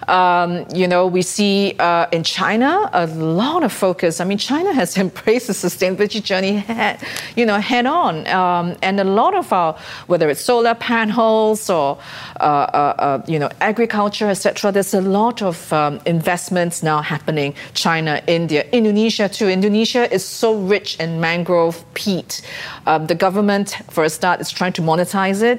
Um, 0.07 0.65
you 0.73 0.87
know, 0.87 1.07
we 1.07 1.21
see 1.21 1.75
uh, 1.79 2.07
in 2.11 2.23
China 2.23 2.89
a 2.93 3.07
lot 3.07 3.63
of 3.63 3.71
focus. 3.71 4.19
I 4.21 4.25
mean, 4.25 4.37
China 4.37 4.73
has 4.73 4.97
embraced 5.05 5.47
the 5.47 5.53
sustainability 5.53 6.21
journey 6.21 6.53
head, 6.57 6.99
you 7.35 7.45
know, 7.45 7.59
head 7.59 7.85
on. 7.85 8.27
Um, 8.27 8.75
and 8.81 8.99
a 8.99 9.03
lot 9.03 9.33
of 9.35 9.51
our, 9.53 9.77
whether 10.07 10.29
it's 10.29 10.41
solar 10.41 10.75
panels 10.75 11.69
or, 11.69 11.97
uh, 12.39 12.43
uh, 12.43 12.95
uh 12.99 13.23
you 13.27 13.39
know, 13.39 13.49
agriculture, 13.61 14.29
etc., 14.29 14.71
there's 14.71 14.93
a 14.93 15.01
lot 15.01 15.41
of 15.41 15.71
um, 15.73 15.99
investments 16.05 16.83
now 16.83 17.01
happening. 17.01 17.53
China, 17.73 18.21
India, 18.27 18.65
Indonesia 18.71 19.29
too. 19.29 19.47
Indonesia 19.47 20.11
is 20.13 20.23
so 20.23 20.55
rich 20.55 20.99
in 20.99 21.19
mangrove 21.19 21.83
peat. 21.93 22.41
Um, 22.85 23.07
the 23.07 23.15
government, 23.15 23.77
for 23.89 24.03
a 24.03 24.09
start, 24.25 24.41
is 24.41 24.51
trying 24.51 24.73
to 24.73 24.81
monetize 24.81 25.41
it. 25.43 25.57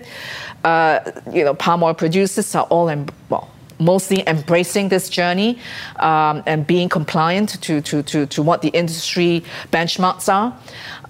Uh, 0.64 0.98
you 1.32 1.44
know, 1.44 1.54
palm 1.54 1.82
oil 1.82 1.94
producers 1.94 2.54
are 2.54 2.66
all, 2.74 2.88
in, 2.88 3.08
well, 3.30 3.48
mostly 3.78 4.18
embracing 4.26 4.88
this 4.88 5.08
journey 5.08 5.58
um, 6.00 6.42
and 6.46 6.66
being 6.66 6.88
compliant 6.88 7.48
to, 7.62 7.80
to, 7.80 8.02
to, 8.02 8.26
to 8.26 8.42
what 8.42 8.58
the 8.62 8.70
industry 8.82 9.44
benchmarks 9.70 10.26
are. 10.28 10.48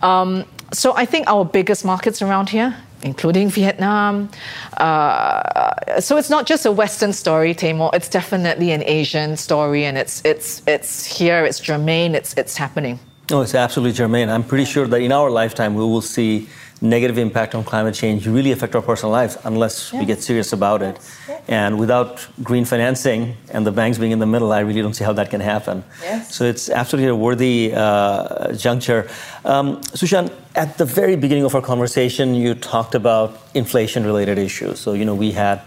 Um, 0.02 0.44
so 0.72 0.88
I 0.96 1.06
think 1.06 1.28
our 1.28 1.44
biggest 1.44 1.84
markets 1.84 2.20
around 2.20 2.48
here, 2.50 2.76
including 3.02 3.48
Vietnam. 3.48 4.28
Uh, 4.76 6.00
so 6.00 6.16
it's 6.18 6.28
not 6.28 6.44
just 6.50 6.66
a 6.66 6.72
Western 6.72 7.12
story, 7.12 7.54
Taimur. 7.54 7.90
It's 7.94 8.10
definitely 8.10 8.72
an 8.72 8.82
Asian 8.82 9.36
story, 9.36 9.84
and 9.84 9.96
it's 9.96 10.22
it's 10.24 10.62
it's 10.66 11.06
here. 11.18 11.46
It's 11.48 11.60
germane. 11.60 12.16
It's 12.16 12.34
it's 12.36 12.56
happening. 12.56 12.98
Oh, 13.30 13.42
it's 13.42 13.54
absolutely 13.54 13.92
germane. 13.92 14.28
I'm 14.28 14.42
pretty 14.42 14.64
sure 14.64 14.86
that 14.88 15.00
in 15.00 15.12
our 15.12 15.30
lifetime 15.30 15.72
we 15.80 15.84
will 15.92 16.02
see 16.02 16.48
negative 16.80 17.16
impact 17.16 17.54
on 17.54 17.64
climate 17.64 17.94
change 17.94 18.26
really 18.26 18.52
affect 18.52 18.74
our 18.74 18.82
personal 18.82 19.10
lives 19.10 19.38
unless 19.44 19.92
yeah. 19.92 20.00
we 20.00 20.06
get 20.06 20.22
serious 20.22 20.52
about 20.52 20.82
it. 20.82 20.98
Yes. 21.28 21.42
And 21.48 21.78
without 21.78 22.26
green 22.42 22.64
financing 22.64 23.36
and 23.50 23.66
the 23.66 23.72
banks 23.72 23.98
being 23.98 24.12
in 24.12 24.18
the 24.18 24.26
middle, 24.26 24.52
I 24.52 24.60
really 24.60 24.82
don't 24.82 24.94
see 24.94 25.04
how 25.04 25.14
that 25.14 25.30
can 25.30 25.40
happen. 25.40 25.84
Yes. 26.02 26.34
So 26.34 26.44
it's 26.44 26.68
absolutely 26.68 27.08
a 27.08 27.16
worthy 27.16 27.72
uh, 27.74 28.52
juncture. 28.52 29.08
Um, 29.44 29.80
Su 29.94 30.06
Shan, 30.06 30.30
at 30.54 30.76
the 30.76 30.84
very 30.84 31.16
beginning 31.16 31.44
of 31.44 31.54
our 31.54 31.62
conversation, 31.62 32.34
you 32.34 32.54
talked 32.54 32.94
about 32.94 33.40
inflation-related 33.54 34.38
issues. 34.38 34.78
So 34.78 34.92
you 34.92 35.04
know 35.04 35.14
we 35.14 35.32
had 35.32 35.62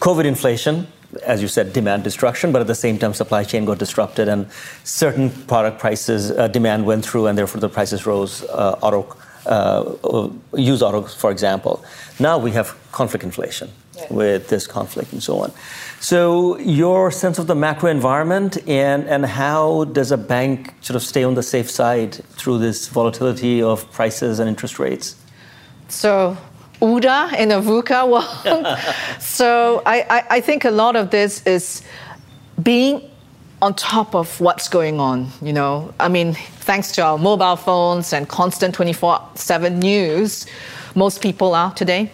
COVID 0.00 0.24
inflation, 0.24 0.86
as 1.24 1.42
you 1.42 1.48
said, 1.48 1.72
demand 1.72 2.04
destruction, 2.04 2.52
but 2.52 2.60
at 2.60 2.66
the 2.66 2.74
same 2.74 2.98
time, 2.98 3.12
supply 3.14 3.44
chain 3.44 3.64
got 3.64 3.78
disrupted 3.78 4.28
and 4.28 4.50
certain 4.82 5.30
product 5.30 5.78
prices, 5.78 6.30
uh, 6.30 6.48
demand 6.48 6.86
went 6.86 7.04
through, 7.04 7.26
and 7.26 7.36
therefore 7.36 7.60
the 7.60 7.68
prices 7.68 8.06
rose. 8.06 8.42
Uh, 8.44 8.78
auto 8.80 9.16
uh, 9.46 10.28
use 10.54 10.82
autos, 10.82 11.14
for 11.14 11.30
example. 11.30 11.84
Now 12.18 12.38
we 12.38 12.50
have 12.52 12.76
conflict 12.92 13.24
inflation 13.24 13.70
yeah. 13.96 14.06
with 14.10 14.48
this 14.48 14.66
conflict 14.66 15.12
and 15.12 15.22
so 15.22 15.38
on. 15.38 15.52
So, 16.00 16.58
your 16.58 17.10
sense 17.10 17.38
of 17.38 17.46
the 17.46 17.54
macro 17.54 17.90
environment 17.90 18.58
and, 18.68 19.08
and 19.08 19.24
how 19.24 19.84
does 19.84 20.12
a 20.12 20.18
bank 20.18 20.74
sort 20.80 20.96
of 20.96 21.02
stay 21.02 21.24
on 21.24 21.34
the 21.34 21.42
safe 21.42 21.70
side 21.70 22.14
through 22.36 22.58
this 22.58 22.88
volatility 22.88 23.62
of 23.62 23.90
prices 23.90 24.38
and 24.38 24.48
interest 24.48 24.78
rates? 24.78 25.16
So, 25.88 26.36
UDA 26.80 27.38
in 27.38 27.52
a 27.52 27.60
VUCA 27.60 28.08
world. 28.08 28.78
so, 29.18 29.82
I, 29.86 30.02
I, 30.10 30.24
I 30.36 30.40
think 30.40 30.64
a 30.64 30.70
lot 30.70 30.96
of 30.96 31.10
this 31.10 31.42
is 31.46 31.82
being 32.62 33.10
on 33.64 33.72
top 33.72 34.14
of 34.14 34.38
what's 34.42 34.68
going 34.68 35.00
on. 35.00 35.30
You 35.40 35.54
know, 35.54 35.94
I 35.98 36.08
mean, 36.08 36.34
thanks 36.34 36.92
to 36.92 37.02
our 37.02 37.16
mobile 37.16 37.56
phones 37.56 38.12
and 38.12 38.28
constant 38.28 38.74
24/7 38.74 39.78
news, 39.78 40.46
most 40.94 41.22
people 41.22 41.54
are 41.54 41.72
today, 41.72 42.10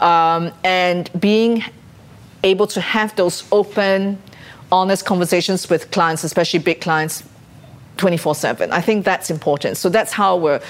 um, 0.00 0.50
and 0.64 1.08
being 1.20 1.64
able 2.42 2.66
to 2.66 2.80
have 2.80 3.14
those 3.14 3.44
open, 3.52 4.18
honest 4.72 5.06
conversations 5.06 5.70
with 5.70 5.92
clients, 5.92 6.24
especially 6.24 6.58
big 6.58 6.80
clients, 6.80 7.22
24 7.96 8.34
7 8.34 8.72
i 8.72 8.80
think 8.80 9.04
that's 9.04 9.30
important. 9.30 9.76
So 9.76 9.90
that's 9.90 10.12
how 10.12 10.34
we're 10.44 10.60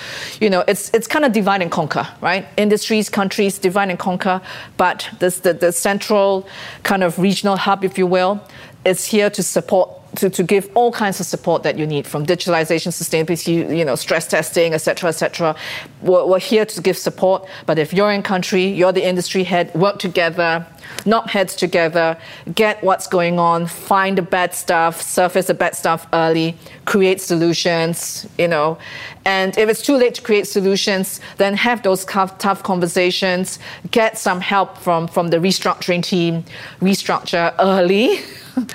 you 0.40 0.50
know 0.50 0.64
it's 0.66 0.90
it's 0.92 1.06
kind 1.06 1.24
of 1.24 1.32
divide 1.32 1.62
and 1.62 1.70
conquer 1.70 2.06
right? 2.20 2.44
Industries 2.56 3.08
countries 3.08 3.58
divide 3.58 3.88
and 3.88 3.98
conquer 3.98 4.42
but 4.76 5.08
this 5.20 5.40
the, 5.40 5.54
the 5.54 5.72
central 5.72 6.46
kind 6.82 7.02
of 7.04 7.18
regional 7.18 7.56
hub 7.56 7.84
if 7.84 7.96
you 7.98 8.06
will 8.06 8.40
is 8.84 9.06
here 9.06 9.30
to 9.30 9.42
support 9.42 9.99
to, 10.16 10.30
to 10.30 10.42
give 10.42 10.70
all 10.74 10.92
kinds 10.92 11.20
of 11.20 11.26
support 11.26 11.62
that 11.62 11.78
you 11.78 11.86
need 11.86 12.06
from 12.06 12.26
digitalization, 12.26 12.88
sustainability, 12.88 13.76
you 13.76 13.84
know, 13.84 13.94
stress 13.94 14.26
testing, 14.26 14.74
et 14.74 14.78
cetera, 14.78 15.08
et 15.08 15.12
cetera. 15.12 15.54
We're, 16.02 16.26
we're 16.26 16.40
here 16.40 16.64
to 16.64 16.80
give 16.80 16.98
support. 16.98 17.46
But 17.66 17.78
if 17.78 17.92
you're 17.92 18.10
in 18.10 18.22
country, 18.22 18.66
you're 18.66 18.92
the 18.92 19.06
industry 19.06 19.44
head, 19.44 19.72
work 19.74 19.98
together, 19.98 20.66
knock 21.06 21.30
heads 21.30 21.54
together, 21.54 22.18
get 22.54 22.82
what's 22.82 23.06
going 23.06 23.38
on, 23.38 23.66
find 23.66 24.18
the 24.18 24.22
bad 24.22 24.54
stuff, 24.54 25.00
surface 25.00 25.46
the 25.46 25.54
bad 25.54 25.74
stuff 25.76 26.06
early, 26.12 26.56
create 26.84 27.20
solutions, 27.20 28.26
you 28.38 28.48
know. 28.48 28.78
And 29.24 29.56
if 29.56 29.68
it's 29.68 29.82
too 29.82 29.96
late 29.96 30.14
to 30.14 30.22
create 30.22 30.46
solutions, 30.46 31.20
then 31.36 31.54
have 31.54 31.82
those 31.82 32.04
tough, 32.04 32.38
tough 32.38 32.62
conversations, 32.62 33.58
get 33.90 34.18
some 34.18 34.40
help 34.40 34.78
from, 34.78 35.06
from 35.06 35.28
the 35.28 35.36
restructuring 35.36 36.02
team, 36.02 36.44
restructure 36.80 37.54
early. 37.58 38.20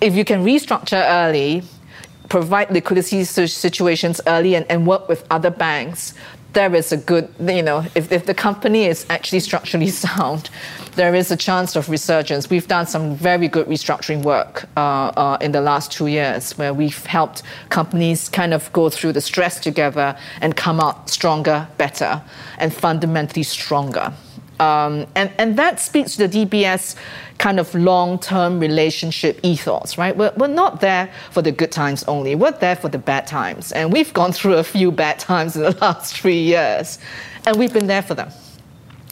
if 0.00 0.14
you 0.14 0.24
can 0.24 0.44
restructure 0.44 1.02
early, 1.06 1.62
provide 2.28 2.70
liquidity 2.70 3.24
situations 3.24 4.20
early, 4.26 4.54
and, 4.54 4.66
and 4.70 4.86
work 4.86 5.08
with 5.08 5.24
other 5.30 5.50
banks, 5.50 6.14
there 6.52 6.74
is 6.74 6.90
a 6.90 6.96
good, 6.96 7.28
you 7.38 7.62
know, 7.62 7.84
if, 7.94 8.10
if 8.10 8.26
the 8.26 8.34
company 8.34 8.84
is 8.84 9.06
actually 9.08 9.40
structurally 9.40 9.88
sound, 9.90 10.50
there 10.96 11.14
is 11.14 11.30
a 11.30 11.36
chance 11.36 11.76
of 11.76 11.88
resurgence. 11.88 12.50
We've 12.50 12.66
done 12.66 12.86
some 12.86 13.14
very 13.14 13.48
good 13.48 13.66
restructuring 13.66 14.22
work 14.24 14.68
uh, 14.76 15.12
uh, 15.16 15.38
in 15.40 15.52
the 15.52 15.60
last 15.60 15.92
two 15.92 16.08
years 16.08 16.56
where 16.58 16.74
we've 16.74 17.06
helped 17.06 17.42
companies 17.68 18.28
kind 18.28 18.52
of 18.52 18.72
go 18.72 18.90
through 18.90 19.12
the 19.12 19.20
stress 19.20 19.60
together 19.60 20.16
and 20.40 20.56
come 20.56 20.80
out 20.80 21.08
stronger, 21.08 21.68
better, 21.78 22.22
and 22.58 22.74
fundamentally 22.74 23.44
stronger. 23.44 24.12
Um, 24.60 25.06
and, 25.14 25.32
and 25.38 25.56
that 25.56 25.80
speaks 25.80 26.16
to 26.16 26.28
the 26.28 26.46
DBS 26.46 26.94
kind 27.38 27.58
of 27.58 27.74
long 27.74 28.18
term 28.18 28.60
relationship 28.60 29.40
ethos, 29.42 29.96
right? 29.96 30.14
We're, 30.14 30.32
we're 30.36 30.48
not 30.48 30.82
there 30.82 31.10
for 31.30 31.40
the 31.40 31.50
good 31.50 31.72
times 31.72 32.04
only, 32.04 32.34
we're 32.34 32.52
there 32.52 32.76
for 32.76 32.90
the 32.90 32.98
bad 32.98 33.26
times. 33.26 33.72
And 33.72 33.90
we've 33.90 34.12
gone 34.12 34.32
through 34.38 34.54
a 34.54 34.64
few 34.64 34.92
bad 34.92 35.18
times 35.18 35.56
in 35.56 35.62
the 35.62 35.70
last 35.80 36.14
three 36.14 36.42
years, 36.42 36.98
and 37.46 37.58
we've 37.58 37.72
been 37.72 37.86
there 37.86 38.02
for 38.02 38.14
them, 38.14 38.30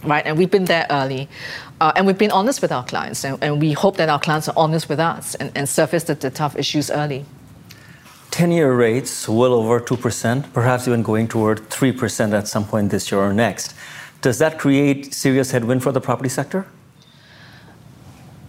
right? 0.04 0.24
And 0.26 0.36
we've 0.36 0.50
been 0.50 0.66
there 0.66 0.86
early. 0.90 1.28
Uh, 1.80 1.92
and 1.94 2.06
we've 2.06 2.18
been 2.18 2.32
honest 2.32 2.60
with 2.60 2.72
our 2.72 2.84
clients, 2.84 3.24
and, 3.24 3.42
and, 3.42 3.60
we 3.60 3.72
hope 3.72 3.96
that 3.98 4.08
our 4.08 4.18
clients 4.18 4.48
are 4.48 4.54
honest 4.56 4.88
with 4.88 4.98
us 4.98 5.36
and, 5.36 5.52
and 5.54 5.68
surface 5.68 6.02
the, 6.02 6.14
the 6.16 6.28
tough 6.28 6.56
issues 6.56 6.90
early. 6.90 7.24
10 8.32 8.50
year 8.50 8.74
rates 8.74 9.28
well 9.28 9.54
over 9.54 9.78
2%, 9.80 10.52
perhaps 10.52 10.88
even 10.88 11.04
going 11.04 11.28
toward 11.28 11.58
3% 11.70 12.32
at 12.32 12.48
some 12.48 12.64
point 12.64 12.90
this 12.90 13.12
year 13.12 13.20
or 13.20 13.32
next. 13.32 13.74
Does 14.20 14.38
that 14.38 14.58
create 14.58 15.14
serious 15.14 15.50
headwind 15.50 15.82
for 15.82 15.92
the 15.92 16.00
property 16.00 16.28
sector? 16.28 16.66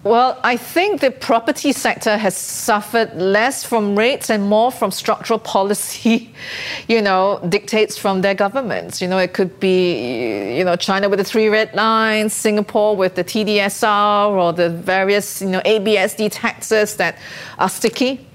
Well, 0.03 0.39
I 0.45 0.55
think 0.55 1.01
the 1.01 1.11
property 1.11 1.73
sector 1.73 2.15
has 2.15 2.37
suffered 2.37 3.13
less 3.15 3.65
from 3.65 3.97
rates 3.97 4.29
and 4.29 4.47
more 4.47 4.71
from 4.71 4.91
structural 4.91 5.39
policy, 5.39 6.33
you 6.87 7.01
know, 7.01 7.41
dictates 7.49 7.97
from 7.97 8.21
their 8.21 8.33
governments. 8.33 9.01
You 9.01 9.09
know, 9.09 9.17
it 9.17 9.33
could 9.33 9.59
be, 9.59 10.57
you 10.57 10.63
know, 10.63 10.77
China 10.77 11.09
with 11.09 11.19
the 11.19 11.25
three 11.25 11.49
red 11.49 11.73
lines, 11.73 12.33
Singapore 12.33 12.95
with 12.95 13.15
the 13.15 13.25
TDSR, 13.25 14.29
or 14.29 14.53
the 14.53 14.69
various, 14.69 15.41
you 15.41 15.49
know, 15.49 15.59
ABSD 15.61 16.29
taxes 16.31 16.95
that 16.95 17.17
are 17.57 17.69
sticky. 17.69 18.25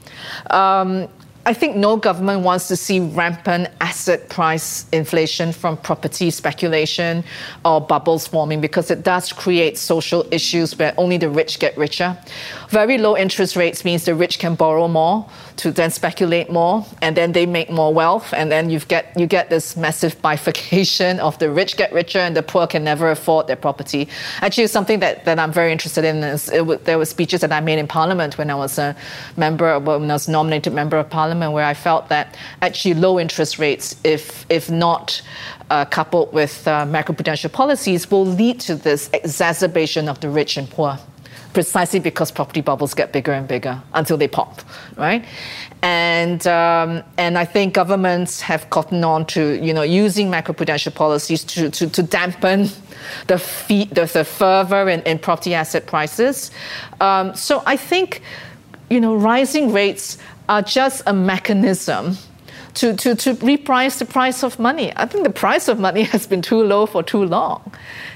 Um, 0.50 1.08
I 1.46 1.52
think 1.52 1.76
no 1.76 1.98
government 1.98 2.42
wants 2.42 2.68
to 2.68 2.76
see 2.76 3.00
rampant 3.00 3.68
asset 3.82 4.30
price 4.30 4.86
inflation 4.92 5.52
from 5.52 5.76
property 5.76 6.30
speculation 6.30 7.22
or 7.66 7.82
bubbles 7.82 8.26
forming 8.26 8.62
because 8.62 8.90
it 8.90 9.02
does 9.02 9.30
create 9.30 9.76
social 9.76 10.26
issues 10.30 10.78
where 10.78 10.94
only 10.96 11.18
the 11.18 11.28
rich 11.28 11.58
get 11.58 11.76
richer. 11.76 12.16
Very 12.70 12.96
low 12.96 13.14
interest 13.14 13.56
rates 13.56 13.84
means 13.84 14.06
the 14.06 14.14
rich 14.14 14.38
can 14.38 14.54
borrow 14.54 14.88
more 14.88 15.28
to 15.56 15.70
then 15.70 15.90
speculate 15.90 16.50
more 16.50 16.86
and 17.02 17.16
then 17.16 17.32
they 17.32 17.46
make 17.46 17.70
more 17.70 17.92
wealth 17.92 18.32
and 18.32 18.50
then 18.50 18.70
you 18.70 18.78
get 18.80 19.12
you 19.16 19.26
get 19.26 19.50
this 19.50 19.76
massive 19.76 20.20
bifurcation 20.22 21.20
of 21.20 21.38
the 21.38 21.50
rich 21.50 21.76
get 21.76 21.92
richer 21.92 22.20
and 22.20 22.36
the 22.36 22.42
poor 22.42 22.66
can 22.66 22.84
never 22.84 23.10
afford 23.10 23.46
their 23.46 23.56
property. 23.56 24.08
Actually, 24.40 24.66
something 24.68 25.00
that, 25.00 25.24
that 25.24 25.38
I'm 25.38 25.52
very 25.52 25.72
interested 25.72 26.04
in 26.04 26.22
is 26.22 26.46
there 26.84 26.98
were 26.98 27.04
speeches 27.04 27.40
that 27.40 27.52
I 27.52 27.60
made 27.60 27.78
in 27.78 27.86
Parliament 27.86 28.38
when 28.38 28.50
I 28.50 28.54
was 28.54 28.78
a 28.78 28.96
member 29.36 29.78
when 29.78 30.10
I 30.10 30.14
was 30.14 30.28
nominated 30.28 30.72
member 30.72 30.96
of 30.96 31.10
Parliament 31.10 31.24
Parliament 31.24 31.52
where 31.52 31.64
I 31.64 31.74
felt 31.74 32.10
that 32.10 32.36
actually 32.60 32.92
low 32.92 33.18
interest 33.18 33.58
rates, 33.58 33.96
if, 34.04 34.44
if 34.50 34.70
not 34.70 35.22
uh, 35.70 35.84
coupled 35.86 36.32
with 36.34 36.68
uh, 36.68 36.84
macroprudential 36.84 37.50
policies, 37.50 38.10
will 38.10 38.26
lead 38.26 38.60
to 38.60 38.74
this 38.74 39.08
exacerbation 39.14 40.08
of 40.08 40.20
the 40.20 40.28
rich 40.28 40.56
and 40.56 40.68
poor. 40.68 40.98
Precisely 41.54 42.00
because 42.00 42.30
property 42.30 42.60
bubbles 42.60 42.92
get 42.92 43.12
bigger 43.12 43.32
and 43.32 43.48
bigger 43.48 43.80
until 43.94 44.16
they 44.16 44.28
pop, 44.28 44.60
right? 44.96 45.24
And 45.82 46.46
um, 46.46 47.02
and 47.16 47.38
I 47.38 47.44
think 47.46 47.72
governments 47.72 48.40
have 48.42 48.68
gotten 48.68 49.04
on 49.04 49.24
to 49.26 49.64
you 49.64 49.72
know 49.72 49.82
using 49.82 50.30
macroprudential 50.30 50.94
policies 50.94 51.44
to 51.44 51.70
to, 51.70 51.88
to 51.88 52.02
dampen 52.02 52.68
the, 53.28 53.38
fee, 53.38 53.84
the, 53.86 54.04
the 54.04 54.24
fervor 54.24 54.88
in, 54.88 55.00
in 55.02 55.18
property 55.18 55.54
asset 55.54 55.86
prices. 55.86 56.50
Um, 57.00 57.34
so 57.34 57.62
I 57.64 57.76
think 57.76 58.20
you 58.90 59.00
know 59.00 59.14
rising 59.14 59.72
rates 59.72 60.18
are 60.48 60.62
just 60.62 61.02
a 61.06 61.14
mechanism 61.14 62.18
to, 62.74 62.94
to, 62.94 63.14
to 63.14 63.34
reprice 63.36 63.98
the 63.98 64.04
price 64.04 64.42
of 64.42 64.58
money. 64.58 64.92
I 64.96 65.06
think 65.06 65.24
the 65.24 65.32
price 65.32 65.68
of 65.68 65.78
money 65.78 66.02
has 66.14 66.26
been 66.26 66.42
too 66.42 66.62
low 66.62 66.86
for 66.86 67.02
too 67.02 67.24
long. 67.24 67.72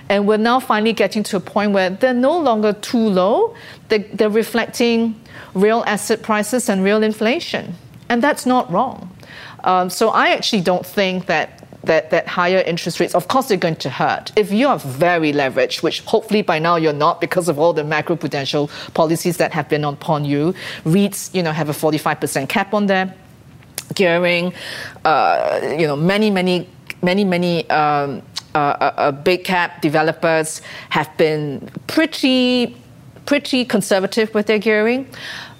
And 0.09 0.27
we're 0.27 0.39
now 0.39 0.61
finally 0.61 0.93
getting 0.93 1.23
to 1.25 1.37
a 1.37 1.41
point 1.41 1.73
where 1.73 1.91
they're 1.91 2.15
no 2.15 2.39
longer 2.39 2.73
too 2.73 2.99
low, 3.09 3.55
they, 3.89 3.99
they're 3.99 4.31
reflecting 4.31 5.21
real 5.55 5.85
asset 5.87 6.23
prices 6.23 6.69
and 6.69 6.83
real 6.83 7.03
inflation. 7.03 7.75
And 8.09 8.23
that's 8.23 8.47
not 8.47 8.71
wrong. 8.73 9.15
Um, 9.65 9.91
so 9.91 10.09
I 10.11 10.31
actually 10.31 10.63
don't 10.63 10.87
think 10.87 11.27
that 11.27 11.65
that, 11.85 12.11
that 12.11 12.27
higher 12.27 12.59
interest 12.59 13.01
rates, 13.01 13.15
of 13.15 13.29
course, 13.29 13.49
they're 13.49 13.57
going 13.57 13.77
to 13.77 13.89
hurt. 13.89 14.33
If 14.37 14.53
you 14.53 14.69
are 14.69 14.79
very 14.79 15.33
leveraged, 15.33 15.83
which 15.83 16.01
hopefully 16.01 16.43
by 16.43 16.59
now 16.59 16.77
you're 16.77 16.93
not 16.93 17.21
because 17.21 17.49
of 17.49 17.59
all 17.59 17.73
the 17.73 17.83
macroprudential 17.83 18.69
policies 18.95 19.37
that 19.37 19.53
have 19.53 19.69
been 19.69 19.85
upon 19.85 20.25
you, 20.25 20.55
REITs, 20.85 21.35
you 21.35 21.43
know, 21.43 21.53
have 21.53 21.69
a 21.69 21.73
45% 21.73 22.49
cap 22.49 22.75
on 22.75 22.87
there 22.87 23.15
gearing, 23.99 24.55
uh, 25.05 25.75
you 25.79 25.87
know, 25.87 25.97
many, 25.97 26.31
many, 26.31 26.67
many, 27.03 27.25
many 27.25 27.69
um, 27.69 28.23
uh, 28.55 28.59
uh, 28.59 28.95
uh, 28.97 29.13
big 29.13 29.45
cap 29.45 29.83
developers 29.83 30.63
have 30.91 31.11
been 31.19 31.69
pretty, 31.87 32.75
pretty 33.27 33.65
conservative 33.65 34.33
with 34.35 34.47
their 34.47 34.59
gearing. 34.59 35.07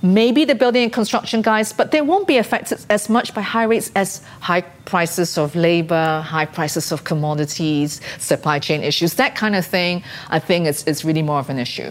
Maybe 0.01 0.45
the 0.45 0.55
building 0.55 0.85
and 0.85 0.93
construction 0.93 1.43
guys, 1.43 1.73
but 1.73 1.91
they 1.91 2.01
won't 2.01 2.29
be 2.29 2.39
affected 2.39 2.79
as 2.89 3.09
much 3.09 3.35
by 3.35 3.43
high 3.43 3.65
rates 3.65 3.91
as 3.97 4.23
high 4.41 4.63
prices 4.93 5.37
of 5.37 5.57
labor, 5.57 6.21
high 6.21 6.47
prices 6.47 6.93
of 6.93 7.03
commodities, 7.03 8.01
supply 8.19 8.61
chain 8.61 8.83
issues, 8.83 9.15
that 9.15 9.35
kind 9.35 9.55
of 9.57 9.67
thing. 9.67 10.03
I 10.31 10.39
think 10.39 10.67
is, 10.69 10.85
is 10.85 11.05
really 11.05 11.23
more 11.23 11.41
of 11.41 11.51
an 11.51 11.59
issue. 11.59 11.91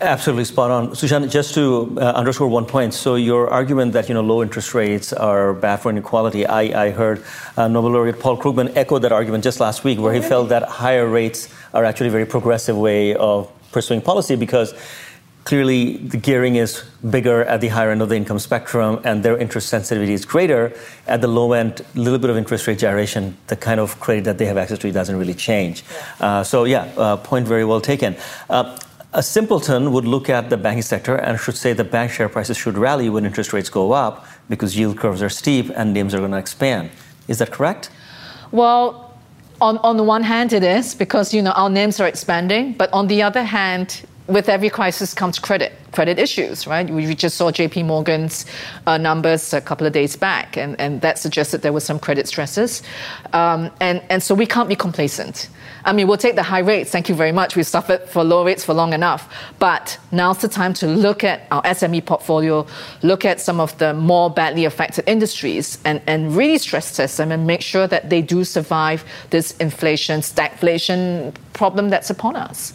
Absolutely 0.00 0.44
spot 0.44 0.70
on. 0.72 0.94
Su 0.96 1.06
Shan, 1.06 1.30
just 1.30 1.54
to 1.54 1.96
uh, 1.98 2.12
underscore 2.16 2.48
one 2.48 2.66
point, 2.66 2.92
so 2.92 3.14
your 3.14 3.48
argument 3.48 3.92
that 3.92 4.08
you 4.08 4.14
know 4.14 4.22
low 4.22 4.42
interest 4.42 4.74
rates 4.74 5.12
are 5.12 5.54
bad 5.54 5.76
for 5.76 5.90
inequality, 5.90 6.44
I, 6.44 6.86
I 6.86 6.90
heard 6.90 7.22
uh, 7.56 7.68
Nobel 7.68 7.92
laureate 7.92 8.18
Paul 8.18 8.36
Krugman 8.36 8.76
echo 8.76 8.98
that 8.98 9.12
argument 9.12 9.44
just 9.44 9.60
last 9.60 9.84
week, 9.84 10.00
where 10.00 10.12
he 10.12 10.20
felt 10.20 10.48
that 10.48 10.64
higher 10.64 11.06
rates 11.06 11.48
are 11.72 11.84
actually 11.84 12.08
a 12.08 12.10
very 12.10 12.26
progressive 12.26 12.76
way 12.76 13.14
of 13.14 13.48
pursuing 13.70 14.00
policy 14.00 14.34
because 14.34 14.74
clearly 15.44 15.98
the 15.98 16.16
gearing 16.16 16.56
is 16.56 16.82
bigger 17.10 17.44
at 17.44 17.60
the 17.60 17.68
higher 17.68 17.90
end 17.90 18.02
of 18.02 18.08
the 18.08 18.16
income 18.16 18.38
spectrum 18.38 19.00
and 19.04 19.22
their 19.22 19.36
interest 19.38 19.68
sensitivity 19.68 20.12
is 20.12 20.24
greater. 20.24 20.72
At 21.06 21.20
the 21.20 21.28
low 21.28 21.52
end 21.52 21.84
a 21.94 21.98
little 21.98 22.18
bit 22.18 22.30
of 22.30 22.36
interest 22.36 22.66
rate 22.66 22.78
gyration 22.78 23.36
the 23.48 23.56
kind 23.56 23.78
of 23.78 24.00
credit 24.00 24.24
that 24.24 24.38
they 24.38 24.46
have 24.46 24.56
access 24.56 24.78
to 24.78 24.90
doesn't 24.90 25.16
really 25.16 25.34
change. 25.34 25.84
Yeah. 26.20 26.26
Uh, 26.26 26.44
so 26.44 26.64
yeah 26.64 26.84
uh, 26.96 27.16
point 27.18 27.46
very 27.46 27.64
well 27.64 27.80
taken. 27.80 28.16
Uh, 28.48 28.78
a 29.14 29.22
simpleton 29.22 29.92
would 29.92 30.04
look 30.04 30.28
at 30.28 30.50
the 30.50 30.56
banking 30.56 30.82
sector 30.82 31.14
and 31.16 31.38
should 31.38 31.56
say 31.56 31.72
the 31.72 31.84
bank 31.84 32.10
share 32.10 32.28
prices 32.28 32.56
should 32.56 32.76
rally 32.76 33.08
when 33.08 33.24
interest 33.24 33.52
rates 33.52 33.70
go 33.70 33.92
up 33.92 34.26
because 34.48 34.76
yield 34.76 34.98
curves 34.98 35.22
are 35.22 35.28
steep 35.28 35.70
and 35.76 35.96
NIMs 35.96 36.12
are 36.14 36.18
going 36.18 36.32
to 36.32 36.38
expand. 36.38 36.90
Is 37.28 37.38
that 37.38 37.52
correct? 37.52 37.90
Well, 38.50 39.16
on, 39.60 39.78
on 39.78 39.96
the 39.96 40.02
one 40.02 40.22
hand, 40.22 40.52
it 40.52 40.64
is 40.64 40.94
because 40.94 41.32
you 41.32 41.40
know 41.42 41.52
our 41.52 41.70
NIMs 41.70 42.00
are 42.00 42.08
expanding, 42.08 42.72
but 42.72 42.92
on 42.92 43.06
the 43.06 43.22
other 43.22 43.44
hand, 43.44 44.02
with 44.26 44.48
every 44.48 44.70
crisis 44.70 45.14
comes 45.14 45.38
credit, 45.38 45.72
credit 45.92 46.18
issues, 46.18 46.66
right? 46.66 46.88
We 46.88 47.14
just 47.14 47.36
saw 47.36 47.50
JP 47.50 47.84
Morgan's 47.84 48.46
uh, 48.86 48.96
numbers 48.96 49.52
a 49.52 49.60
couple 49.60 49.86
of 49.86 49.92
days 49.92 50.16
back, 50.16 50.56
and, 50.56 50.80
and 50.80 51.00
that 51.02 51.18
suggested 51.18 51.60
there 51.60 51.74
were 51.74 51.80
some 51.80 51.98
credit 51.98 52.26
stresses. 52.26 52.82
Um, 53.32 53.70
and, 53.80 54.02
and 54.08 54.22
so 54.22 54.34
we 54.34 54.46
can't 54.46 54.68
be 54.68 54.76
complacent. 54.76 55.48
I 55.84 55.92
mean, 55.92 56.08
we'll 56.08 56.16
take 56.16 56.34
the 56.34 56.42
high 56.42 56.60
rates. 56.60 56.90
Thank 56.90 57.08
you 57.08 57.14
very 57.14 57.32
much. 57.32 57.56
We've 57.56 57.66
suffered 57.66 58.08
for 58.08 58.24
low 58.24 58.44
rates 58.44 58.64
for 58.64 58.72
long 58.72 58.92
enough. 58.92 59.32
But 59.58 59.98
now's 60.12 60.38
the 60.38 60.48
time 60.48 60.72
to 60.74 60.86
look 60.86 61.24
at 61.24 61.46
our 61.50 61.62
SME 61.62 62.06
portfolio, 62.06 62.66
look 63.02 63.24
at 63.24 63.40
some 63.40 63.60
of 63.60 63.76
the 63.78 63.92
more 63.92 64.30
badly 64.30 64.64
affected 64.64 65.04
industries, 65.06 65.78
and, 65.84 66.00
and 66.06 66.34
really 66.34 66.58
stress 66.58 66.96
test 66.96 67.18
them 67.18 67.30
and 67.30 67.46
make 67.46 67.60
sure 67.60 67.86
that 67.86 68.08
they 68.08 68.22
do 68.22 68.44
survive 68.44 69.04
this 69.30 69.56
inflation, 69.58 70.20
stagflation 70.20 71.34
problem 71.52 71.90
that's 71.90 72.10
upon 72.10 72.36
us. 72.36 72.72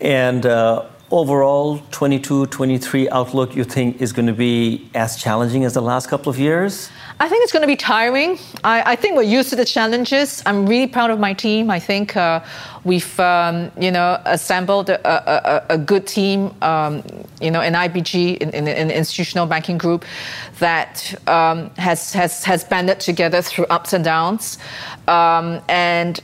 And 0.00 0.46
uh, 0.46 0.86
overall, 1.12 1.78
22, 1.90 2.46
23 2.46 3.08
outlook, 3.10 3.54
you 3.54 3.64
think 3.64 4.00
is 4.00 4.12
going 4.12 4.26
to 4.26 4.32
be 4.32 4.90
as 4.94 5.16
challenging 5.16 5.64
as 5.64 5.74
the 5.74 5.82
last 5.82 6.08
couple 6.08 6.30
of 6.30 6.38
years? 6.38 6.90
I 7.20 7.28
think 7.28 7.44
it's 7.44 7.52
going 7.52 7.62
to 7.62 7.68
be 7.68 7.76
tiring. 7.76 8.38
I, 8.64 8.96
think 8.96 9.14
we're 9.14 9.22
used 9.22 9.50
to 9.50 9.56
the 9.56 9.64
challenges. 9.64 10.42
I'm 10.46 10.66
really 10.66 10.88
proud 10.88 11.10
of 11.10 11.20
my 11.20 11.34
team. 11.34 11.70
I 11.70 11.78
think 11.78 12.16
uh, 12.16 12.42
we've, 12.82 13.20
um, 13.20 13.70
you 13.78 13.92
know, 13.92 14.20
assembled 14.24 14.88
a, 14.88 15.78
good 15.86 16.06
team, 16.06 16.52
um, 16.62 17.04
you 17.40 17.50
know, 17.50 17.60
in 17.60 17.74
IBG, 17.74 18.38
in, 18.38 18.64
the 18.64 18.96
institutional 18.96 19.46
banking 19.46 19.78
group, 19.78 20.04
that 20.58 21.14
um, 21.28 21.70
has, 21.76 22.12
has, 22.12 22.42
has 22.42 22.64
banded 22.64 22.98
together 22.98 23.42
through 23.42 23.66
ups 23.66 23.92
and 23.92 24.04
downs. 24.04 24.58
And 25.06 26.20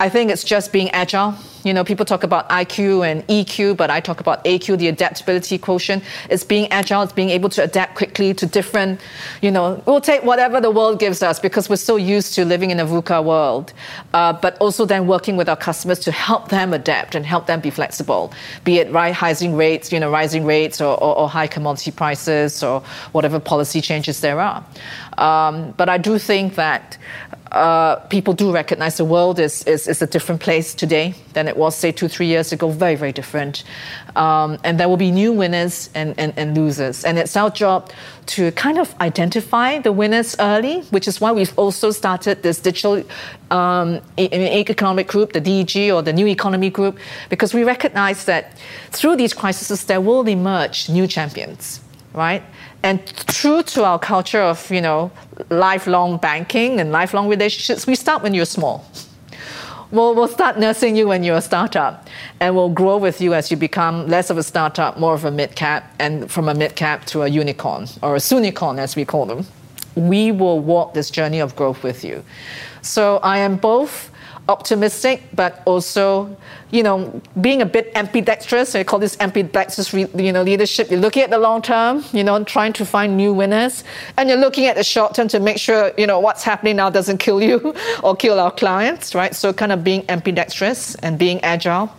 I 0.00 0.08
think 0.08 0.30
it's 0.30 0.42
just 0.42 0.72
being 0.72 0.90
agile 0.90 1.36
you 1.64 1.74
know, 1.74 1.84
people 1.84 2.06
talk 2.06 2.22
about 2.22 2.48
IQ 2.48 3.06
and 3.06 3.26
EQ, 3.28 3.76
but 3.76 3.90
I 3.90 4.00
talk 4.00 4.20
about 4.20 4.44
AQ, 4.44 4.78
the 4.78 4.88
adaptability 4.88 5.58
quotient. 5.58 6.02
It's 6.28 6.44
being 6.44 6.70
agile, 6.72 7.02
it's 7.02 7.12
being 7.12 7.30
able 7.30 7.48
to 7.50 7.62
adapt 7.62 7.96
quickly 7.96 8.32
to 8.34 8.46
different, 8.46 9.00
you 9.42 9.50
know, 9.50 9.82
we'll 9.86 10.00
take 10.00 10.22
whatever 10.22 10.60
the 10.60 10.70
world 10.70 10.98
gives 10.98 11.22
us 11.22 11.38
because 11.38 11.68
we're 11.68 11.76
so 11.76 11.96
used 11.96 12.34
to 12.34 12.44
living 12.44 12.70
in 12.70 12.80
a 12.80 12.86
VUCA 12.86 13.22
world. 13.22 13.72
Uh, 14.14 14.32
but 14.32 14.56
also 14.58 14.84
then 14.86 15.06
working 15.06 15.36
with 15.36 15.48
our 15.48 15.56
customers 15.56 15.98
to 16.00 16.12
help 16.12 16.48
them 16.48 16.72
adapt 16.72 17.14
and 17.14 17.26
help 17.26 17.46
them 17.46 17.60
be 17.60 17.70
flexible, 17.70 18.32
be 18.64 18.78
it 18.78 18.90
rising 18.90 19.54
rates, 19.54 19.92
you 19.92 20.00
know, 20.00 20.10
rising 20.10 20.44
rates 20.44 20.80
or, 20.80 20.94
or, 21.02 21.16
or 21.18 21.28
high 21.28 21.46
commodity 21.46 21.90
prices 21.90 22.62
or 22.62 22.80
whatever 23.12 23.38
policy 23.38 23.80
changes 23.80 24.20
there 24.20 24.40
are. 24.40 24.64
Um, 25.18 25.72
but 25.72 25.88
I 25.88 25.98
do 25.98 26.18
think 26.18 26.54
that 26.54 26.96
uh, 27.52 27.96
people 28.08 28.32
do 28.32 28.52
recognize 28.52 28.96
the 28.96 29.04
world 29.04 29.40
is, 29.40 29.64
is, 29.64 29.88
is, 29.88 30.00
a 30.00 30.06
different 30.06 30.40
place 30.40 30.72
today 30.72 31.14
than 31.32 31.48
it 31.48 31.56
was, 31.56 31.74
say, 31.74 31.90
two, 31.90 32.06
three 32.06 32.26
years 32.26 32.52
ago. 32.52 32.70
Very, 32.70 32.94
very 32.94 33.12
different. 33.12 33.64
Um, 34.14 34.58
and 34.62 34.78
there 34.78 34.88
will 34.88 34.96
be 34.96 35.10
new 35.10 35.32
winners 35.32 35.90
and, 35.94 36.14
and, 36.16 36.32
and, 36.36 36.56
losers. 36.56 37.04
And 37.04 37.18
it's 37.18 37.36
our 37.36 37.50
job 37.50 37.90
to 38.26 38.52
kind 38.52 38.78
of 38.78 38.94
identify 39.00 39.80
the 39.80 39.90
winners 39.90 40.36
early, 40.38 40.82
which 40.90 41.08
is 41.08 41.20
why 41.20 41.32
we've 41.32 41.56
also 41.58 41.90
started 41.90 42.44
this 42.44 42.60
digital 42.60 43.02
um, 43.50 44.00
economic 44.16 45.08
group, 45.08 45.32
the 45.32 45.40
DEG 45.40 45.90
or 45.90 46.02
the 46.02 46.12
New 46.12 46.28
Economy 46.28 46.70
Group, 46.70 46.98
because 47.30 47.52
we 47.52 47.64
recognize 47.64 48.26
that 48.26 48.56
through 48.90 49.16
these 49.16 49.34
crises, 49.34 49.84
there 49.86 50.00
will 50.00 50.26
emerge 50.28 50.88
new 50.88 51.08
champions, 51.08 51.80
right? 52.14 52.44
And 52.82 53.06
true 53.26 53.62
to 53.62 53.84
our 53.84 53.98
culture 53.98 54.40
of, 54.40 54.70
you 54.70 54.80
know, 54.80 55.10
lifelong 55.50 56.16
banking 56.16 56.80
and 56.80 56.92
lifelong 56.92 57.28
relationships, 57.28 57.86
we 57.86 57.94
start 57.94 58.22
when 58.22 58.32
you're 58.32 58.46
small. 58.46 58.84
We'll, 59.90 60.14
we'll 60.14 60.28
start 60.28 60.58
nursing 60.58 60.96
you 60.96 61.08
when 61.08 61.24
you're 61.24 61.38
a 61.38 61.42
startup, 61.42 62.08
and 62.38 62.54
we'll 62.54 62.68
grow 62.68 62.96
with 62.96 63.20
you 63.20 63.34
as 63.34 63.50
you 63.50 63.56
become 63.56 64.06
less 64.06 64.30
of 64.30 64.38
a 64.38 64.42
startup, 64.42 64.98
more 64.98 65.14
of 65.14 65.24
a 65.24 65.32
mid 65.32 65.56
cap, 65.56 65.92
and 65.98 66.30
from 66.30 66.48
a 66.48 66.54
mid 66.54 66.76
cap 66.76 67.04
to 67.06 67.22
a 67.22 67.28
unicorn 67.28 67.86
or 68.00 68.14
a 68.14 68.20
sunicorn, 68.20 68.78
as 68.78 68.94
we 68.94 69.04
call 69.04 69.26
them. 69.26 69.46
We 69.96 70.30
will 70.30 70.60
walk 70.60 70.94
this 70.94 71.10
journey 71.10 71.40
of 71.40 71.56
growth 71.56 71.82
with 71.82 72.04
you. 72.04 72.24
So 72.82 73.16
I 73.18 73.38
am 73.38 73.56
both 73.56 74.09
optimistic, 74.50 75.22
but 75.34 75.62
also, 75.64 76.36
you 76.70 76.82
know, 76.82 77.22
being 77.40 77.62
a 77.62 77.66
bit 77.66 77.90
ambidextrous. 77.94 78.74
I 78.74 78.84
call 78.84 78.98
this 78.98 79.16
ambidextrous, 79.20 79.92
you 79.92 80.32
know, 80.32 80.42
leadership. 80.42 80.90
You're 80.90 81.00
looking 81.00 81.22
at 81.22 81.30
the 81.30 81.38
long 81.38 81.62
term, 81.62 82.04
you 82.12 82.24
know, 82.24 82.42
trying 82.44 82.72
to 82.74 82.84
find 82.84 83.16
new 83.16 83.32
winners, 83.32 83.84
and 84.16 84.28
you're 84.28 84.38
looking 84.38 84.66
at 84.66 84.76
the 84.76 84.84
short 84.84 85.14
term 85.14 85.28
to 85.28 85.40
make 85.40 85.58
sure, 85.58 85.92
you 85.96 86.06
know, 86.06 86.20
what's 86.20 86.42
happening 86.42 86.76
now 86.76 86.90
doesn't 86.90 87.18
kill 87.18 87.40
you 87.42 87.74
or 88.02 88.16
kill 88.16 88.38
our 88.38 88.50
clients, 88.50 89.14
right? 89.14 89.34
So 89.34 89.52
kind 89.52 89.72
of 89.72 89.82
being 89.84 90.04
ambidextrous 90.08 90.94
and 90.96 91.18
being 91.18 91.40
agile. 91.42 91.90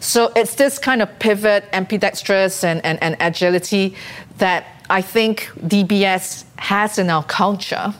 So 0.00 0.32
it's 0.36 0.54
this 0.54 0.78
kind 0.78 1.02
of 1.02 1.18
pivot, 1.18 1.64
ambidextrous, 1.72 2.64
and, 2.64 2.84
and, 2.84 3.02
and 3.02 3.16
agility 3.20 3.94
that 4.38 4.66
I 4.88 5.02
think 5.02 5.50
DBS 5.58 6.44
has 6.56 6.98
in 6.98 7.10
our 7.10 7.24
culture 7.24 7.94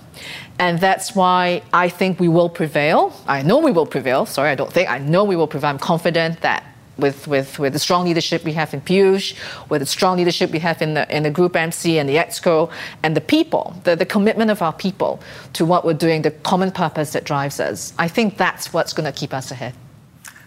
and 0.61 0.79
that's 0.79 1.15
why 1.15 1.63
I 1.73 1.89
think 1.89 2.21
we 2.21 2.29
will 2.29 2.51
prevail. 2.51 3.15
I 3.27 3.41
know 3.41 3.59
we 3.59 3.73
will 3.73 3.87
prevail. 3.87 4.27
Sorry, 4.27 4.51
I 4.51 4.55
don't 4.55 4.71
think. 4.71 4.91
I 4.91 4.99
know 4.99 5.25
we 5.25 5.35
will 5.35 5.49
prevail. 5.49 5.71
I'm 5.71 5.79
confident 5.79 6.43
that 6.43 6.63
with, 6.99 7.27
with, 7.27 7.59
with 7.59 7.73
the 7.73 7.79
strong 7.79 8.05
leadership 8.05 8.45
we 8.45 8.53
have 8.53 8.75
in 8.75 8.83
Piyush, 8.83 9.35
with 9.71 9.81
the 9.81 9.87
strong 9.87 10.19
leadership 10.19 10.51
we 10.51 10.59
have 10.59 10.83
in 10.83 10.93
the, 10.93 11.17
in 11.17 11.23
the 11.23 11.31
Group 11.31 11.57
MC 11.57 11.99
and 11.99 12.07
the 12.07 12.17
EXCO, 12.17 12.71
and 13.03 13.17
the 13.17 13.23
people, 13.23 13.75
the, 13.85 13.97
the 13.97 14.05
commitment 14.05 14.51
of 14.51 14.61
our 14.61 14.75
people 14.75 15.19
to 15.55 15.65
what 15.65 15.87
we're 15.87 15.95
doing, 15.95 16.21
the 16.21 16.31
common 16.31 16.71
purpose 16.71 17.15
that 17.15 17.25
drives 17.25 17.59
us. 17.59 17.95
I 17.99 18.07
think 18.07 18.37
that's 18.37 18.71
what's 18.75 18.93
going 18.93 19.11
to 19.11 19.19
keep 19.19 19.33
us 19.33 19.51
ahead. 19.51 19.73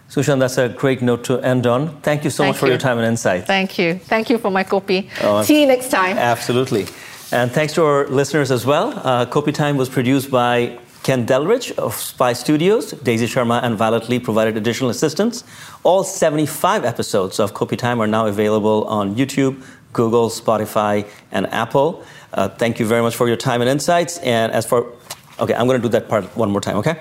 Su 0.08 0.22
Shan, 0.22 0.38
that's 0.38 0.58
a 0.58 0.68
great 0.68 1.02
note 1.02 1.24
to 1.24 1.40
end 1.40 1.66
on. 1.66 2.00
Thank 2.02 2.22
you 2.22 2.30
so 2.30 2.44
Thank 2.44 2.54
much 2.54 2.60
for 2.60 2.68
your 2.68 2.78
time 2.78 2.98
and 2.98 3.06
insight. 3.06 3.48
Thank 3.48 3.80
you. 3.80 3.94
Thank 3.94 4.30
you 4.30 4.38
for 4.38 4.50
my 4.52 4.62
copy. 4.62 5.10
Oh, 5.22 5.42
See 5.42 5.62
you 5.62 5.66
next 5.66 5.90
time. 5.90 6.16
Absolutely. 6.16 6.86
And 7.34 7.50
thanks 7.50 7.72
to 7.72 7.84
our 7.84 8.06
listeners 8.06 8.52
as 8.52 8.64
well. 8.64 8.92
Uh, 8.96 9.26
Kopi 9.26 9.52
Time 9.52 9.76
was 9.76 9.88
produced 9.88 10.30
by 10.30 10.78
Ken 11.02 11.26
Delridge 11.26 11.72
of 11.72 11.96
Spy 11.96 12.32
Studios. 12.32 12.92
Daisy 12.92 13.26
Sharma 13.26 13.60
and 13.64 13.76
Violet 13.76 14.08
Lee 14.08 14.20
provided 14.20 14.56
additional 14.56 14.88
assistance. 14.88 15.42
All 15.82 16.04
75 16.04 16.84
episodes 16.84 17.40
of 17.40 17.52
Kopi 17.52 17.76
Time 17.76 18.00
are 18.00 18.06
now 18.06 18.28
available 18.28 18.84
on 18.84 19.16
YouTube, 19.16 19.64
Google, 19.92 20.28
Spotify, 20.28 21.08
and 21.32 21.48
Apple. 21.48 22.04
Uh, 22.32 22.50
thank 22.50 22.78
you 22.78 22.86
very 22.86 23.02
much 23.02 23.16
for 23.16 23.26
your 23.26 23.36
time 23.36 23.60
and 23.62 23.68
insights. 23.68 24.18
And 24.18 24.52
as 24.52 24.64
for, 24.64 24.92
okay, 25.40 25.54
I'm 25.54 25.66
going 25.66 25.82
to 25.82 25.88
do 25.88 25.90
that 25.90 26.08
part 26.08 26.24
one 26.36 26.52
more 26.52 26.60
time, 26.60 26.76
okay? 26.76 27.00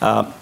Uh, 0.00 0.32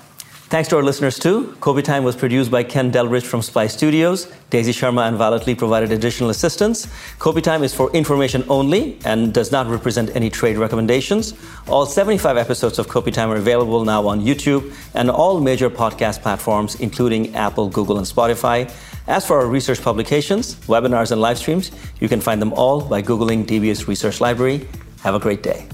Thanks 0.51 0.69
to 0.71 0.77
our 0.77 0.83
listeners 0.83 1.17
too. 1.17 1.55
Kopi 1.61 1.81
Time 1.81 2.03
was 2.03 2.17
produced 2.17 2.51
by 2.51 2.65
Ken 2.65 2.91
Delridge 2.91 3.23
from 3.23 3.41
Spy 3.41 3.69
Studios. 3.69 4.27
Daisy 4.51 4.73
Sharma 4.73 5.07
and 5.07 5.17
Violet 5.17 5.47
Lee 5.47 5.55
provided 5.55 5.93
additional 5.93 6.29
assistance. 6.29 6.87
Kopi 7.21 7.41
Time 7.41 7.63
is 7.63 7.73
for 7.73 7.89
information 7.93 8.43
only 8.49 8.99
and 9.05 9.33
does 9.33 9.53
not 9.53 9.69
represent 9.69 10.11
any 10.17 10.29
trade 10.29 10.59
recommendations. 10.59 11.35
All 11.69 11.87
75 11.87 12.37
episodes 12.37 12.81
of 12.81 12.89
Kopi 12.89 13.13
Time 13.13 13.31
are 13.31 13.37
available 13.37 13.85
now 13.85 14.09
on 14.09 14.23
YouTube 14.23 14.75
and 14.95 15.09
all 15.09 15.41
major 15.41 15.71
podcast 15.71 16.21
platforms, 16.21 16.75
including 16.81 17.33
Apple, 17.37 17.69
Google, 17.69 17.99
and 17.99 18.07
Spotify. 18.07 18.69
As 19.07 19.25
for 19.25 19.39
our 19.39 19.47
research 19.47 19.81
publications, 19.81 20.57
webinars, 20.67 21.13
and 21.13 21.21
live 21.21 21.39
streams, 21.39 21.71
you 22.01 22.09
can 22.09 22.21
find 22.21 22.43
them 22.43 22.53
all 22.55 22.81
by 22.81 23.03
Googling 23.03 23.47
DBS 23.47 23.87
Research 23.87 24.21
Library. 24.21 24.67
Have 25.05 25.15
a 25.15 25.21
great 25.21 25.45
day. 25.45 25.69